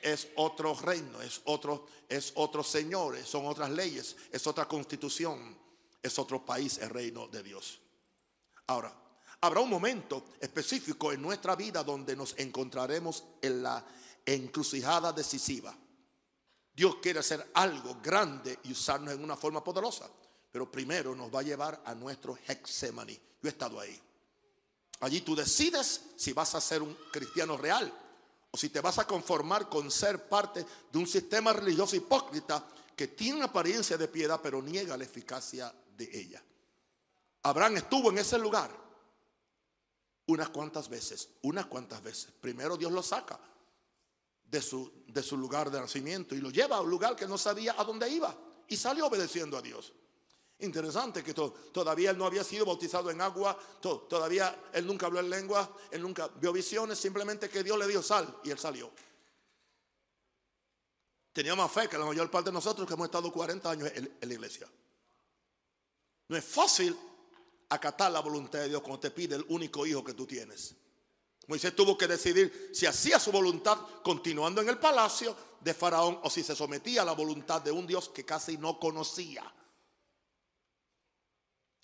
Es 0.00 0.28
otro 0.36 0.74
reino, 0.74 1.20
es 1.20 1.40
otro, 1.44 1.86
es 2.08 2.32
otro 2.36 2.62
señor, 2.62 3.18
son 3.24 3.46
otras 3.46 3.70
leyes, 3.70 4.16
es 4.30 4.46
otra 4.46 4.66
constitución, 4.66 5.58
es 6.02 6.18
otro 6.18 6.44
país, 6.44 6.78
el 6.78 6.90
reino 6.90 7.28
de 7.28 7.42
Dios. 7.42 7.80
Ahora, 8.66 8.94
Habrá 9.40 9.60
un 9.60 9.70
momento 9.70 10.24
específico 10.40 11.12
en 11.12 11.22
nuestra 11.22 11.54
vida 11.54 11.84
donde 11.84 12.16
nos 12.16 12.34
encontraremos 12.38 13.22
en 13.40 13.62
la 13.62 13.84
encrucijada 14.26 15.12
decisiva. 15.12 15.76
Dios 16.74 16.96
quiere 17.00 17.20
hacer 17.20 17.50
algo 17.54 17.98
grande 18.02 18.58
y 18.64 18.72
usarnos 18.72 19.14
en 19.14 19.22
una 19.22 19.36
forma 19.36 19.62
poderosa, 19.62 20.08
pero 20.50 20.70
primero 20.70 21.14
nos 21.14 21.32
va 21.32 21.40
a 21.40 21.44
llevar 21.44 21.82
a 21.84 21.94
nuestro 21.94 22.36
Hexemani. 22.48 23.14
Yo 23.14 23.48
he 23.48 23.48
estado 23.48 23.78
ahí. 23.78 24.00
Allí 25.00 25.20
tú 25.20 25.36
decides 25.36 26.02
si 26.16 26.32
vas 26.32 26.56
a 26.56 26.60
ser 26.60 26.82
un 26.82 26.96
cristiano 27.12 27.56
real 27.56 27.92
o 28.50 28.56
si 28.56 28.70
te 28.70 28.80
vas 28.80 28.98
a 28.98 29.06
conformar 29.06 29.68
con 29.68 29.88
ser 29.88 30.28
parte 30.28 30.66
de 30.90 30.98
un 30.98 31.06
sistema 31.06 31.52
religioso 31.52 31.94
hipócrita 31.94 32.66
que 32.96 33.06
tiene 33.06 33.44
apariencia 33.44 33.96
de 33.96 34.08
piedad 34.08 34.40
pero 34.42 34.60
niega 34.60 34.96
la 34.96 35.04
eficacia 35.04 35.72
de 35.98 36.08
ella. 36.18 36.42
Abraham 37.42 37.76
estuvo 37.76 38.10
en 38.10 38.18
ese 38.18 38.38
lugar 38.38 38.70
unas 40.26 40.48
cuantas 40.50 40.88
veces, 40.88 41.28
unas 41.42 41.66
cuantas 41.66 42.02
veces. 42.02 42.32
Primero 42.40 42.76
Dios 42.76 42.92
lo 42.92 43.02
saca 43.02 43.38
de 44.44 44.62
su, 44.62 44.90
de 45.06 45.22
su 45.22 45.36
lugar 45.36 45.70
de 45.70 45.80
nacimiento 45.80 46.34
y 46.34 46.40
lo 46.40 46.50
lleva 46.50 46.76
a 46.76 46.80
un 46.80 46.88
lugar 46.88 47.16
que 47.16 47.26
no 47.26 47.36
sabía 47.36 47.74
a 47.76 47.84
dónde 47.84 48.08
iba 48.08 48.34
y 48.68 48.76
salió 48.76 49.06
obedeciendo 49.06 49.58
a 49.58 49.62
Dios. 49.62 49.92
Interesante 50.60 51.22
que 51.22 51.34
todavía 51.34 52.10
él 52.10 52.18
no 52.18 52.26
había 52.26 52.42
sido 52.42 52.66
bautizado 52.66 53.10
en 53.10 53.20
agua, 53.20 53.56
todavía 53.80 54.70
él 54.72 54.86
nunca 54.86 55.06
habló 55.06 55.20
en 55.20 55.30
lengua, 55.30 55.72
él 55.90 56.02
nunca 56.02 56.28
vio 56.28 56.52
visiones, 56.52 56.98
simplemente 56.98 57.48
que 57.48 57.62
Dios 57.62 57.78
le 57.78 57.86
dio 57.86 58.02
sal 58.02 58.40
y 58.42 58.50
él 58.50 58.58
salió. 58.58 58.90
Tenía 61.32 61.54
más 61.54 61.70
fe 61.70 61.88
que 61.88 61.96
la 61.96 62.04
mayor 62.04 62.28
parte 62.30 62.50
de 62.50 62.54
nosotros 62.54 62.86
que 62.88 62.94
hemos 62.94 63.06
estado 63.06 63.30
40 63.30 63.70
años 63.70 63.92
en 63.94 64.28
la 64.28 64.34
iglesia. 64.34 64.68
No 66.28 66.36
es 66.36 66.44
fácil 66.44 66.96
acatar 67.70 68.12
la 68.12 68.20
voluntad 68.20 68.60
de 68.60 68.68
Dios 68.68 68.82
cuando 68.82 69.00
te 69.00 69.10
pide 69.10 69.36
el 69.36 69.44
único 69.48 69.86
hijo 69.86 70.04
que 70.04 70.14
tú 70.14 70.26
tienes. 70.26 70.74
Moisés 71.46 71.74
tuvo 71.74 71.96
que 71.96 72.06
decidir 72.06 72.70
si 72.74 72.84
hacía 72.84 73.18
su 73.18 73.32
voluntad 73.32 73.78
continuando 74.02 74.60
en 74.60 74.68
el 74.68 74.78
palacio 74.78 75.34
de 75.60 75.72
Faraón 75.72 76.20
o 76.22 76.30
si 76.30 76.42
se 76.42 76.54
sometía 76.54 77.02
a 77.02 77.04
la 77.06 77.12
voluntad 77.12 77.62
de 77.62 77.72
un 77.72 77.86
Dios 77.86 78.10
que 78.10 78.24
casi 78.24 78.58
no 78.58 78.78
conocía. 78.78 79.50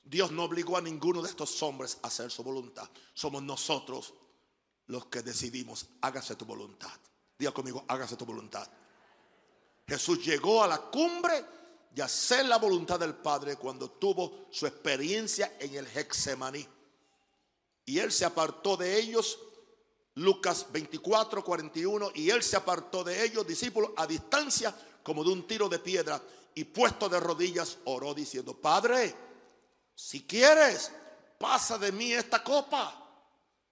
Dios 0.02 0.30
no 0.32 0.44
obligó 0.44 0.76
a 0.76 0.82
ninguno 0.82 1.22
de 1.22 1.30
estos 1.30 1.62
hombres 1.62 1.98
a 2.02 2.08
hacer 2.08 2.30
su 2.30 2.42
voluntad. 2.42 2.88
Somos 3.14 3.42
nosotros 3.42 4.12
los 4.86 5.06
que 5.06 5.22
decidimos, 5.22 5.86
hágase 6.02 6.36
tu 6.36 6.44
voluntad. 6.44 6.92
Diga 7.38 7.52
conmigo, 7.52 7.84
hágase 7.88 8.16
tu 8.16 8.26
voluntad. 8.26 8.68
Jesús 9.86 10.24
llegó 10.24 10.62
a 10.62 10.68
la 10.68 10.78
cumbre 10.78 11.42
y 11.94 12.00
hacer 12.00 12.46
la 12.46 12.58
voluntad 12.58 12.98
del 12.98 13.14
Padre 13.14 13.56
cuando 13.56 13.88
tuvo 13.88 14.46
su 14.50 14.66
experiencia 14.66 15.56
en 15.60 15.74
el 15.76 15.86
Hexemaní. 15.86 16.66
Y 17.86 17.98
él 17.98 18.10
se 18.10 18.24
apartó 18.24 18.76
de 18.76 18.98
ellos, 18.98 19.38
Lucas 20.14 20.66
24, 20.72 21.44
41, 21.44 22.10
y 22.14 22.30
él 22.30 22.42
se 22.42 22.56
apartó 22.56 23.04
de 23.04 23.24
ellos, 23.24 23.46
discípulos, 23.46 23.90
a 23.96 24.06
distancia 24.06 24.74
como 25.04 25.22
de 25.22 25.30
un 25.30 25.46
tiro 25.46 25.68
de 25.68 25.78
piedra, 25.78 26.20
y 26.56 26.64
puesto 26.64 27.08
de 27.08 27.20
rodillas 27.20 27.78
oró 27.84 28.12
diciendo, 28.12 28.54
Padre, 28.54 29.14
si 29.94 30.26
quieres, 30.26 30.90
pasa 31.38 31.78
de 31.78 31.92
mí 31.92 32.12
esta 32.12 32.42
copa. 32.42 33.00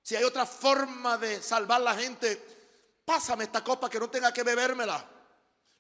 Si 0.01 0.15
hay 0.15 0.25
otra 0.25 0.47
forma 0.47 1.17
de 1.17 1.43
salvar 1.43 1.81
la 1.81 1.95
gente, 1.95 2.41
pásame 3.05 3.45
esta 3.45 3.65
copa 3.65 3.89
que 3.89 3.99
no 3.99 4.11
tenga 4.11 4.33
que 4.33 4.43
bebérmela 4.43 5.12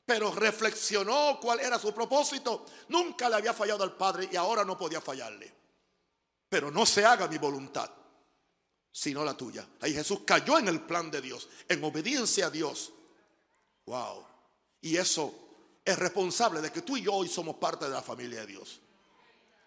pero 0.04 0.32
reflexionó 0.32 1.38
cuál 1.40 1.60
era 1.60 1.78
su 1.78 1.92
propósito. 1.94 2.66
Nunca 2.88 3.28
le 3.28 3.36
había 3.36 3.54
fallado 3.54 3.84
al 3.84 3.96
Padre 3.96 4.28
y 4.30 4.36
ahora 4.36 4.64
no 4.64 4.76
podía 4.76 5.00
fallarle. 5.00 5.52
Pero 6.48 6.70
no 6.70 6.84
se 6.84 7.04
haga 7.04 7.28
mi 7.28 7.38
voluntad, 7.38 7.90
sino 8.90 9.24
la 9.24 9.36
tuya. 9.36 9.66
Ahí 9.80 9.94
Jesús 9.94 10.20
cayó 10.26 10.58
en 10.58 10.68
el 10.68 10.80
plan 10.82 11.10
de 11.10 11.20
Dios, 11.20 11.48
en 11.68 11.82
obediencia 11.84 12.46
a 12.46 12.50
Dios. 12.50 12.92
Wow. 13.86 14.26
Y 14.80 14.96
eso 14.96 15.34
es 15.84 15.98
responsable 15.98 16.60
de 16.60 16.70
que 16.70 16.82
tú 16.82 16.96
y 16.96 17.02
yo 17.02 17.14
hoy 17.14 17.28
somos 17.28 17.56
parte 17.56 17.86
de 17.86 17.92
la 17.92 18.02
familia 18.02 18.40
de 18.40 18.46
Dios. 18.46 18.80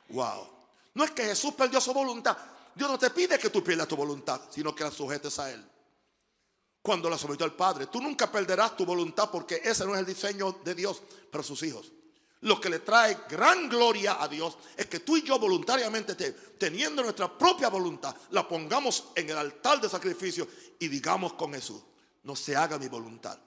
Wow. 0.09 0.49
No 0.93 1.03
es 1.03 1.11
que 1.11 1.23
Jesús 1.23 1.53
perdió 1.53 1.81
su 1.81 1.93
voluntad. 1.93 2.37
Dios 2.75 2.89
no 2.89 2.99
te 2.99 3.09
pide 3.09 3.39
que 3.39 3.49
tú 3.49 3.63
pierdas 3.63 3.87
tu 3.87 3.95
voluntad, 3.95 4.41
sino 4.49 4.75
que 4.75 4.83
la 4.83 4.91
sujetes 4.91 5.39
a 5.39 5.51
Él 5.51 5.65
cuando 6.85 7.09
la 7.09 7.17
sometió 7.17 7.43
al 7.47 7.55
Padre. 7.55 7.87
Tú 7.87 7.99
nunca 7.99 8.31
perderás 8.31 8.77
tu 8.77 8.85
voluntad 8.85 9.31
porque 9.31 9.59
ese 9.63 9.83
no 9.85 9.95
es 9.95 9.99
el 10.01 10.05
diseño 10.05 10.59
de 10.63 10.75
Dios 10.75 11.01
para 11.31 11.43
sus 11.43 11.63
hijos. 11.63 11.91
Lo 12.41 12.61
que 12.61 12.69
le 12.69 12.77
trae 12.77 13.21
gran 13.27 13.67
gloria 13.67 14.21
a 14.21 14.27
Dios 14.27 14.55
es 14.77 14.85
que 14.85 14.99
tú 14.99 15.17
y 15.17 15.23
yo 15.23 15.39
voluntariamente, 15.39 16.13
teniendo 16.59 17.01
nuestra 17.01 17.35
propia 17.35 17.69
voluntad, 17.69 18.15
la 18.29 18.47
pongamos 18.47 19.05
en 19.15 19.31
el 19.31 19.35
altar 19.35 19.81
de 19.81 19.89
sacrificio 19.89 20.47
y 20.77 20.87
digamos 20.87 21.33
con 21.33 21.55
Jesús, 21.55 21.81
no 22.21 22.35
se 22.35 22.55
haga 22.55 22.77
mi 22.77 22.87
voluntad, 22.87 23.39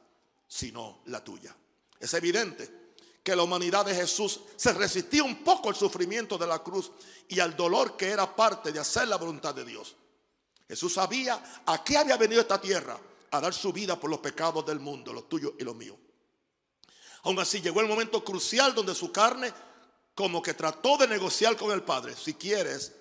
sino 0.48 1.02
la 1.06 1.22
tuya. 1.22 1.54
Es 2.00 2.12
evidente 2.14 2.90
que 3.22 3.36
la 3.36 3.44
humanidad 3.44 3.86
de 3.86 3.94
Jesús 3.94 4.40
se 4.56 4.72
resistía 4.72 5.22
un 5.22 5.44
poco 5.44 5.68
al 5.68 5.76
sufrimiento 5.76 6.36
de 6.36 6.48
la 6.48 6.58
cruz 6.58 6.90
y 7.28 7.38
al 7.38 7.54
dolor 7.54 7.96
que 7.96 8.08
era 8.08 8.34
parte 8.34 8.72
de 8.72 8.80
hacer 8.80 9.06
la 9.06 9.16
voluntad 9.16 9.54
de 9.54 9.64
Dios. 9.64 9.94
Jesús 10.66 10.94
sabía 10.94 11.62
a 11.64 11.84
qué 11.84 11.96
había 11.96 12.16
venido 12.16 12.40
esta 12.40 12.60
tierra 12.60 12.98
a 13.30 13.40
dar 13.40 13.54
su 13.54 13.72
vida 13.72 13.98
por 13.98 14.10
los 14.10 14.20
pecados 14.20 14.64
del 14.66 14.80
mundo, 14.80 15.12
los 15.12 15.28
tuyos 15.28 15.52
y 15.58 15.64
los 15.64 15.74
míos. 15.74 15.96
Aún 17.22 17.38
así 17.38 17.60
llegó 17.60 17.80
el 17.80 17.88
momento 17.88 18.24
crucial 18.24 18.74
donde 18.74 18.94
su 18.94 19.10
carne 19.12 19.52
como 20.14 20.42
que 20.42 20.54
trató 20.54 20.96
de 20.96 21.08
negociar 21.08 21.56
con 21.56 21.70
el 21.70 21.82
Padre. 21.82 22.14
Si 22.16 22.34
quieres, 22.34 22.92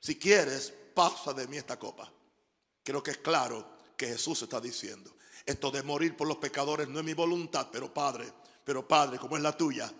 si 0.00 0.18
quieres, 0.18 0.72
pasa 0.94 1.32
de 1.32 1.46
mí 1.46 1.56
esta 1.56 1.78
copa. 1.78 2.12
Creo 2.82 3.02
que 3.02 3.12
es 3.12 3.18
claro 3.18 3.66
que 3.96 4.06
Jesús 4.06 4.42
está 4.42 4.60
diciendo. 4.60 5.14
Esto 5.44 5.70
de 5.70 5.82
morir 5.82 6.16
por 6.16 6.28
los 6.28 6.36
pecadores 6.38 6.88
no 6.88 6.98
es 6.98 7.04
mi 7.04 7.14
voluntad, 7.14 7.68
pero 7.72 7.92
Padre, 7.92 8.32
pero 8.64 8.86
Padre, 8.86 9.18
como 9.18 9.36
es 9.36 9.42
la 9.42 9.56
tuya, 9.56 9.92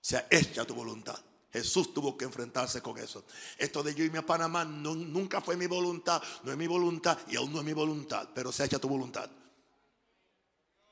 sea 0.00 0.26
hecha 0.30 0.64
tu 0.64 0.74
voluntad. 0.74 1.18
Jesús 1.56 1.94
tuvo 1.94 2.18
que 2.18 2.26
enfrentarse 2.26 2.82
con 2.82 2.98
eso. 2.98 3.24
Esto 3.56 3.82
de 3.82 3.94
yo 3.94 4.04
irme 4.04 4.18
a 4.18 4.26
Panamá 4.26 4.64
nunca 4.64 5.40
fue 5.40 5.56
mi 5.56 5.66
voluntad, 5.66 6.22
no 6.42 6.52
es 6.52 6.58
mi 6.58 6.66
voluntad 6.66 7.18
y 7.28 7.36
aún 7.36 7.50
no 7.50 7.60
es 7.60 7.64
mi 7.64 7.72
voluntad, 7.72 8.28
pero 8.34 8.52
sea 8.52 8.66
hecha 8.66 8.78
tu 8.78 8.88
voluntad. 8.88 9.30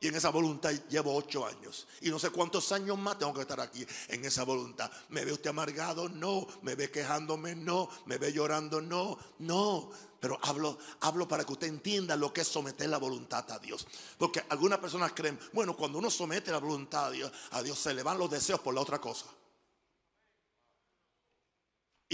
Y 0.00 0.08
en 0.08 0.14
esa 0.14 0.30
voluntad 0.30 0.70
llevo 0.88 1.14
ocho 1.14 1.46
años. 1.46 1.86
Y 2.00 2.10
no 2.10 2.18
sé 2.18 2.30
cuántos 2.30 2.72
años 2.72 2.98
más 2.98 3.18
tengo 3.18 3.32
que 3.32 3.42
estar 3.42 3.60
aquí 3.60 3.86
en 4.08 4.24
esa 4.24 4.44
voluntad. 4.44 4.90
¿Me 5.08 5.24
ve 5.24 5.32
usted 5.32 5.50
amargado? 5.50 6.08
No. 6.10 6.46
¿Me 6.62 6.74
ve 6.74 6.90
quejándome? 6.90 7.54
No. 7.54 7.88
¿Me 8.04 8.18
ve 8.18 8.30
llorando? 8.30 8.82
No. 8.82 9.16
No. 9.38 9.90
Pero 10.20 10.38
hablo, 10.42 10.78
hablo 11.00 11.26
para 11.26 11.44
que 11.44 11.52
usted 11.52 11.68
entienda 11.68 12.16
lo 12.16 12.34
que 12.34 12.42
es 12.42 12.48
someter 12.48 12.88
la 12.88 12.98
voluntad 12.98 13.50
a 13.50 13.58
Dios. 13.58 13.86
Porque 14.18 14.44
algunas 14.50 14.78
personas 14.78 15.12
creen, 15.12 15.38
bueno, 15.54 15.74
cuando 15.74 15.98
uno 15.98 16.10
somete 16.10 16.50
la 16.50 16.58
voluntad 16.58 17.06
a 17.06 17.10
Dios, 17.10 17.32
a 17.52 17.62
Dios 17.62 17.78
se 17.78 17.94
le 17.94 18.02
van 18.02 18.18
los 18.18 18.30
deseos 18.30 18.60
por 18.60 18.74
la 18.74 18.82
otra 18.82 19.00
cosa. 19.00 19.26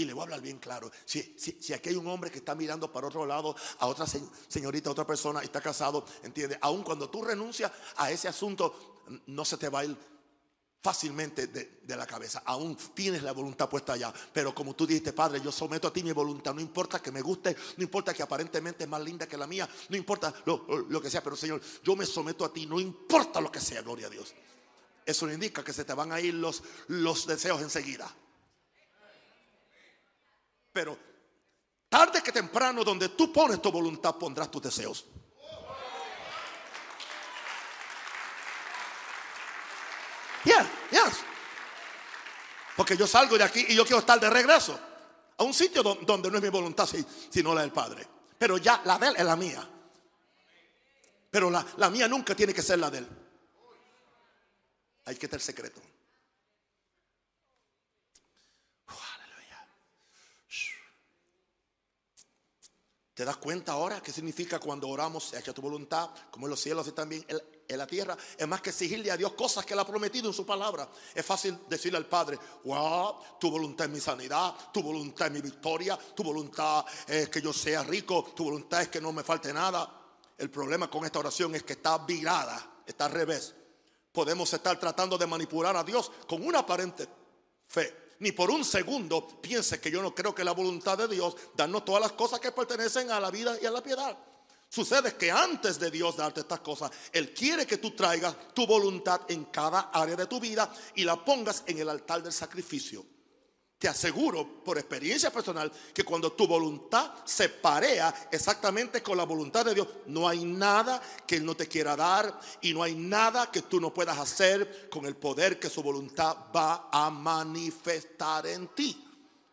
Y 0.01 0.05
le 0.05 0.13
voy 0.13 0.21
a 0.21 0.23
hablar 0.23 0.41
bien 0.41 0.57
claro. 0.57 0.91
Si, 1.05 1.35
si, 1.37 1.73
aquí 1.73 1.89
hay 1.89 1.95
un 1.95 2.07
hombre 2.07 2.31
que 2.31 2.39
está 2.39 2.55
mirando 2.55 2.91
para 2.91 3.05
otro 3.05 3.23
lado, 3.23 3.55
a 3.77 3.85
otra 3.85 4.07
señorita, 4.07 4.89
a 4.89 4.93
otra 4.93 5.05
persona, 5.05 5.41
y 5.43 5.45
está 5.45 5.61
casado, 5.61 6.03
entiende, 6.23 6.57
aun 6.61 6.81
cuando 6.81 7.07
tú 7.07 7.23
renuncias 7.23 7.71
a 7.97 8.09
ese 8.09 8.27
asunto, 8.27 9.03
no 9.27 9.45
se 9.45 9.57
te 9.57 9.69
va 9.69 9.81
a 9.81 9.85
ir 9.85 9.95
fácilmente 10.81 11.45
de, 11.45 11.81
de, 11.83 11.95
la 11.95 12.07
cabeza. 12.07 12.41
Aún 12.45 12.75
tienes 12.95 13.21
la 13.21 13.31
voluntad 13.31 13.69
puesta 13.69 13.93
allá. 13.93 14.11
Pero 14.33 14.55
como 14.55 14.75
tú 14.75 14.87
dijiste, 14.87 15.13
Padre, 15.13 15.39
yo 15.39 15.51
someto 15.51 15.87
a 15.87 15.93
ti 15.93 16.01
mi 16.01 16.13
voluntad. 16.13 16.55
No 16.55 16.61
importa 16.61 16.99
que 16.99 17.11
me 17.11 17.21
guste, 17.21 17.55
no 17.77 17.83
importa 17.83 18.11
que 18.11 18.23
aparentemente 18.23 18.85
es 18.85 18.89
más 18.89 19.01
linda 19.01 19.27
que 19.27 19.37
la 19.37 19.45
mía, 19.45 19.69
no 19.89 19.95
importa 19.95 20.33
lo, 20.45 20.65
lo 20.89 20.99
que 20.99 21.11
sea. 21.11 21.21
Pero 21.21 21.35
Señor, 21.35 21.61
yo 21.83 21.95
me 21.95 22.07
someto 22.07 22.43
a 22.43 22.51
ti, 22.51 22.65
no 22.65 22.79
importa 22.79 23.39
lo 23.39 23.51
que 23.51 23.59
sea, 23.59 23.83
gloria 23.83 24.07
a 24.07 24.09
Dios. 24.09 24.33
Eso 25.05 25.31
indica 25.31 25.63
que 25.63 25.73
se 25.73 25.85
te 25.85 25.93
van 25.93 26.11
a 26.11 26.19
ir 26.19 26.33
los, 26.33 26.63
los 26.87 27.27
deseos 27.27 27.61
enseguida. 27.61 28.11
Pero 30.71 30.97
tarde 31.89 32.21
que 32.23 32.31
temprano, 32.31 32.83
donde 32.83 33.09
tú 33.09 33.31
pones 33.31 33.61
tu 33.61 33.71
voluntad, 33.71 34.15
pondrás 34.15 34.49
tus 34.49 34.61
deseos. 34.61 35.05
Yeah, 40.43 40.67
yes. 40.89 41.19
Porque 42.75 42.97
yo 42.97 43.05
salgo 43.05 43.37
de 43.37 43.43
aquí 43.43 43.65
y 43.69 43.75
yo 43.75 43.83
quiero 43.83 43.99
estar 43.99 44.19
de 44.19 44.29
regreso 44.29 44.79
a 45.37 45.43
un 45.43 45.53
sitio 45.53 45.83
donde 45.83 46.31
no 46.31 46.37
es 46.37 46.43
mi 46.43 46.49
voluntad, 46.49 46.87
sino 47.29 47.53
la 47.53 47.61
del 47.61 47.71
Padre. 47.71 48.07
Pero 48.37 48.57
ya 48.57 48.81
la 48.85 48.97
de 48.97 49.07
él 49.09 49.15
es 49.17 49.25
la 49.25 49.35
mía. 49.35 49.69
Pero 51.29 51.49
la, 51.49 51.65
la 51.77 51.89
mía 51.89 52.07
nunca 52.07 52.33
tiene 52.33 52.53
que 52.53 52.61
ser 52.61 52.79
la 52.79 52.89
de 52.89 52.99
él. 52.99 53.07
Hay 55.05 55.15
que 55.15 55.27
tener 55.27 55.41
secreto. 55.41 55.81
¿Te 63.21 63.25
das 63.25 63.37
cuenta 63.37 63.73
ahora 63.73 64.01
qué 64.01 64.11
significa 64.11 64.57
cuando 64.57 64.89
oramos, 64.89 65.25
se 65.25 65.37
hecho 65.37 65.53
tu 65.53 65.61
voluntad, 65.61 66.09
como 66.31 66.47
en 66.47 66.49
los 66.49 66.59
cielos 66.59 66.87
y 66.87 66.91
también 66.91 67.23
en 67.67 67.77
la 67.77 67.85
tierra? 67.85 68.17
Es 68.35 68.47
más 68.47 68.61
que 68.61 68.71
exigirle 68.71 69.11
a 69.11 69.15
Dios 69.15 69.33
cosas 69.33 69.63
que 69.63 69.75
Él 69.75 69.79
ha 69.79 69.85
prometido 69.85 70.27
en 70.27 70.33
su 70.33 70.43
palabra. 70.43 70.89
Es 71.13 71.23
fácil 71.23 71.59
decirle 71.69 71.99
al 71.99 72.07
Padre, 72.07 72.39
wow, 72.63 73.17
tu 73.39 73.51
voluntad 73.51 73.85
es 73.85 73.93
mi 73.93 73.99
sanidad, 73.99 74.55
tu 74.73 74.81
voluntad 74.81 75.27
es 75.27 75.33
mi 75.33 75.41
victoria, 75.41 75.99
tu 76.15 76.23
voluntad 76.23 76.83
es 77.05 77.29
que 77.29 77.43
yo 77.43 77.53
sea 77.53 77.83
rico, 77.83 78.23
tu 78.35 78.45
voluntad 78.45 78.81
es 78.81 78.87
que 78.87 78.99
no 78.99 79.13
me 79.13 79.23
falte 79.23 79.53
nada. 79.53 79.87
El 80.35 80.49
problema 80.49 80.89
con 80.89 81.05
esta 81.05 81.19
oración 81.19 81.53
es 81.53 81.61
que 81.61 81.73
está 81.73 81.99
virada, 81.99 82.81
está 82.87 83.05
al 83.05 83.11
revés. 83.11 83.53
Podemos 84.11 84.51
estar 84.51 84.79
tratando 84.79 85.15
de 85.15 85.27
manipular 85.27 85.77
a 85.77 85.83
Dios 85.83 86.11
con 86.27 86.43
una 86.43 86.57
aparente 86.57 87.07
fe 87.67 88.01
ni 88.21 88.31
por 88.31 88.51
un 88.51 88.63
segundo 88.63 89.27
piense 89.41 89.81
que 89.81 89.89
yo 89.89 90.01
no 90.01 90.13
creo 90.13 90.33
que 90.33 90.43
la 90.43 90.51
voluntad 90.51 90.95
de 90.97 91.07
Dios 91.07 91.35
darnos 91.55 91.83
todas 91.83 92.01
las 92.01 92.11
cosas 92.11 92.39
que 92.39 92.51
pertenecen 92.51 93.09
a 93.09 93.19
la 93.19 93.31
vida 93.31 93.57
y 93.59 93.65
a 93.65 93.71
la 93.71 93.81
piedad. 93.81 94.15
Sucede 94.69 95.15
que 95.15 95.31
antes 95.31 95.79
de 95.79 95.89
Dios 95.89 96.15
darte 96.15 96.41
estas 96.41 96.59
cosas, 96.59 96.91
Él 97.11 97.33
quiere 97.33 97.65
que 97.65 97.77
tú 97.77 97.91
traigas 97.91 98.53
tu 98.53 98.67
voluntad 98.67 99.21
en 99.27 99.45
cada 99.45 99.89
área 99.91 100.15
de 100.15 100.27
tu 100.27 100.39
vida 100.39 100.71
y 100.95 101.03
la 101.03 101.25
pongas 101.25 101.63
en 101.65 101.79
el 101.79 101.89
altar 101.89 102.21
del 102.21 102.31
sacrificio. 102.31 103.03
Te 103.81 103.87
aseguro 103.87 104.47
por 104.63 104.77
experiencia 104.77 105.33
personal 105.33 105.71
que 105.91 106.03
cuando 106.03 106.33
tu 106.33 106.45
voluntad 106.45 107.13
se 107.25 107.49
parea 107.49 108.29
exactamente 108.31 109.01
con 109.01 109.17
la 109.17 109.23
voluntad 109.23 109.65
de 109.65 109.73
Dios, 109.73 109.87
no 110.05 110.29
hay 110.29 110.45
nada 110.45 111.01
que 111.25 111.37
Él 111.37 111.45
no 111.47 111.55
te 111.55 111.67
quiera 111.67 111.95
dar 111.95 112.39
y 112.61 112.75
no 112.75 112.83
hay 112.83 112.93
nada 112.93 113.49
que 113.49 113.63
tú 113.63 113.81
no 113.81 113.91
puedas 113.91 114.19
hacer 114.19 114.87
con 114.87 115.07
el 115.07 115.15
poder 115.15 115.57
que 115.57 115.67
su 115.67 115.81
voluntad 115.81 116.37
va 116.55 116.89
a 116.91 117.09
manifestar 117.09 118.45
en 118.45 118.67
ti. 118.67 119.03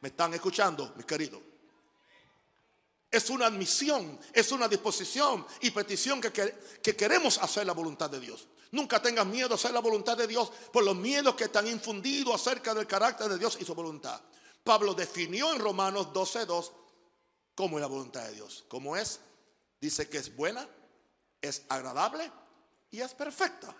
¿Me 0.03 0.11
están 0.11 0.35
escuchando, 0.35 0.93
mis 0.95 1.07
queridos? 1.07 1.41
Es 3.11 3.31
una 3.31 3.47
admisión, 3.47 4.21
es 4.35 4.53
una 4.53 4.69
disposición 4.69 5.47
y 5.63 5.71
petición 5.71 6.21
que, 6.21 6.31
que, 6.83 6.95
queremos 6.95 7.39
hacer 7.39 7.65
la 7.65 7.73
voluntad 7.73 8.11
de 8.11 8.21
Dios. 8.21 8.47
Nunca 8.73 9.01
tengas 9.01 9.27
miedo 9.27 9.53
a 9.53 9.55
hacer 9.55 9.73
la 9.73 9.81
voluntad 9.81 10.17
de 10.17 10.27
Dios 10.27 10.51
por 10.73 10.85
los 10.85 10.97
miedos 10.97 11.35
que 11.35 11.45
están 11.45 11.67
infundidos 11.67 12.35
acerca 12.35 12.75
del 12.75 12.87
carácter 12.87 13.29
de 13.29 13.39
Dios 13.39 13.57
y 13.61 13.65
su 13.65 13.75
voluntad. 13.75 14.21
Pablo 14.63 14.95
definió 14.95 15.53
en 15.53 15.61
Romanos 15.61 16.09
12:2 16.13 16.73
cómo 17.55 17.79
es 17.79 17.83
la 17.83 17.89
voluntad 17.89 18.27
de 18.27 18.35
Dios. 18.35 18.65
¿Cómo 18.69 18.97
es? 18.97 19.21
Dice 19.81 20.09
que 20.09 20.19
es 20.19 20.35
buena, 20.35 20.69
es 21.41 21.63
agradable 21.69 22.31
y 22.91 23.01
es 23.01 23.15
perfecta. 23.15 23.75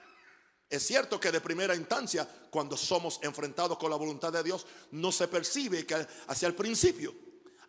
Es 0.71 0.87
cierto 0.87 1.19
que 1.19 1.33
de 1.33 1.41
primera 1.41 1.75
instancia, 1.75 2.29
cuando 2.51 2.77
somos 2.77 3.19
enfrentados 3.23 3.79
con 3.79 3.91
la 3.91 3.97
voluntad 3.97 4.33
de 4.33 4.43
Dios, 4.43 4.67
no 4.93 5.11
se 5.13 5.29
percibe 5.29 5.87
que 5.87 6.07
hacia 6.27 6.49
el 6.49 6.55
principio 6.55 7.15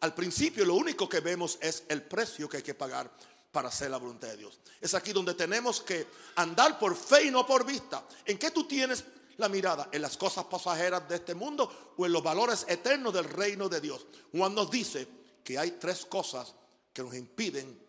al 0.01 0.13
principio 0.13 0.65
lo 0.65 0.75
único 0.75 1.09
que 1.09 1.19
vemos 1.19 1.57
es 1.61 1.83
el 1.89 2.01
precio 2.03 2.47
que 2.47 2.57
hay 2.57 2.63
que 2.63 2.73
pagar 2.73 3.11
para 3.51 3.69
hacer 3.69 3.89
la 3.89 3.97
voluntad 3.97 4.27
de 4.29 4.37
Dios. 4.37 4.59
Es 4.79 4.93
aquí 4.93 5.11
donde 5.11 5.33
tenemos 5.33 5.81
que 5.81 6.07
andar 6.35 6.77
por 6.77 6.95
fe 6.95 7.25
y 7.25 7.31
no 7.31 7.45
por 7.45 7.65
vista. 7.65 8.05
¿En 8.25 8.37
qué 8.37 8.51
tú 8.51 8.65
tienes 8.67 9.03
la 9.37 9.49
mirada? 9.49 9.89
¿En 9.91 10.01
las 10.01 10.17
cosas 10.17 10.45
pasajeras 10.45 11.07
de 11.09 11.15
este 11.15 11.33
mundo 11.33 11.93
o 11.97 12.05
en 12.05 12.11
los 12.11 12.23
valores 12.23 12.65
eternos 12.67 13.13
del 13.13 13.25
reino 13.25 13.67
de 13.67 13.81
Dios? 13.81 14.05
Juan 14.31 14.53
nos 14.53 14.69
dice 14.69 15.07
que 15.43 15.57
hay 15.57 15.71
tres 15.71 16.05
cosas 16.05 16.53
que 16.93 17.01
nos 17.01 17.15
impiden 17.15 17.79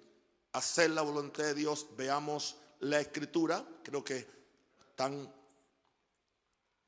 hacer 0.52 0.90
la 0.90 1.02
voluntad 1.02 1.44
de 1.44 1.54
Dios. 1.54 1.86
Veamos 1.96 2.56
la 2.80 3.00
escritura. 3.00 3.64
Creo 3.82 4.02
que 4.02 4.26
están, 4.88 5.30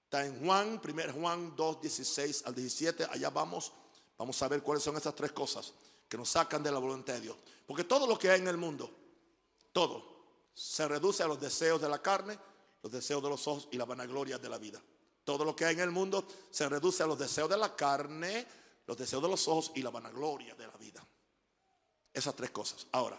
está 0.04 0.24
en 0.24 0.44
Juan, 0.44 0.80
1 0.82 1.12
Juan 1.12 1.54
2, 1.54 1.80
16 1.82 2.44
al 2.46 2.54
17. 2.54 3.04
Allá 3.10 3.28
vamos. 3.28 3.72
Vamos 4.16 4.40
a 4.40 4.48
ver 4.48 4.62
cuáles 4.62 4.82
son 4.84 4.96
esas 4.96 5.14
tres 5.14 5.32
cosas 5.32 5.74
que 6.12 6.18
nos 6.18 6.28
sacan 6.28 6.62
de 6.62 6.70
la 6.70 6.78
voluntad 6.78 7.14
de 7.14 7.22
Dios. 7.22 7.36
Porque 7.66 7.84
todo 7.84 8.06
lo 8.06 8.18
que 8.18 8.28
hay 8.28 8.38
en 8.38 8.46
el 8.46 8.58
mundo, 8.58 8.90
todo, 9.72 10.50
se 10.52 10.86
reduce 10.86 11.22
a 11.22 11.26
los 11.26 11.40
deseos 11.40 11.80
de 11.80 11.88
la 11.88 12.02
carne, 12.02 12.38
los 12.82 12.92
deseos 12.92 13.22
de 13.22 13.30
los 13.30 13.48
ojos 13.48 13.66
y 13.70 13.78
la 13.78 13.86
vanagloria 13.86 14.36
de 14.36 14.46
la 14.50 14.58
vida. 14.58 14.78
Todo 15.24 15.42
lo 15.42 15.56
que 15.56 15.64
hay 15.64 15.72
en 15.72 15.80
el 15.80 15.90
mundo 15.90 16.26
se 16.50 16.68
reduce 16.68 17.02
a 17.02 17.06
los 17.06 17.18
deseos 17.18 17.48
de 17.48 17.56
la 17.56 17.74
carne, 17.74 18.46
los 18.86 18.94
deseos 18.94 19.22
de 19.22 19.28
los 19.30 19.48
ojos 19.48 19.72
y 19.74 19.80
la 19.80 19.88
vanagloria 19.88 20.54
de 20.54 20.66
la 20.66 20.76
vida. 20.76 21.02
Esas 22.12 22.36
tres 22.36 22.50
cosas. 22.50 22.86
Ahora, 22.92 23.18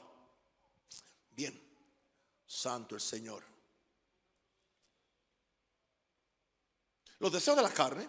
bien, 1.32 1.60
santo 2.46 2.94
el 2.94 3.02
Señor. 3.02 3.44
Los 7.18 7.32
deseos 7.32 7.58
de 7.58 7.64
la 7.64 7.74
carne, 7.74 8.08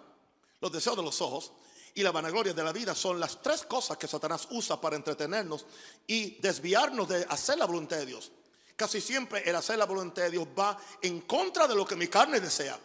los 0.61 0.70
deseos 0.70 0.95
de 0.95 1.03
los 1.03 1.22
ojos 1.22 1.53
y 1.95 2.03
la 2.03 2.11
vanagloria 2.11 2.53
de 2.53 2.64
la 2.64 2.72
vida 2.72 2.95
son 2.95 3.20
las 3.20 3.40
tres 3.40 3.62
cosas 3.62 3.97
que 3.97 4.09
Satanás 4.09 4.49
usa 4.51 4.80
para 4.80 4.97
entretenernos 4.97 5.64
y 6.07 6.40
desviarnos 6.40 7.09
de 7.09 7.24
hacer 7.28 7.57
la 7.57 7.66
voluntad 7.66 7.99
de 7.99 8.07
Dios. 8.07 8.32
Casi 8.74 9.01
siempre 9.01 9.49
el 9.49 9.55
hacer 9.55 9.78
la 9.78 9.86
voluntad 9.86 10.22
de 10.22 10.30
Dios 10.30 10.49
va 10.59 10.76
en 11.01 11.20
contra 11.20 11.68
de 11.68 11.76
lo 11.76 11.86
que 11.86 11.95
mi 11.95 12.09
carne 12.09 12.40
desea. 12.40 12.78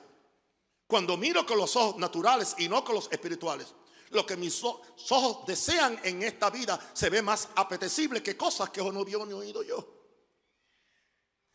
Cuando 0.86 1.18
miro 1.18 1.44
con 1.46 1.58
los 1.58 1.76
ojos 1.76 1.98
naturales 1.98 2.56
y 2.60 2.70
no 2.70 2.84
con 2.84 2.96
los 2.96 3.12
espirituales, 3.12 3.74
lo 4.12 4.26
que 4.26 4.38
mis 4.38 4.64
ojos 4.64 5.46
desean 5.48 6.00
en 6.04 6.22
esta 6.22 6.52
vida 6.52 6.80
se 6.94 7.10
ve 7.10 7.24
más 7.24 7.50
apetecible 7.56 8.22
que 8.22 8.38
cosas 8.38 8.70
que 8.70 8.84
no 8.84 9.04
vio 9.04 9.26
ni 9.26 9.34
oído 9.34 9.64
yo. 9.64 9.88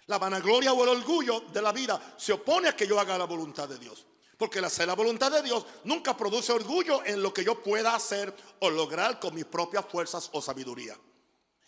La 0.06 0.18
vanagloria 0.18 0.72
o 0.72 0.82
el 0.82 0.88
orgullo 0.90 1.40
de 1.40 1.62
la 1.62 1.72
vida 1.72 2.14
se 2.16 2.32
opone 2.32 2.68
a 2.68 2.76
que 2.76 2.86
yo 2.86 2.98
haga 2.98 3.16
la 3.16 3.24
voluntad 3.24 3.68
de 3.68 3.78
Dios. 3.78 4.04
Porque 4.36 4.58
el 4.58 4.64
hacer 4.64 4.86
la 4.86 4.94
voluntad 4.94 5.30
de 5.30 5.42
Dios 5.42 5.64
nunca 5.84 6.16
produce 6.16 6.52
orgullo 6.52 7.04
en 7.04 7.22
lo 7.22 7.32
que 7.32 7.44
yo 7.44 7.62
pueda 7.62 7.94
hacer 7.94 8.34
o 8.60 8.70
lograr 8.70 9.20
con 9.20 9.34
mis 9.34 9.44
propias 9.44 9.84
fuerzas 9.86 10.28
o 10.32 10.42
sabiduría. 10.42 10.98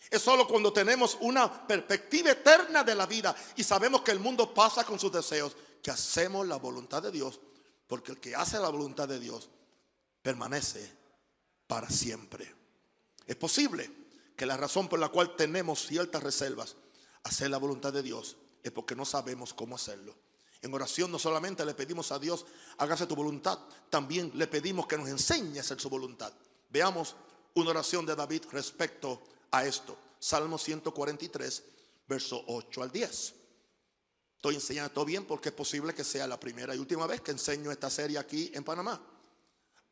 Es 0.09 0.21
solo 0.21 0.47
cuando 0.47 0.71
tenemos 0.71 1.17
una 1.21 1.67
perspectiva 1.67 2.31
eterna 2.31 2.83
de 2.83 2.95
la 2.95 3.05
vida 3.05 3.35
y 3.55 3.63
sabemos 3.63 4.01
que 4.01 4.11
el 4.11 4.19
mundo 4.19 4.53
pasa 4.53 4.83
con 4.83 4.99
sus 4.99 5.11
deseos, 5.11 5.55
que 5.81 5.91
hacemos 5.91 6.47
la 6.47 6.57
voluntad 6.57 7.01
de 7.01 7.11
Dios, 7.11 7.39
porque 7.87 8.11
el 8.11 8.19
que 8.19 8.35
hace 8.35 8.59
la 8.59 8.69
voluntad 8.69 9.07
de 9.07 9.19
Dios 9.19 9.49
permanece 10.21 10.91
para 11.67 11.89
siempre. 11.89 12.53
Es 13.25 13.35
posible 13.35 13.91
que 14.35 14.45
la 14.45 14.55
razón 14.55 14.87
por 14.87 14.99
la 14.99 15.09
cual 15.09 15.35
tenemos 15.35 15.85
ciertas 15.85 16.23
reservas, 16.23 16.75
hacer 17.23 17.49
la 17.49 17.57
voluntad 17.57 17.91
de 17.91 18.03
Dios, 18.03 18.37
es 18.63 18.71
porque 18.71 18.95
no 18.95 19.05
sabemos 19.05 19.53
cómo 19.53 19.75
hacerlo. 19.75 20.15
En 20.61 20.73
oración 20.73 21.11
no 21.11 21.19
solamente 21.19 21.65
le 21.65 21.73
pedimos 21.73 22.11
a 22.11 22.19
Dios, 22.19 22.45
hágase 22.77 23.05
tu 23.05 23.15
voluntad, 23.15 23.59
también 23.89 24.31
le 24.35 24.47
pedimos 24.47 24.87
que 24.87 24.97
nos 24.97 25.07
enseñe 25.07 25.57
a 25.57 25.61
hacer 25.61 25.79
su 25.79 25.89
voluntad. 25.89 26.33
Veamos 26.69 27.15
una 27.53 27.71
oración 27.71 28.05
de 28.05 28.15
David 28.15 28.43
respecto 28.51 29.21
a 29.51 29.65
esto. 29.65 29.97
Salmo 30.19 30.57
143, 30.57 31.63
verso 32.07 32.43
8 32.47 32.83
al 32.83 32.91
10. 32.91 33.33
Estoy 34.35 34.55
enseñando 34.55 34.91
todo 34.91 35.05
bien 35.05 35.25
porque 35.25 35.49
es 35.49 35.55
posible 35.55 35.93
que 35.93 36.03
sea 36.03 36.27
la 36.27 36.39
primera 36.39 36.75
y 36.75 36.79
última 36.79 37.07
vez 37.07 37.21
que 37.21 37.31
enseño 37.31 37.71
esta 37.71 37.89
serie 37.89 38.17
aquí 38.17 38.51
en 38.53 38.63
Panamá. 38.63 39.01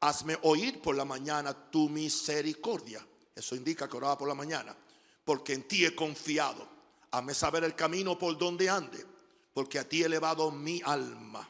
Hazme 0.02 0.38
oír 0.44 0.82
por 0.82 0.96
la 0.96 1.06
mañana 1.06 1.54
tu 1.72 1.90
misericordia. 1.90 3.06
Eso 3.34 3.56
indica 3.56 3.90
que 3.90 3.98
oraba 3.98 4.18
por 4.18 4.28
la 4.28 4.36
mañana. 4.36 4.76
Porque 5.24 5.54
en 5.54 5.68
ti 5.68 5.86
he 5.86 5.96
confiado. 5.96 6.68
Hazme 7.12 7.34
saber 7.34 7.64
el 7.64 7.76
camino 7.76 8.18
por 8.18 8.38
donde 8.38 8.70
ande. 8.70 9.15
Porque 9.56 9.80
a 9.80 9.88
ti 9.88 10.02
he 10.02 10.06
elevado 10.08 10.52
mi 10.52 10.82
alma. 10.84 11.50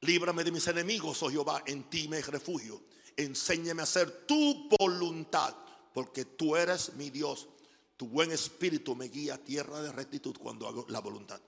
Líbrame 0.00 0.42
de 0.42 0.50
mis 0.50 0.66
enemigos, 0.66 1.22
oh 1.22 1.30
Jehová. 1.30 1.62
En 1.64 1.88
ti 1.88 2.08
me 2.08 2.20
refugio. 2.20 2.82
Enséñame 3.16 3.82
a 3.82 3.84
hacer 3.84 4.26
tu 4.26 4.68
voluntad 4.80 5.54
porque 5.94 6.24
tú 6.24 6.56
eres 6.56 6.94
mi 6.94 7.10
Dios. 7.10 7.46
Tu 7.96 8.08
buen 8.08 8.32
espíritu 8.32 8.96
me 8.96 9.06
guía 9.06 9.34
a 9.34 9.38
tierra 9.38 9.80
de 9.80 9.92
rectitud 9.92 10.36
cuando 10.38 10.66
hago 10.66 10.86
la 10.88 10.98
voluntad. 10.98 11.40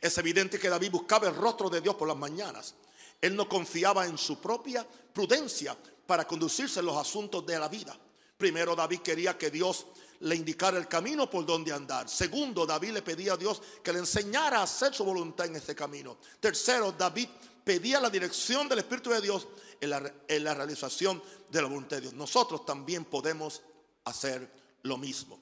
Es 0.00 0.18
evidente 0.18 0.58
que 0.58 0.68
David 0.68 0.90
buscaba 0.90 1.28
el 1.28 1.36
rostro 1.36 1.70
de 1.70 1.80
Dios 1.80 1.94
por 1.94 2.08
las 2.08 2.16
mañanas. 2.16 2.74
Él 3.20 3.36
no 3.36 3.48
confiaba 3.48 4.06
en 4.06 4.18
su 4.18 4.40
propia 4.40 4.84
prudencia 5.12 5.78
para 6.04 6.26
conducirse 6.26 6.80
en 6.80 6.86
los 6.86 6.96
asuntos 6.96 7.46
de 7.46 7.60
la 7.60 7.68
vida. 7.68 7.96
Primero, 8.36 8.74
David 8.74 9.02
quería 9.02 9.38
que 9.38 9.52
Dios 9.52 9.86
le 10.20 10.34
indicara 10.34 10.78
el 10.78 10.88
camino 10.88 11.30
por 11.30 11.46
donde 11.46 11.72
andar. 11.72 12.08
Segundo, 12.08 12.66
David 12.66 12.90
le 12.92 13.02
pedía 13.02 13.34
a 13.34 13.36
Dios 13.36 13.62
que 13.82 13.92
le 13.92 14.00
enseñara 14.00 14.60
a 14.60 14.62
hacer 14.64 14.94
su 14.94 15.04
voluntad 15.04 15.46
en 15.46 15.56
este 15.56 15.74
camino. 15.74 16.18
Tercero, 16.40 16.92
David 16.92 17.28
pedía 17.64 18.00
la 18.00 18.10
dirección 18.10 18.68
del 18.68 18.80
Espíritu 18.80 19.10
de 19.10 19.20
Dios 19.20 19.46
en 19.80 19.90
la, 19.90 20.54
realización 20.54 21.22
de 21.50 21.62
la 21.62 21.68
voluntad 21.68 21.96
de 21.96 22.02
Dios. 22.02 22.14
Nosotros 22.14 22.64
también 22.64 23.04
podemos 23.04 23.62
hacer 24.04 24.50
lo 24.82 24.96
mismo. 24.96 25.40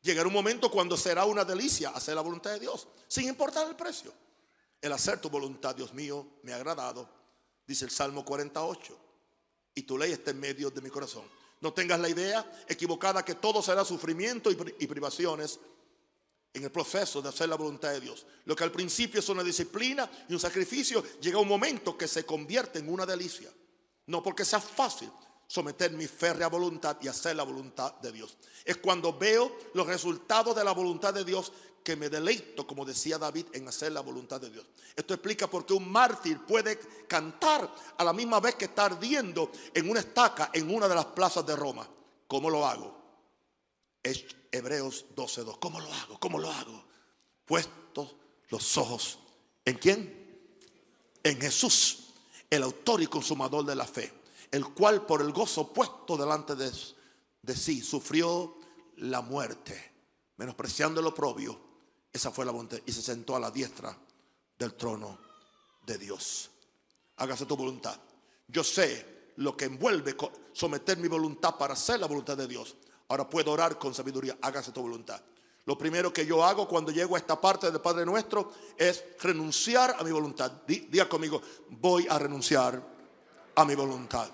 Llegará 0.00 0.26
un 0.26 0.34
momento 0.34 0.70
cuando 0.70 0.96
será 0.96 1.24
una 1.24 1.44
delicia 1.44 1.90
hacer 1.90 2.14
la 2.14 2.20
voluntad 2.20 2.52
de 2.52 2.60
Dios, 2.60 2.86
sin 3.08 3.28
importar 3.28 3.68
el 3.68 3.76
precio. 3.76 4.12
El 4.80 4.92
hacer 4.92 5.20
tu 5.20 5.30
voluntad, 5.30 5.74
Dios 5.74 5.94
mío, 5.94 6.26
me 6.42 6.52
ha 6.52 6.56
agradado, 6.56 7.08
dice 7.66 7.86
el 7.86 7.90
Salmo 7.90 8.24
48, 8.24 8.98
y 9.74 9.82
tu 9.82 9.98
ley 9.98 10.12
está 10.12 10.30
en 10.30 10.40
medio 10.40 10.70
de 10.70 10.80
mi 10.80 10.90
corazón. 10.90 11.24
No 11.64 11.72
tengas 11.72 11.98
la 11.98 12.10
idea 12.10 12.44
equivocada 12.68 13.24
que 13.24 13.36
todo 13.36 13.62
será 13.62 13.86
sufrimiento 13.86 14.50
y 14.50 14.86
privaciones 14.86 15.58
en 16.52 16.62
el 16.62 16.70
proceso 16.70 17.22
de 17.22 17.30
hacer 17.30 17.48
la 17.48 17.56
voluntad 17.56 17.90
de 17.90 18.00
Dios. 18.00 18.26
Lo 18.44 18.54
que 18.54 18.64
al 18.64 18.70
principio 18.70 19.18
es 19.18 19.28
una 19.30 19.42
disciplina 19.42 20.10
y 20.28 20.34
un 20.34 20.38
sacrificio, 20.38 21.02
llega 21.22 21.38
un 21.38 21.48
momento 21.48 21.96
que 21.96 22.06
se 22.06 22.26
convierte 22.26 22.80
en 22.80 22.90
una 22.90 23.06
delicia. 23.06 23.50
No 24.08 24.22
porque 24.22 24.44
sea 24.44 24.60
fácil 24.60 25.10
someter 25.46 25.90
mi 25.92 26.06
férrea 26.06 26.48
voluntad 26.48 26.98
y 27.00 27.08
hacer 27.08 27.34
la 27.34 27.44
voluntad 27.44 27.94
de 27.94 28.12
Dios. 28.12 28.36
Es 28.62 28.76
cuando 28.76 29.16
veo 29.16 29.56
los 29.72 29.86
resultados 29.86 30.54
de 30.54 30.64
la 30.64 30.72
voluntad 30.72 31.14
de 31.14 31.24
Dios 31.24 31.50
que 31.84 31.94
me 31.94 32.08
deleito, 32.08 32.66
como 32.66 32.84
decía 32.84 33.18
David, 33.18 33.46
en 33.52 33.68
hacer 33.68 33.92
la 33.92 34.00
voluntad 34.00 34.40
de 34.40 34.50
Dios. 34.50 34.66
Esto 34.96 35.14
explica 35.14 35.48
por 35.48 35.66
qué 35.66 35.74
un 35.74 35.88
mártir 35.88 36.40
puede 36.40 36.78
cantar 37.06 37.72
a 37.96 38.02
la 38.02 38.12
misma 38.12 38.40
vez 38.40 38.54
que 38.54 38.64
está 38.64 38.86
ardiendo 38.86 39.52
en 39.72 39.88
una 39.88 40.00
estaca 40.00 40.50
en 40.52 40.74
una 40.74 40.88
de 40.88 40.94
las 40.94 41.06
plazas 41.06 41.46
de 41.46 41.54
Roma. 41.54 41.86
¿Cómo 42.26 42.48
lo 42.48 42.66
hago? 42.66 42.96
Es 44.02 44.24
Hebreos 44.50 45.04
12.2. 45.14 45.58
¿Cómo 45.60 45.78
lo 45.78 45.92
hago? 45.92 46.18
¿Cómo 46.18 46.38
lo 46.38 46.50
hago? 46.50 46.84
Puestos 47.44 48.16
los 48.48 48.78
ojos. 48.78 49.18
¿En 49.64 49.76
quién? 49.76 50.40
En 51.22 51.40
Jesús 51.40 52.04
el 52.54 52.62
autor 52.62 53.02
y 53.02 53.06
consumador 53.06 53.64
de 53.64 53.74
la 53.74 53.86
fe, 53.86 54.12
el 54.50 54.66
cual 54.68 55.06
por 55.06 55.20
el 55.20 55.32
gozo 55.32 55.72
puesto 55.72 56.16
delante 56.16 56.54
de, 56.54 56.70
de 57.42 57.56
sí 57.56 57.82
sufrió 57.82 58.58
la 58.96 59.20
muerte, 59.20 59.92
menospreciando 60.36 61.00
el 61.00 61.06
oprobio. 61.06 61.60
Esa 62.14 62.30
fue 62.30 62.44
la 62.44 62.52
voluntad 62.52 62.78
y 62.86 62.92
se 62.92 63.02
sentó 63.02 63.34
a 63.34 63.40
la 63.40 63.50
diestra 63.50 63.94
del 64.56 64.74
trono 64.74 65.18
de 65.84 65.98
Dios. 65.98 66.48
Hágase 67.16 67.44
tu 67.44 67.56
voluntad. 67.56 67.98
Yo 68.46 68.62
sé 68.62 69.32
lo 69.36 69.56
que 69.56 69.64
envuelve 69.64 70.16
someter 70.52 70.96
mi 70.98 71.08
voluntad 71.08 71.56
para 71.56 71.72
hacer 71.72 71.98
la 71.98 72.06
voluntad 72.06 72.36
de 72.36 72.46
Dios. 72.46 72.76
Ahora 73.08 73.28
puedo 73.28 73.50
orar 73.50 73.80
con 73.80 73.92
sabiduría. 73.92 74.38
Hágase 74.40 74.70
tu 74.70 74.80
voluntad. 74.80 75.20
Lo 75.64 75.76
primero 75.76 76.12
que 76.12 76.24
yo 76.24 76.44
hago 76.44 76.68
cuando 76.68 76.92
llego 76.92 77.16
a 77.16 77.18
esta 77.18 77.40
parte 77.40 77.72
del 77.72 77.80
Padre 77.80 78.06
Nuestro 78.06 78.52
es 78.76 79.02
renunciar 79.20 79.96
a 79.98 80.04
mi 80.04 80.12
voluntad. 80.12 80.52
Diga 80.68 81.08
conmigo, 81.08 81.42
voy 81.68 82.06
a 82.08 82.16
renunciar 82.16 82.80
a 83.56 83.64
mi 83.64 83.74
voluntad. 83.74 84.28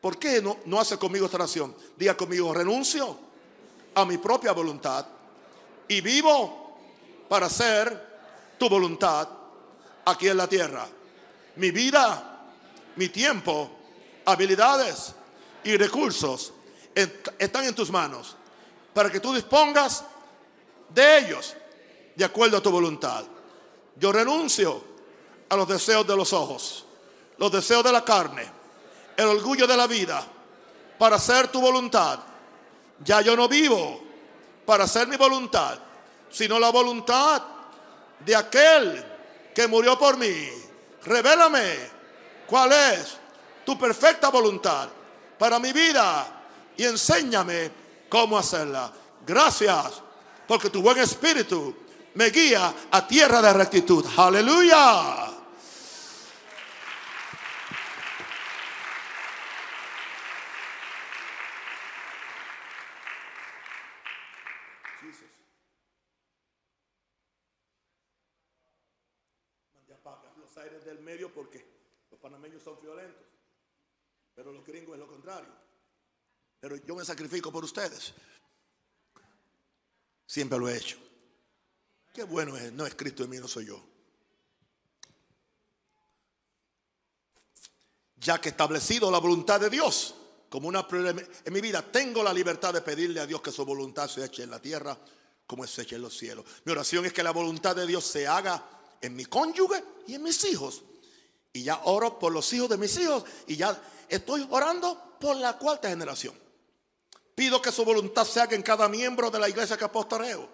¿Por 0.00 0.16
qué 0.16 0.40
no, 0.40 0.58
no 0.66 0.78
hace 0.78 0.96
conmigo 0.96 1.24
esta 1.24 1.38
oración? 1.38 1.74
Diga 1.96 2.16
conmigo, 2.16 2.54
renuncio 2.54 3.18
a 3.96 4.04
mi 4.04 4.16
propia 4.18 4.52
voluntad 4.52 5.06
y 5.88 6.00
vivo 6.02 6.69
para 7.30 7.46
hacer 7.46 8.08
tu 8.58 8.68
voluntad 8.68 9.28
aquí 10.04 10.26
en 10.26 10.36
la 10.36 10.48
tierra. 10.48 10.84
Mi 11.54 11.70
vida, 11.70 12.40
mi 12.96 13.08
tiempo, 13.08 13.70
habilidades 14.24 15.14
y 15.62 15.76
recursos 15.76 16.52
están 16.92 17.66
en 17.66 17.74
tus 17.76 17.88
manos 17.92 18.36
para 18.92 19.12
que 19.12 19.20
tú 19.20 19.32
dispongas 19.32 20.04
de 20.88 21.18
ellos, 21.18 21.54
de 22.16 22.24
acuerdo 22.24 22.56
a 22.56 22.60
tu 22.60 22.72
voluntad. 22.72 23.24
Yo 23.94 24.10
renuncio 24.10 24.82
a 25.50 25.54
los 25.54 25.68
deseos 25.68 26.04
de 26.04 26.16
los 26.16 26.32
ojos, 26.32 26.84
los 27.38 27.52
deseos 27.52 27.84
de 27.84 27.92
la 27.92 28.04
carne, 28.04 28.44
el 29.16 29.26
orgullo 29.26 29.68
de 29.68 29.76
la 29.76 29.86
vida, 29.86 30.26
para 30.98 31.14
hacer 31.14 31.46
tu 31.46 31.60
voluntad. 31.60 32.18
Ya 33.04 33.20
yo 33.20 33.36
no 33.36 33.46
vivo 33.46 34.02
para 34.66 34.82
hacer 34.82 35.06
mi 35.06 35.14
voluntad, 35.14 35.78
sino 36.30 36.58
la 36.58 36.70
voluntad 36.70 37.42
de 38.20 38.36
aquel 38.36 39.04
que 39.54 39.66
murió 39.66 39.98
por 39.98 40.16
mí. 40.16 40.48
Revélame 41.04 41.76
cuál 42.46 42.72
es 42.72 43.16
tu 43.64 43.78
perfecta 43.78 44.30
voluntad 44.30 44.88
para 45.38 45.58
mi 45.58 45.72
vida 45.72 46.42
y 46.76 46.84
enséñame 46.84 47.70
cómo 48.08 48.38
hacerla. 48.38 48.92
Gracias 49.26 50.02
porque 50.46 50.70
tu 50.70 50.82
buen 50.82 50.98
espíritu 50.98 51.74
me 52.14 52.30
guía 52.30 52.74
a 52.90 53.06
tierra 53.06 53.40
de 53.40 53.52
rectitud. 53.52 54.04
Aleluya. 54.16 55.30
los 70.36 70.56
aires 70.56 70.84
del 70.84 70.98
medio 71.00 71.32
porque 71.32 71.64
son 72.62 72.80
violentos, 72.80 73.26
pero 74.34 74.52
los 74.52 74.64
gringos 74.64 74.94
es 74.94 75.00
lo 75.00 75.08
contrario. 75.08 75.52
Pero 76.60 76.76
yo 76.76 76.94
me 76.94 77.04
sacrifico 77.04 77.50
por 77.50 77.64
ustedes. 77.64 78.12
Siempre 80.26 80.58
lo 80.58 80.68
he 80.68 80.76
hecho. 80.76 80.98
Qué 82.12 82.24
bueno 82.24 82.56
es, 82.56 82.72
no 82.72 82.86
es 82.86 82.94
Cristo 82.94 83.24
en 83.24 83.30
mí, 83.30 83.38
no 83.38 83.48
soy 83.48 83.66
yo. 83.66 83.82
Ya 88.16 88.40
que 88.40 88.50
establecido 88.50 89.10
la 89.10 89.18
voluntad 89.18 89.58
de 89.58 89.70
Dios 89.70 90.14
como 90.50 90.68
una 90.68 90.86
prioridad 90.86 91.26
en 91.44 91.52
mi 91.52 91.60
vida, 91.60 91.80
tengo 91.90 92.22
la 92.22 92.34
libertad 92.34 92.74
de 92.74 92.82
pedirle 92.82 93.20
a 93.20 93.26
Dios 93.26 93.40
que 93.40 93.52
su 93.52 93.64
voluntad 93.64 94.08
se 94.08 94.24
eche 94.24 94.42
en 94.42 94.50
la 94.50 94.60
tierra 94.60 94.98
como 95.46 95.66
se 95.66 95.82
eche 95.82 95.96
en 95.96 96.02
los 96.02 96.16
cielos. 96.16 96.44
Mi 96.64 96.72
oración 96.72 97.06
es 97.06 97.12
que 97.12 97.22
la 97.22 97.32
voluntad 97.32 97.74
de 97.74 97.86
Dios 97.86 98.04
se 98.04 98.26
haga 98.26 98.62
en 99.00 99.16
mi 99.16 99.24
cónyuge 99.24 99.82
y 100.06 100.14
en 100.14 100.22
mis 100.22 100.44
hijos. 100.44 100.82
Y 101.52 101.64
ya 101.64 101.80
oro 101.84 102.18
por 102.18 102.32
los 102.32 102.52
hijos 102.52 102.68
de 102.68 102.76
mis 102.76 102.96
hijos 102.98 103.24
y 103.46 103.56
ya 103.56 103.80
estoy 104.08 104.46
orando 104.50 105.16
por 105.18 105.36
la 105.36 105.58
cuarta 105.58 105.88
generación. 105.88 106.34
Pido 107.34 107.60
que 107.60 107.72
su 107.72 107.84
voluntad 107.84 108.24
se 108.24 108.40
haga 108.40 108.54
en 108.54 108.62
cada 108.62 108.88
miembro 108.88 109.30
de 109.30 109.38
la 109.38 109.48
iglesia 109.48 109.76
que 109.76 109.84
apostareo. 109.84 110.48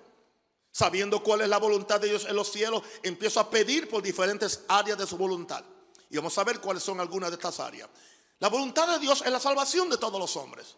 Sabiendo 0.71 1.23
cuál 1.23 1.41
es 1.41 1.49
la 1.49 1.59
voluntad 1.59 2.01
de 2.01 2.09
Dios 2.09 2.27
en 2.27 2.37
los 2.37 2.53
cielos, 2.53 2.83
empiezo 3.03 3.41
a 3.41 3.51
pedir 3.51 3.89
por 3.89 4.03
diferentes 4.03 4.61
áreas 4.69 4.99
de 4.99 5.07
su 5.07 5.17
voluntad. 5.17 5.65
Y 6.11 6.17
vamos 6.17 6.37
a 6.39 6.45
ver 6.45 6.61
cuáles 6.61 6.83
son 6.83 7.01
algunas 7.01 7.31
de 7.31 7.37
estas 7.37 7.59
áreas. 7.61 7.89
La 8.39 8.49
voluntad 8.49 8.87
de 8.89 8.99
Dios 8.99 9.23
es 9.25 9.33
la 9.33 9.41
salvación 9.41 9.89
de 9.89 9.97
todos 9.97 10.21
los 10.21 10.37
hombres. 10.37 10.77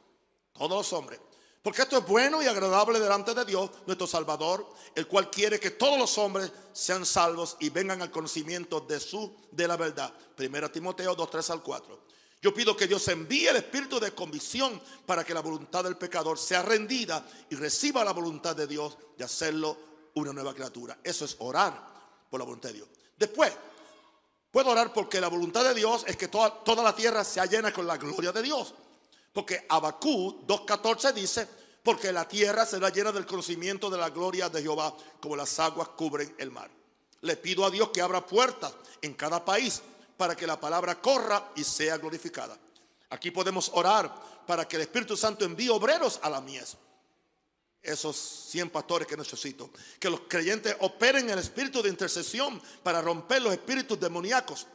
Todos 0.53 0.71
los 0.71 0.93
hombres. 0.93 1.21
Porque 1.63 1.83
esto 1.83 1.99
es 1.99 2.07
bueno 2.07 2.43
y 2.43 2.47
agradable 2.47 3.01
delante 3.01 3.35
de 3.35 3.45
Dios, 3.45 3.71
nuestro 3.87 4.07
Salvador, 4.07 4.67
el 4.95 5.07
cual 5.07 5.31
quiere 5.31 5.59
que 5.59 5.73
todos 5.73 5.99
los 5.99 6.17
hombres 6.19 6.53
sean 6.73 7.05
salvos 7.05 7.57
y 7.61 7.71
vengan 7.71 8.01
al 8.01 8.11
conocimiento 8.11 8.81
de 8.81 9.01
su 9.01 9.35
de 9.51 9.67
la 9.67 9.77
verdad. 9.77 10.13
Primera 10.37 10.71
Timoteo 10.71 11.15
2, 11.15 11.31
3 11.31 11.51
al 11.51 11.63
4. 11.63 12.09
Yo 12.41 12.55
pido 12.55 12.77
que 12.77 12.87
Dios 12.87 13.07
envíe 13.09 13.49
el 13.49 13.57
espíritu 13.57 13.99
de 13.99 14.13
convicción 14.13 14.81
para 15.05 15.25
que 15.25 15.35
la 15.35 15.41
voluntad 15.41 15.83
del 15.83 15.97
pecador 15.97 16.39
sea 16.39 16.63
rendida 16.63 17.27
y 17.51 17.57
reciba 17.57 18.05
la 18.05 18.13
voluntad 18.13 18.55
de 18.55 18.69
Dios 18.69 18.97
de 19.17 19.25
hacerlo 19.25 19.77
una 20.15 20.33
nueva 20.33 20.55
criatura. 20.55 20.99
Eso 21.03 21.25
es 21.25 21.35
orar 21.41 21.75
por 22.31 22.39
la 22.39 22.47
voluntad 22.47 22.69
de 22.69 22.77
Dios. 22.77 22.89
Después, 23.17 23.53
puedo 24.53 24.71
orar 24.71 24.93
porque 24.93 25.21
la 25.21 25.29
voluntad 25.29 25.65
de 25.65 25.75
Dios 25.75 26.05
es 26.07 26.17
que 26.17 26.29
toda, 26.29 26.63
toda 26.63 26.85
la 26.85 26.95
tierra 26.95 27.25
sea 27.25 27.47
llena 27.47 27.73
con 27.73 27.87
la 27.87 27.97
gloria 27.97 28.31
de 28.31 28.43
Dios. 28.43 28.75
Porque 29.39 29.65
Abacú 29.69 30.45
2.14 30.49 31.13
dice, 31.13 31.47
porque 31.85 32.13
la 32.13 32.27
tierra 32.27 32.67
será 32.67 32.89
llena 32.89 33.13
del 33.13 33.25
conocimiento 33.25 33.89
de 33.89 33.97
la 33.97 34.11
gloria 34.11 34.49
de 34.49 34.61
Jehová 34.61 34.93
como 35.21 35.37
las 35.37 35.61
aguas 35.61 35.91
cubren 35.91 36.35
el 36.39 36.51
mar. 36.51 36.69
Le 37.21 37.37
pido 37.37 37.65
a 37.65 37.71
Dios 37.71 37.91
que 37.91 38.01
abra 38.01 38.27
puertas 38.27 38.75
en 39.01 39.15
cada 39.15 39.45
país 39.45 39.81
para 40.17 40.35
que 40.35 40.45
la 40.45 40.59
palabra 40.59 41.01
corra 41.01 41.53
y 41.55 41.63
sea 41.63 41.99
glorificada. 41.99 42.59
Aquí 43.11 43.31
podemos 43.31 43.71
orar 43.75 44.13
para 44.45 44.67
que 44.67 44.75
el 44.75 44.83
Espíritu 44.83 45.17
Santo 45.17 45.45
envíe 45.45 45.69
obreros 45.69 46.19
a 46.21 46.31
la 46.31 46.41
mies. 46.41 46.77
Esos 47.81 48.17
100 48.17 48.71
pastores 48.71 49.07
que 49.07 49.17
necesito. 49.17 49.71
Que 50.01 50.11
los 50.11 50.23
creyentes 50.27 50.75
operen 50.81 51.31
el 51.31 51.39
espíritu 51.39 51.81
de 51.81 51.91
intercesión 51.91 52.61
para 52.83 53.01
romper 53.01 53.41
los 53.43 53.53
espíritus 53.53 54.01
demoníacos 54.01 54.67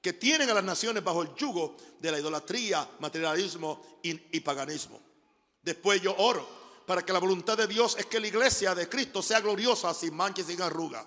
que 0.00 0.12
tienen 0.14 0.48
a 0.50 0.54
las 0.54 0.64
naciones 0.64 1.04
bajo 1.04 1.22
el 1.22 1.34
yugo 1.34 1.76
de 1.98 2.10
la 2.10 2.18
idolatría, 2.18 2.88
materialismo 3.00 4.00
y, 4.02 4.40
paganismo. 4.40 5.00
Después 5.62 6.00
yo 6.00 6.14
oro 6.16 6.48
para 6.86 7.04
que 7.04 7.12
la 7.12 7.18
voluntad 7.18 7.56
de 7.56 7.66
Dios 7.66 7.96
es 7.98 8.06
que 8.06 8.20
la 8.20 8.26
iglesia 8.26 8.74
de 8.74 8.88
Cristo 8.88 9.22
sea 9.22 9.40
gloriosa, 9.40 9.92
sin 9.94 10.14
mancha 10.14 10.42
y 10.42 10.44
sin 10.44 10.62
arruga 10.62 11.06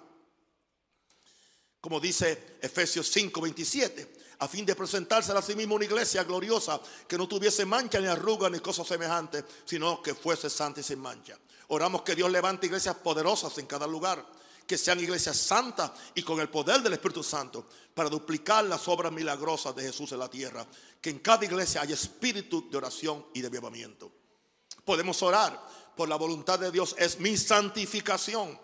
como 1.83 1.99
dice 1.99 2.59
Efesios 2.61 3.11
5, 3.11 3.41
27, 3.41 4.13
a 4.39 4.47
fin 4.47 4.65
de 4.65 4.73
presentarse 4.73 5.33
a 5.33 5.41
sí 5.41 5.53
mismo 5.53 5.75
una 5.75 5.83
iglesia 5.83 6.23
gloriosa 6.23 6.79
que 7.05 7.17
no 7.17 7.27
tuviese 7.27 7.65
mancha 7.65 7.99
ni 7.99 8.07
arruga 8.07 8.49
ni 8.49 8.61
cosas 8.61 8.87
semejantes, 8.87 9.43
sino 9.65 10.01
que 10.01 10.15
fuese 10.15 10.49
santa 10.49 10.79
y 10.79 10.83
sin 10.83 10.99
mancha. 10.99 11.37
Oramos 11.67 12.03
que 12.03 12.15
Dios 12.15 12.31
levante 12.31 12.67
iglesias 12.67 12.95
poderosas 12.95 13.57
en 13.57 13.65
cada 13.65 13.85
lugar, 13.85 14.25
que 14.65 14.77
sean 14.77 14.99
iglesias 14.99 15.37
santas 15.37 15.91
y 16.15 16.23
con 16.23 16.39
el 16.39 16.49
poder 16.49 16.81
del 16.81 16.93
Espíritu 16.93 17.23
Santo 17.23 17.67
para 17.93 18.09
duplicar 18.09 18.63
las 18.65 18.87
obras 18.87 19.11
milagrosas 19.11 19.75
de 19.75 19.83
Jesús 19.83 20.11
en 20.11 20.19
la 20.19 20.29
tierra, 20.29 20.65
que 21.01 21.09
en 21.09 21.19
cada 21.19 21.45
iglesia 21.45 21.81
haya 21.81 21.93
espíritu 21.93 22.69
de 22.69 22.77
oración 22.77 23.25
y 23.33 23.41
de 23.41 23.47
avivamiento. 23.47 24.11
Podemos 24.85 25.21
orar 25.21 25.59
por 25.95 26.09
la 26.09 26.15
voluntad 26.15 26.59
de 26.59 26.71
Dios, 26.71 26.95
es 26.97 27.19
mi 27.19 27.37
santificación. 27.37 28.59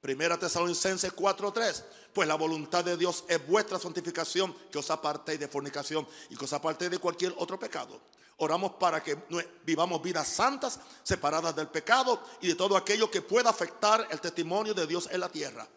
Primera 0.00 0.38
Tesalonicenses 0.38 1.12
4:3 1.12 1.84
pues 2.12 2.26
la 2.26 2.34
voluntad 2.34 2.84
de 2.84 2.96
Dios 2.96 3.24
es 3.28 3.46
vuestra 3.46 3.78
santificación, 3.78 4.54
que 4.70 4.78
os 4.78 4.90
apartéis 4.90 5.38
de 5.38 5.48
fornicación 5.48 6.06
y 6.28 6.36
que 6.36 6.44
os 6.44 6.52
apartéis 6.52 6.90
de 6.90 6.98
cualquier 6.98 7.34
otro 7.38 7.58
pecado. 7.58 8.00
Oramos 8.42 8.72
para 8.72 9.02
que 9.02 9.18
vivamos 9.64 10.00
vidas 10.00 10.26
santas, 10.26 10.80
separadas 11.02 11.54
del 11.54 11.68
pecado 11.68 12.22
y 12.40 12.48
de 12.48 12.54
todo 12.54 12.74
aquello 12.74 13.10
que 13.10 13.20
pueda 13.20 13.50
afectar 13.50 14.08
el 14.10 14.18
testimonio 14.18 14.72
de 14.72 14.86
Dios 14.86 15.10
en 15.12 15.20
la 15.20 15.28
tierra. 15.28 15.68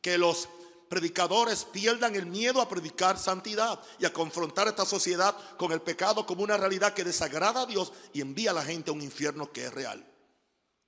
Que 0.00 0.18
los 0.18 0.48
predicadores 0.88 1.64
pierdan 1.64 2.16
el 2.16 2.26
miedo 2.26 2.60
a 2.60 2.68
predicar 2.68 3.18
santidad 3.20 3.78
y 4.00 4.04
a 4.04 4.12
confrontar 4.12 4.66
esta 4.66 4.84
sociedad 4.84 5.36
con 5.56 5.70
el 5.70 5.80
pecado 5.80 6.26
como 6.26 6.42
una 6.42 6.56
realidad 6.56 6.92
que 6.92 7.04
desagrada 7.04 7.62
a 7.62 7.66
Dios 7.66 7.92
y 8.12 8.20
envía 8.20 8.50
a 8.50 8.54
la 8.54 8.64
gente 8.64 8.90
a 8.90 8.94
un 8.94 9.02
infierno 9.02 9.52
que 9.52 9.66
es 9.66 9.72
real. 9.72 10.04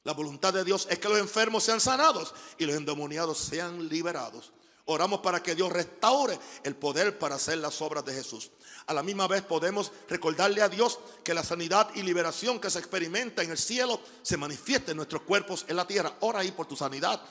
La 0.02 0.14
voluntad 0.14 0.52
de 0.52 0.64
Dios 0.64 0.88
es 0.90 0.98
que 0.98 1.08
los 1.08 1.18
enfermos 1.18 1.62
sean 1.62 1.80
sanados 1.80 2.34
y 2.58 2.66
los 2.66 2.74
endemoniados 2.74 3.38
sean 3.38 3.88
liberados. 3.88 4.52
Oramos 4.92 5.20
para 5.20 5.40
que 5.40 5.54
Dios 5.54 5.70
restaure 5.70 6.36
el 6.64 6.74
poder 6.74 7.16
para 7.16 7.36
hacer 7.36 7.58
las 7.58 7.80
obras 7.80 8.04
de 8.04 8.12
Jesús. 8.12 8.50
A 8.86 8.94
la 8.94 9.04
misma 9.04 9.28
vez 9.28 9.42
podemos 9.42 9.92
recordarle 10.08 10.62
a 10.62 10.68
Dios 10.68 10.98
que 11.22 11.32
la 11.32 11.44
sanidad 11.44 11.90
y 11.94 12.02
liberación 12.02 12.58
que 12.58 12.70
se 12.70 12.80
experimenta 12.80 13.44
en 13.44 13.52
el 13.52 13.58
cielo 13.58 14.00
se 14.22 14.36
manifiesta 14.36 14.90
en 14.90 14.96
nuestros 14.96 15.22
cuerpos 15.22 15.64
en 15.68 15.76
la 15.76 15.86
tierra. 15.86 16.16
Ora 16.20 16.40
ahí 16.40 16.50
por 16.50 16.66
tu 16.66 16.74
sanidad. 16.74 17.22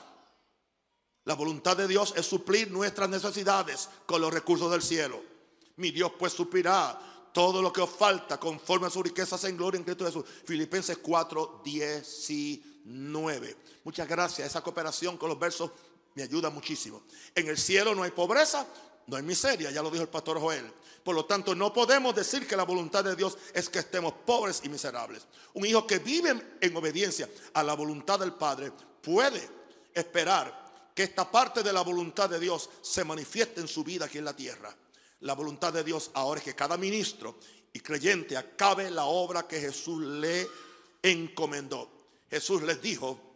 La 1.24 1.34
voluntad 1.34 1.76
de 1.76 1.86
Dios 1.86 2.14
es 2.16 2.24
suplir 2.24 2.70
nuestras 2.70 3.10
necesidades 3.10 3.90
con 4.06 4.22
los 4.22 4.32
recursos 4.32 4.70
del 4.70 4.80
cielo. 4.80 5.22
Mi 5.76 5.90
Dios 5.90 6.12
pues 6.18 6.32
suplirá 6.32 6.98
todo 7.34 7.60
lo 7.60 7.70
que 7.70 7.82
os 7.82 7.90
falta 7.90 8.40
conforme 8.40 8.86
a 8.86 8.90
sus 8.90 9.02
riquezas 9.02 9.44
en 9.44 9.58
gloria 9.58 9.76
en 9.76 9.84
Cristo 9.84 10.06
Jesús. 10.06 10.24
Filipenses 10.46 10.96
4, 10.96 11.60
19. 11.62 13.56
Muchas 13.84 14.08
gracias. 14.08 14.48
Esa 14.48 14.62
cooperación 14.62 15.18
con 15.18 15.28
los 15.28 15.38
versos 15.38 15.70
me 16.14 16.22
ayuda 16.22 16.50
muchísimo. 16.50 17.02
En 17.34 17.48
el 17.48 17.58
cielo 17.58 17.94
no 17.94 18.02
hay 18.02 18.10
pobreza, 18.10 18.66
no 19.06 19.16
hay 19.16 19.22
miseria, 19.22 19.70
ya 19.70 19.82
lo 19.82 19.90
dijo 19.90 20.02
el 20.02 20.08
pastor 20.08 20.40
Joel. 20.40 20.72
Por 21.02 21.14
lo 21.14 21.24
tanto, 21.24 21.54
no 21.54 21.72
podemos 21.72 22.14
decir 22.14 22.46
que 22.46 22.56
la 22.56 22.64
voluntad 22.64 23.02
de 23.02 23.16
Dios 23.16 23.38
es 23.54 23.68
que 23.68 23.78
estemos 23.78 24.12
pobres 24.26 24.60
y 24.64 24.68
miserables. 24.68 25.26
Un 25.54 25.64
hijo 25.64 25.86
que 25.86 25.98
vive 25.98 26.58
en 26.60 26.76
obediencia 26.76 27.28
a 27.54 27.62
la 27.62 27.74
voluntad 27.74 28.18
del 28.18 28.34
Padre 28.34 28.70
puede 29.02 29.48
esperar 29.94 30.92
que 30.94 31.04
esta 31.04 31.30
parte 31.30 31.62
de 31.62 31.72
la 31.72 31.82
voluntad 31.82 32.28
de 32.28 32.38
Dios 32.38 32.68
se 32.82 33.04
manifieste 33.04 33.60
en 33.60 33.68
su 33.68 33.82
vida 33.82 34.04
aquí 34.04 34.18
en 34.18 34.26
la 34.26 34.36
tierra. 34.36 34.76
La 35.20 35.34
voluntad 35.34 35.72
de 35.72 35.84
Dios 35.84 36.10
ahora 36.14 36.38
es 36.40 36.44
que 36.44 36.54
cada 36.54 36.76
ministro 36.76 37.38
y 37.72 37.80
creyente 37.80 38.36
acabe 38.36 38.90
la 38.90 39.04
obra 39.04 39.46
que 39.46 39.60
Jesús 39.60 40.02
le 40.02 40.46
encomendó. 41.02 41.90
Jesús 42.28 42.62
les 42.62 42.80
dijo, 42.80 43.29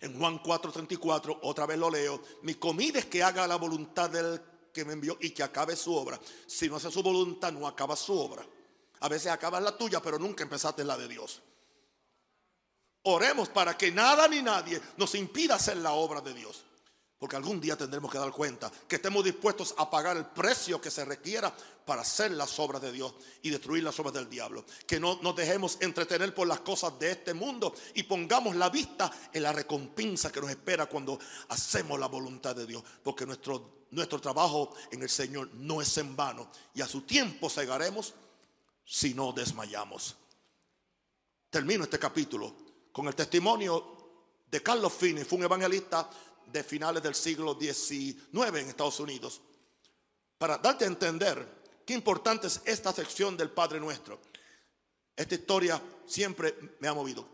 en 0.00 0.18
Juan 0.18 0.42
4:34, 0.42 1.38
otra 1.42 1.66
vez 1.66 1.78
lo 1.78 1.90
leo, 1.90 2.20
mi 2.42 2.54
comida 2.54 2.98
es 2.98 3.06
que 3.06 3.22
haga 3.22 3.46
la 3.46 3.56
voluntad 3.56 4.10
del 4.10 4.40
que 4.72 4.84
me 4.84 4.92
envió 4.92 5.16
y 5.20 5.30
que 5.30 5.42
acabe 5.42 5.76
su 5.76 5.94
obra. 5.94 6.18
Si 6.46 6.68
no 6.68 6.76
hace 6.76 6.90
su 6.90 7.02
voluntad, 7.02 7.52
no 7.52 7.66
acaba 7.66 7.96
su 7.96 8.18
obra. 8.18 8.44
A 9.00 9.08
veces 9.08 9.30
acabas 9.30 9.62
la 9.62 9.76
tuya, 9.76 10.00
pero 10.00 10.18
nunca 10.18 10.42
empezaste 10.42 10.84
la 10.84 10.96
de 10.96 11.08
Dios. 11.08 11.40
Oremos 13.04 13.50
para 13.50 13.76
que 13.76 13.92
nada 13.92 14.26
ni 14.28 14.42
nadie 14.42 14.80
nos 14.96 15.14
impida 15.14 15.56
hacer 15.56 15.76
la 15.76 15.92
obra 15.92 16.20
de 16.20 16.34
Dios. 16.34 16.64
Porque 17.24 17.36
algún 17.36 17.58
día 17.58 17.74
tendremos 17.74 18.12
que 18.12 18.18
dar 18.18 18.32
cuenta 18.32 18.70
que 18.86 18.96
estemos 18.96 19.24
dispuestos 19.24 19.74
a 19.78 19.88
pagar 19.88 20.14
el 20.18 20.26
precio 20.26 20.78
que 20.78 20.90
se 20.90 21.06
requiera 21.06 21.50
para 21.86 22.02
hacer 22.02 22.32
las 22.32 22.58
obras 22.58 22.82
de 22.82 22.92
Dios 22.92 23.14
y 23.40 23.48
destruir 23.48 23.82
las 23.82 23.98
obras 23.98 24.12
del 24.12 24.28
diablo. 24.28 24.66
Que 24.86 25.00
no 25.00 25.18
nos 25.22 25.34
dejemos 25.34 25.78
entretener 25.80 26.34
por 26.34 26.46
las 26.46 26.60
cosas 26.60 26.98
de 26.98 27.12
este 27.12 27.32
mundo 27.32 27.74
y 27.94 28.02
pongamos 28.02 28.56
la 28.56 28.68
vista 28.68 29.10
en 29.32 29.42
la 29.42 29.54
recompensa 29.54 30.30
que 30.30 30.38
nos 30.38 30.50
espera 30.50 30.84
cuando 30.84 31.18
hacemos 31.48 31.98
la 31.98 32.08
voluntad 32.08 32.54
de 32.54 32.66
Dios. 32.66 32.84
Porque 33.02 33.24
nuestro, 33.24 33.86
nuestro 33.92 34.20
trabajo 34.20 34.74
en 34.90 35.00
el 35.00 35.08
Señor 35.08 35.48
no 35.54 35.80
es 35.80 35.96
en 35.96 36.14
vano 36.14 36.50
y 36.74 36.82
a 36.82 36.86
su 36.86 37.06
tiempo 37.06 37.48
cegaremos 37.48 38.12
si 38.84 39.14
no 39.14 39.32
desmayamos. 39.32 40.14
Termino 41.48 41.84
este 41.84 41.98
capítulo 41.98 42.54
con 42.92 43.06
el 43.08 43.14
testimonio 43.14 43.94
de 44.50 44.62
Carlos 44.62 44.92
Fini, 44.92 45.24
fue 45.24 45.38
un 45.38 45.44
evangelista 45.46 46.08
de 46.54 46.62
finales 46.62 47.02
del 47.02 47.16
siglo 47.16 47.58
XIX 47.60 48.16
en 48.32 48.68
Estados 48.68 49.00
Unidos, 49.00 49.40
para 50.38 50.56
darte 50.56 50.84
a 50.84 50.86
entender 50.86 51.64
qué 51.84 51.94
importante 51.94 52.46
es 52.46 52.62
esta 52.64 52.92
sección 52.92 53.36
del 53.36 53.50
Padre 53.50 53.80
Nuestro. 53.80 54.20
Esta 55.16 55.34
historia 55.34 55.82
siempre 56.06 56.76
me 56.78 56.86
ha 56.86 56.94
movido. 56.94 57.26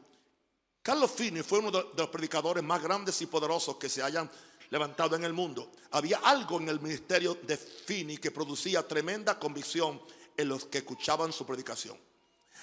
Carlos 0.83 1.11
Finney 1.11 1.43
fue 1.43 1.59
uno 1.59 1.71
de 1.71 1.85
los 1.95 2.09
predicadores 2.09 2.64
más 2.64 2.83
grandes 2.83 3.21
y 3.21 3.27
poderosos 3.27 3.77
que 3.77 3.91
se 3.91 4.03
hayan 4.03 4.31
levantado 4.71 5.16
en 5.16 5.25
el 5.25 5.35
mundo. 5.35 5.71
Había 5.91 6.18
algo 6.21 6.59
en 6.59 6.71
el 6.71 6.81
ministerio 6.81 7.37
de 7.43 7.59
Finney 7.59 8.16
que 8.16 8.31
producía 8.31 8.89
tremenda 8.89 9.39
convicción 9.39 10.01
en 10.35 10.49
los 10.49 10.64
que 10.64 10.79
escuchaban 10.79 11.31
su 11.31 11.45
predicación. 11.45 11.99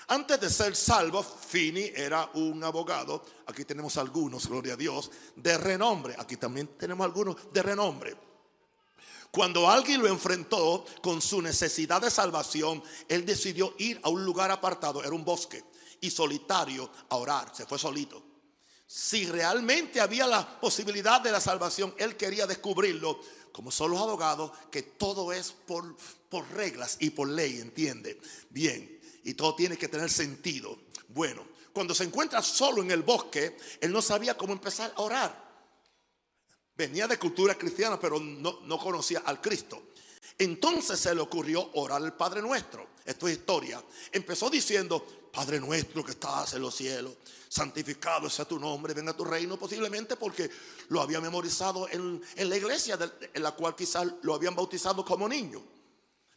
Antes 0.10 0.39
de 0.39 0.49
ser 0.49 0.76
salvo, 0.76 1.22
Fini 1.22 1.91
era 1.93 2.30
un 2.36 2.64
abogado. 2.64 3.24
Aquí 3.47 3.66
tenemos 3.66 3.97
algunos, 3.97 4.47
gloria 4.47 4.74
a 4.74 4.78
Dios, 4.78 5.12
de 5.36 5.58
renombre. 5.58 6.16
Aquí 6.18 6.38
también 6.38 6.68
tenemos 6.78 7.03
algunos 7.03 7.51
de 7.51 7.62
renombre. 7.62 8.18
Cuando 9.32 9.70
alguien 9.70 10.01
lo 10.01 10.08
enfrentó 10.08 10.86
con 11.01 11.22
su 11.22 11.41
necesidad 11.41 12.01
de 12.01 12.10
salvación, 12.10 12.82
él 13.10 13.26
decidió 13.26 13.74
ir 13.78 13.99
a 14.03 14.10
un 14.10 14.24
lugar 14.24 14.49
apartado, 14.49 15.03
era 15.03 15.14
un 15.14 15.26
bosque, 15.26 15.64
y 15.99 16.10
solitario 16.10 16.89
a 17.10 17.18
orar. 17.18 17.53
Se 17.53 17.66
fue 17.66 17.78
solito. 17.78 18.24
Si 18.88 19.26
realmente 19.26 19.99
había 19.99 20.26
la 20.26 20.60
posibilidad 20.60 21.20
de 21.20 21.32
la 21.32 21.41
salvación, 21.41 21.93
él 21.97 22.16
quería 22.16 22.47
descubrirlo, 22.47 23.20
como 23.51 23.70
son 23.70 23.91
los 23.91 23.99
abogados, 23.99 24.51
que 24.72 24.84
todo 24.84 25.34
es 25.34 25.51
por, 25.51 25.97
reglas 26.55 26.95
y 27.01 27.10
por 27.10 27.28
ley, 27.28 27.60
¿entiende? 27.60 28.20
Bien, 28.49 28.97
y 29.28 29.34
todo 29.34 29.55
tiene 29.55 29.78
que 29.78 29.89
tener 29.89 30.09
sentido. 30.09 30.80
Bueno, 31.09 31.45
cuando 31.73 31.93
se 31.93 32.05
encuentra 32.05 32.41
solo 32.41 32.82
en 32.82 32.91
el 32.91 33.03
bosque, 33.03 33.57
él 33.82 33.91
no 33.91 34.01
sabía 34.01 34.38
cómo 34.38 34.53
empezar 34.53 34.93
a 34.95 35.01
orar. 35.01 35.47
Venía 36.73 37.07
de 37.07 37.19
cultura 37.19 37.55
cristiana, 37.55 37.99
pero 37.99 38.21
no, 38.21 38.61
no 38.61 38.80
conocía 38.80 39.19
al 39.25 39.41
Cristo. 39.41 39.89
Entonces 40.38 40.97
se 40.97 41.13
le 41.13 41.19
ocurrió 41.19 41.71
orar 41.73 42.01
al 42.01 42.15
Padre 42.15 42.41
Nuestro. 42.41 42.88
Esto 43.03 43.28
es 43.28 43.38
historia. 43.39 43.84
Empezó 44.13 44.49
diciendo, 44.49 45.05
Padre 45.34 45.59
nuestro 45.59 46.05
que 46.05 46.11
estás 46.11 46.53
en 46.53 46.61
los 46.61 46.73
cielos, 46.73 47.15
santificado 47.49 48.30
sea 48.30 48.45
tu 48.45 48.57
nombre, 48.57 48.93
venga 48.93 49.11
tu 49.11 49.25
reino, 49.25 49.57
posiblemente 49.57 50.15
porque 50.15 50.49
lo 50.88 51.01
había 51.01 51.19
memorizado 51.19 51.89
en, 51.89 52.21
la 52.38 52.55
iglesia 52.55 52.97
en 53.34 53.43
la 53.43 53.51
cual 53.51 53.75
quizás 53.75 54.07
lo 54.21 54.34
habían 54.34 54.55
bautizado 54.55 55.03
como 55.03 55.28
niño. 55.28 55.76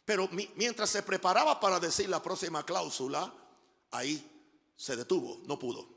Pero 0.05 0.29
mientras 0.55 0.89
se 0.89 1.03
preparaba 1.03 1.59
para 1.59 1.79
decir 1.79 2.09
la 2.09 2.21
próxima 2.21 2.65
cláusula, 2.65 3.33
ahí 3.91 4.27
se 4.75 4.95
detuvo, 4.95 5.41
no 5.45 5.59
pudo. 5.59 5.87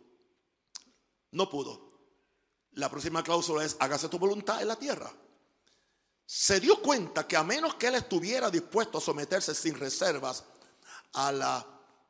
No 1.30 1.48
pudo. 1.48 1.92
La 2.72 2.90
próxima 2.90 3.22
cláusula 3.22 3.64
es, 3.64 3.76
hágase 3.80 4.08
tu 4.08 4.18
voluntad 4.18 4.60
en 4.60 4.68
la 4.68 4.76
tierra. 4.76 5.10
Se 6.26 6.60
dio 6.60 6.80
cuenta 6.80 7.26
que 7.26 7.36
a 7.36 7.42
menos 7.42 7.74
que 7.74 7.86
él 7.86 7.94
estuviera 7.94 8.50
dispuesto 8.50 8.98
a 8.98 9.00
someterse 9.00 9.54
sin 9.54 9.74
reservas 9.74 10.44
a 11.14 11.32
la 11.32 11.66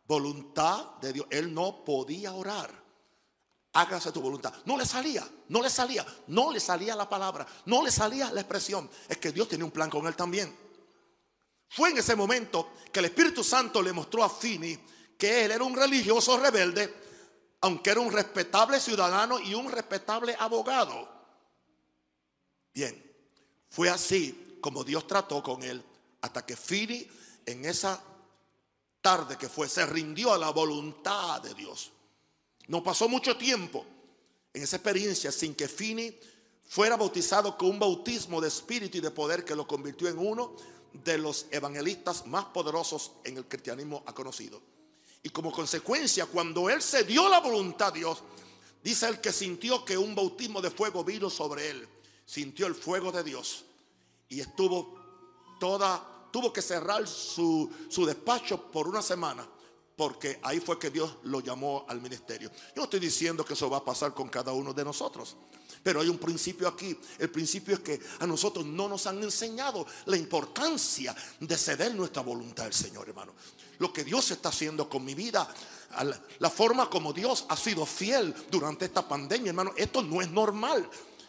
voluntad 0.07 0.97
de 1.01 1.13
Dios, 1.13 1.27
él 1.31 1.53
no 1.53 1.85
podía 1.85 2.33
orar. 2.33 2.71
Hágase 3.73 4.13
tu 4.13 4.21
voluntad. 4.21 4.55
No 4.65 4.79
le 4.79 4.87
salía, 4.87 5.29
no 5.49 5.61
le 5.61 5.69
salía, 5.69 6.07
no 6.29 6.53
le 6.53 6.61
salía 6.61 6.95
la 6.95 7.09
palabra, 7.09 7.47
no 7.67 7.83
le 7.85 7.91
salía 7.91 8.31
la 8.33 8.41
expresión. 8.41 8.89
Es 9.09 9.19
que 9.19 9.33
Dios 9.33 9.49
tenía 9.49 9.65
un 9.65 9.73
plan 9.73 9.91
con 9.91 10.07
él 10.07 10.15
también. 10.15 10.64
Fue 11.75 11.91
en 11.91 11.99
ese 11.99 12.15
momento 12.15 12.71
que 12.93 13.01
el 13.01 13.07
Espíritu 13.07 13.43
Santo 13.43 13.83
le 13.83 13.93
mostró 13.93 14.23
a 14.23 14.31
Fini 14.31 14.79
que 15.19 15.45
él 15.45 15.51
era 15.51 15.65
un 15.65 15.75
religioso 15.75 16.39
rebelde, 16.39 16.95
aunque 17.63 17.91
era 17.91 17.99
un 17.99 18.13
respetable 18.13 18.79
ciudadano 18.79 19.41
y 19.41 19.55
un 19.55 19.69
respetable 19.73 20.37
abogado. 20.39 21.09
Bien, 22.73 23.13
fue 23.71 23.89
así 23.89 24.59
como 24.61 24.85
Dios 24.85 25.09
trató 25.09 25.43
con 25.43 25.65
él 25.65 25.85
hasta 26.21 26.47
que 26.47 26.57
Fini 26.57 27.09
en 27.45 27.65
esa 27.65 28.01
tarde 29.01 29.37
que 29.37 29.49
fue 29.49 29.69
se 29.69 29.85
rindió 29.85 30.33
a 30.33 30.39
la 30.39 30.51
voluntad 30.51 31.43
de 31.43 31.55
Dios. 31.55 31.91
No 32.69 32.85
pasó 32.85 33.09
mucho 33.09 33.37
tiempo 33.37 33.85
en 34.53 34.63
esa 34.63 34.77
experiencia 34.77 35.33
sin 35.33 35.57
que 35.57 35.67
Fini 35.67 36.17
fuera 36.69 36.97
bautizado 36.97 37.59
con 37.59 37.71
un 37.71 37.79
bautismo 37.81 38.41
de 38.41 38.47
espíritu 38.47 38.99
y 38.99 39.01
de 39.01 39.11
poder 39.11 39.45
que 39.45 39.57
lo 39.57 39.67
convirtió 39.67 40.09
en 40.09 40.19
uno 40.19 40.55
de 41.03 41.19
los 41.19 41.47
evangelistas 41.51 42.27
más 42.27 42.45
poderosos 42.47 43.13
en 43.25 43.37
el 43.37 43.47
cristianismo 43.47 44.03
ha 44.07 44.15
conocido. 44.15 44.61
Y 45.23 45.31
como 45.31 45.51
consecuencia, 45.51 46.27
cuando 46.27 46.69
él 46.71 46.81
se 46.81 47.05
dio 47.05 47.29
la 47.29 47.41
voluntad 47.41 47.89
a 47.89 47.93
Dios, 47.93 48.23
dice 48.83 49.09
él 49.09 49.21
que 49.21 49.33
sintió 49.33 49.85
que 49.85 49.99
un 49.99 50.15
bautismo 50.15 50.61
de 50.61 50.71
fuego 50.71 51.03
vino 51.03 51.29
sobre 51.29 51.71
él. 51.71 51.89
Sintió 52.27 52.67
el 52.67 52.75
fuego 52.75 53.11
de 53.11 53.25
Dios 53.25 53.65
y 54.29 54.41
estuvo 54.41 54.99
toda, 55.59 56.29
tuvo 56.31 56.53
que 56.53 56.63
cerrar 56.63 57.07
su, 57.07 57.71
su 57.89 58.07
despacho 58.07 58.71
por 58.71 58.89
una 58.89 59.03
semana 59.03 59.47
porque 59.97 60.41
ahí 60.43 60.61
fue 60.61 60.79
que 60.79 60.91
Dios 60.91 61.17
lo 61.23 61.41
llamó 61.41 61.85
al 61.89 62.01
ministerio. 62.01 62.51
Yo 62.51 62.77
no 62.77 62.85
estoy 62.85 63.01
diciendo 63.01 63.45
que 63.45 63.55
eso 63.55 63.71
va 63.71 63.79
a 63.79 63.85
pasar 63.85 64.13
con 64.13 64.29
cada 64.29 64.53
uno 64.53 64.73
de 64.73 64.85
nosotros, 64.85 65.37
pero 65.85 66.01
hay 66.01 66.09
un 66.09 66.19
principio 66.19 66.67
aquí. 66.67 66.99
El 67.19 67.31
principio 67.31 67.75
es 67.75 67.81
que 67.81 68.01
a 68.19 68.27
nosotros 68.27 68.65
no 68.65 68.89
nos 68.89 69.07
han 69.07 69.23
enseñado 69.23 69.87
la 70.07 70.17
importancia 70.17 71.15
de 71.39 71.57
ceder 71.57 71.95
nuestra 71.95 72.23
voluntad 72.23 72.67
al 72.67 72.73
Señor, 72.73 73.09
hermano. 73.09 73.35
Lo 73.79 73.93
que 73.93 74.03
Dios 74.03 74.31
está 74.31 74.49
haciendo 74.49 74.89
con 74.89 75.05
mi 75.05 75.15
vida, 75.15 75.47
la 76.39 76.51
forma 76.51 76.89
como 76.89 77.13
Dios 77.13 77.45
ha 77.51 77.57
sido 77.57 77.85
fiel 77.85 78.35
durante 78.51 78.87
esta 78.87 79.07
pandemia, 79.07 79.51
hermano, 79.51 79.73
esto 79.77 80.03
no 80.03 80.23
es 80.23 80.31
normal. 80.31 80.89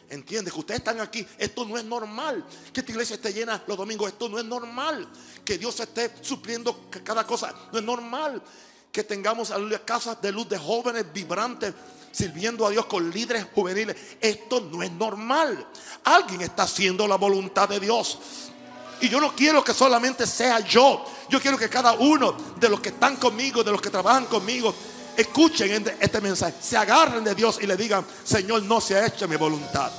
Entiende 0.09 0.51
que 0.51 0.59
ustedes 0.59 0.79
están 0.79 1.01
aquí, 1.01 1.25
esto 1.37 1.65
no 1.65 1.77
es 1.77 1.83
normal. 1.83 2.45
Que 2.71 2.79
esta 2.79 2.91
iglesia 2.91 3.15
esté 3.15 3.33
llena 3.33 3.61
los 3.67 3.75
domingos, 3.75 4.07
esto 4.07 4.29
no 4.29 4.39
es 4.39 4.45
normal. 4.45 5.05
Que 5.43 5.57
Dios 5.57 5.77
esté 5.81 6.13
supliendo 6.21 6.89
cada 7.03 7.27
cosa, 7.27 7.53
no 7.73 7.79
es 7.79 7.83
normal. 7.83 8.41
Que 8.95 9.03
tengamos 9.03 9.51
casas 9.83 10.21
de 10.21 10.31
luz 10.31 10.47
de 10.47 10.57
jóvenes 10.57 11.05
vibrantes 11.11 11.73
sirviendo 12.13 12.65
a 12.65 12.69
Dios 12.69 12.85
con 12.85 13.11
líderes 13.11 13.45
juveniles. 13.53 13.93
Esto 14.21 14.61
no 14.61 14.81
es 14.81 14.89
normal. 14.93 15.67
Alguien 16.05 16.39
está 16.39 16.63
haciendo 16.63 17.05
la 17.05 17.17
voluntad 17.17 17.67
de 17.67 17.81
Dios. 17.81 18.17
Y 19.01 19.09
yo 19.09 19.19
no 19.19 19.35
quiero 19.35 19.61
que 19.65 19.73
solamente 19.73 20.25
sea 20.25 20.61
yo. 20.61 21.03
Yo 21.27 21.41
quiero 21.41 21.57
que 21.57 21.67
cada 21.67 21.91
uno 21.91 22.37
de 22.55 22.69
los 22.69 22.79
que 22.79 22.87
están 22.87 23.17
conmigo, 23.17 23.65
de 23.65 23.71
los 23.73 23.81
que 23.81 23.89
trabajan 23.89 24.27
conmigo, 24.27 24.73
escuchen 25.17 25.73
este, 25.73 25.97
este 25.99 26.21
mensaje, 26.21 26.55
se 26.61 26.77
agarren 26.77 27.25
de 27.25 27.35
Dios 27.35 27.59
y 27.61 27.67
le 27.67 27.75
digan, 27.75 28.05
Señor, 28.23 28.63
no 28.63 28.79
se 28.79 28.95
ha 28.95 29.07
hecho 29.07 29.27
mi 29.27 29.35
voluntad. 29.35 29.91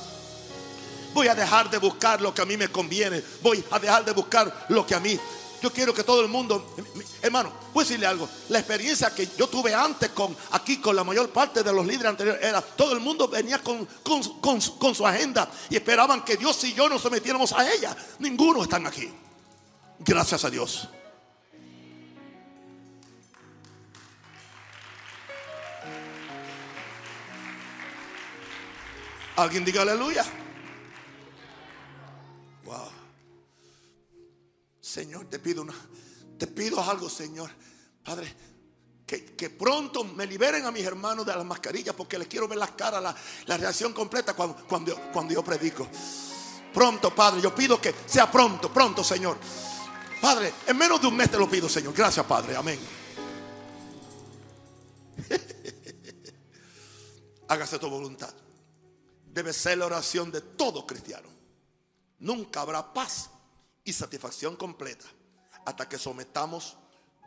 Voy 1.13 1.29
a 1.29 1.35
dejar 1.35 1.69
de 1.69 1.77
buscar 1.77 2.23
lo 2.23 2.33
que 2.33 2.41
a 2.41 2.47
mí 2.47 2.57
me 2.57 2.69
conviene. 2.69 3.23
Voy 3.43 3.63
a 3.71 3.79
dejar 3.79 4.07
de 4.07 4.13
buscar 4.13 4.67
lo 4.71 4.87
que 4.87 4.95
a 4.95 5.01
mí. 5.01 5.21
Yo 5.67 5.73
quiero 5.73 5.93
que 5.93 6.05
todo 6.05 6.23
el 6.23 6.29
mundo, 6.29 6.77
hermano, 7.21 7.53
voy 7.75 7.83
a 7.83 7.85
decirle 7.85 8.07
algo. 8.07 8.29
La 8.51 8.61
experiencia 8.61 9.13
que 9.13 9.29
yo 9.37 9.49
tuve 9.49 9.75
antes 9.75 10.11
con 10.11 10.37
aquí 10.53 10.77
con 10.77 10.95
la 10.95 11.03
mayor 11.03 11.31
parte 11.31 11.65
de 11.65 11.73
los 11.73 11.85
líderes 11.85 12.11
anteriores 12.11 12.41
era 12.41 12.63
todo 12.63 12.93
el 12.93 13.01
mundo 13.01 13.27
venía 13.27 13.61
con, 13.61 13.85
con 13.85 14.95
su 14.95 15.05
agenda 15.05 15.51
y 15.69 15.75
esperaban 15.75 16.25
que 16.25 16.37
Dios 16.37 16.63
y 16.63 16.73
yo 16.73 16.89
nos 16.89 17.03
sometiéramos 17.03 17.53
a 17.53 17.69
ella. 17.69 17.97
Ninguno 18.21 18.63
están 18.63 18.87
aquí. 18.87 19.13
Gracias 19.99 20.45
a 20.45 20.51
Dios. 20.51 20.89
Alguien 29.35 29.65
diga 29.65 29.83
aleluya. 29.83 30.25
Señor, 34.97 35.27
te 35.27 35.39
pido 35.39 35.61
una, 35.61 35.75
te 36.39 36.47
pido 36.47 36.83
algo, 36.83 37.11
Señor. 37.11 37.51
Padre, 38.03 38.35
que, 39.05 39.51
pronto 39.51 40.05
me 40.05 40.27
liberen 40.27 40.65
a 40.65 40.71
mis 40.71 40.87
hermanos 40.87 41.27
de 41.27 41.37
las 41.37 41.45
mascarillas 41.45 41.95
porque 41.95 42.19
les 42.19 42.27
quiero 42.27 42.49
ver 42.49 42.57
las 42.57 42.71
caras, 42.71 43.15
la, 43.47 43.57
reacción 43.59 43.93
completa 43.93 44.33
cuando, 44.33 44.57
cuando, 44.67 44.99
cuando 45.13 45.35
yo 45.35 45.45
predico. 45.45 45.87
Pronto, 46.73 47.15
Padre, 47.15 47.43
yo 47.43 47.55
pido 47.55 47.79
que 47.79 47.95
sea 48.07 48.33
pronto, 48.33 48.73
pronto, 48.73 49.05
Señor. 49.05 49.37
Padre, 50.23 50.55
en 50.67 50.79
menos 50.79 50.99
de 50.99 51.09
un 51.09 51.17
mes 51.17 51.31
te 51.31 51.37
lo 51.37 51.47
pido, 51.47 51.69
Señor. 51.69 51.93
Gracias, 51.93 52.25
Padre. 52.25 52.57
Amén. 52.57 52.81
Hágase 57.49 57.79
tu 57.79 57.91
voluntad 57.91 58.33
debe 59.27 59.53
ser 59.53 59.77
la 59.77 59.85
oración 59.85 60.33
de 60.33 60.41
todo 60.41 60.87
cristiano. 60.87 61.29
Nunca 62.21 62.63
habrá 62.63 62.95
paz 62.95 63.29
y 63.87 63.93
satisfacción 63.93 64.57
completa 64.57 65.07
hasta 65.65 65.89
que 65.89 65.97
sometamos 65.97 66.77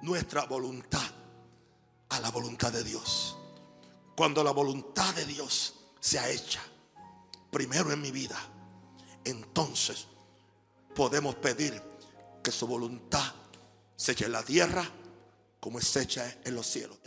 nuestra 0.02 0.46
voluntad 0.46 1.10
a 2.10 2.20
la 2.20 2.30
voluntad 2.30 2.72
de 2.72 2.84
Dios. 2.84 3.38
Cuando 4.16 4.44
la 4.44 4.52
voluntad 4.52 5.16
de 5.16 5.26
Dios 5.26 5.76
sea 6.00 6.30
hecha 6.30 6.62
primero 7.50 7.92
en 7.92 8.02
mi 8.02 8.12
vida, 8.12 8.38
entonces 9.24 10.08
podemos 10.94 11.36
pedir 11.36 11.82
que 12.44 12.52
su 12.52 12.68
voluntad 12.68 13.34
se 13.96 14.12
eche 14.12 14.26
en 14.26 14.34
la 14.34 14.44
tierra 14.44 14.88
como 15.60 15.80
es 15.80 15.96
hecha 15.96 16.40
en 16.44 16.56
los 16.56 16.68
cielos. 16.68 16.98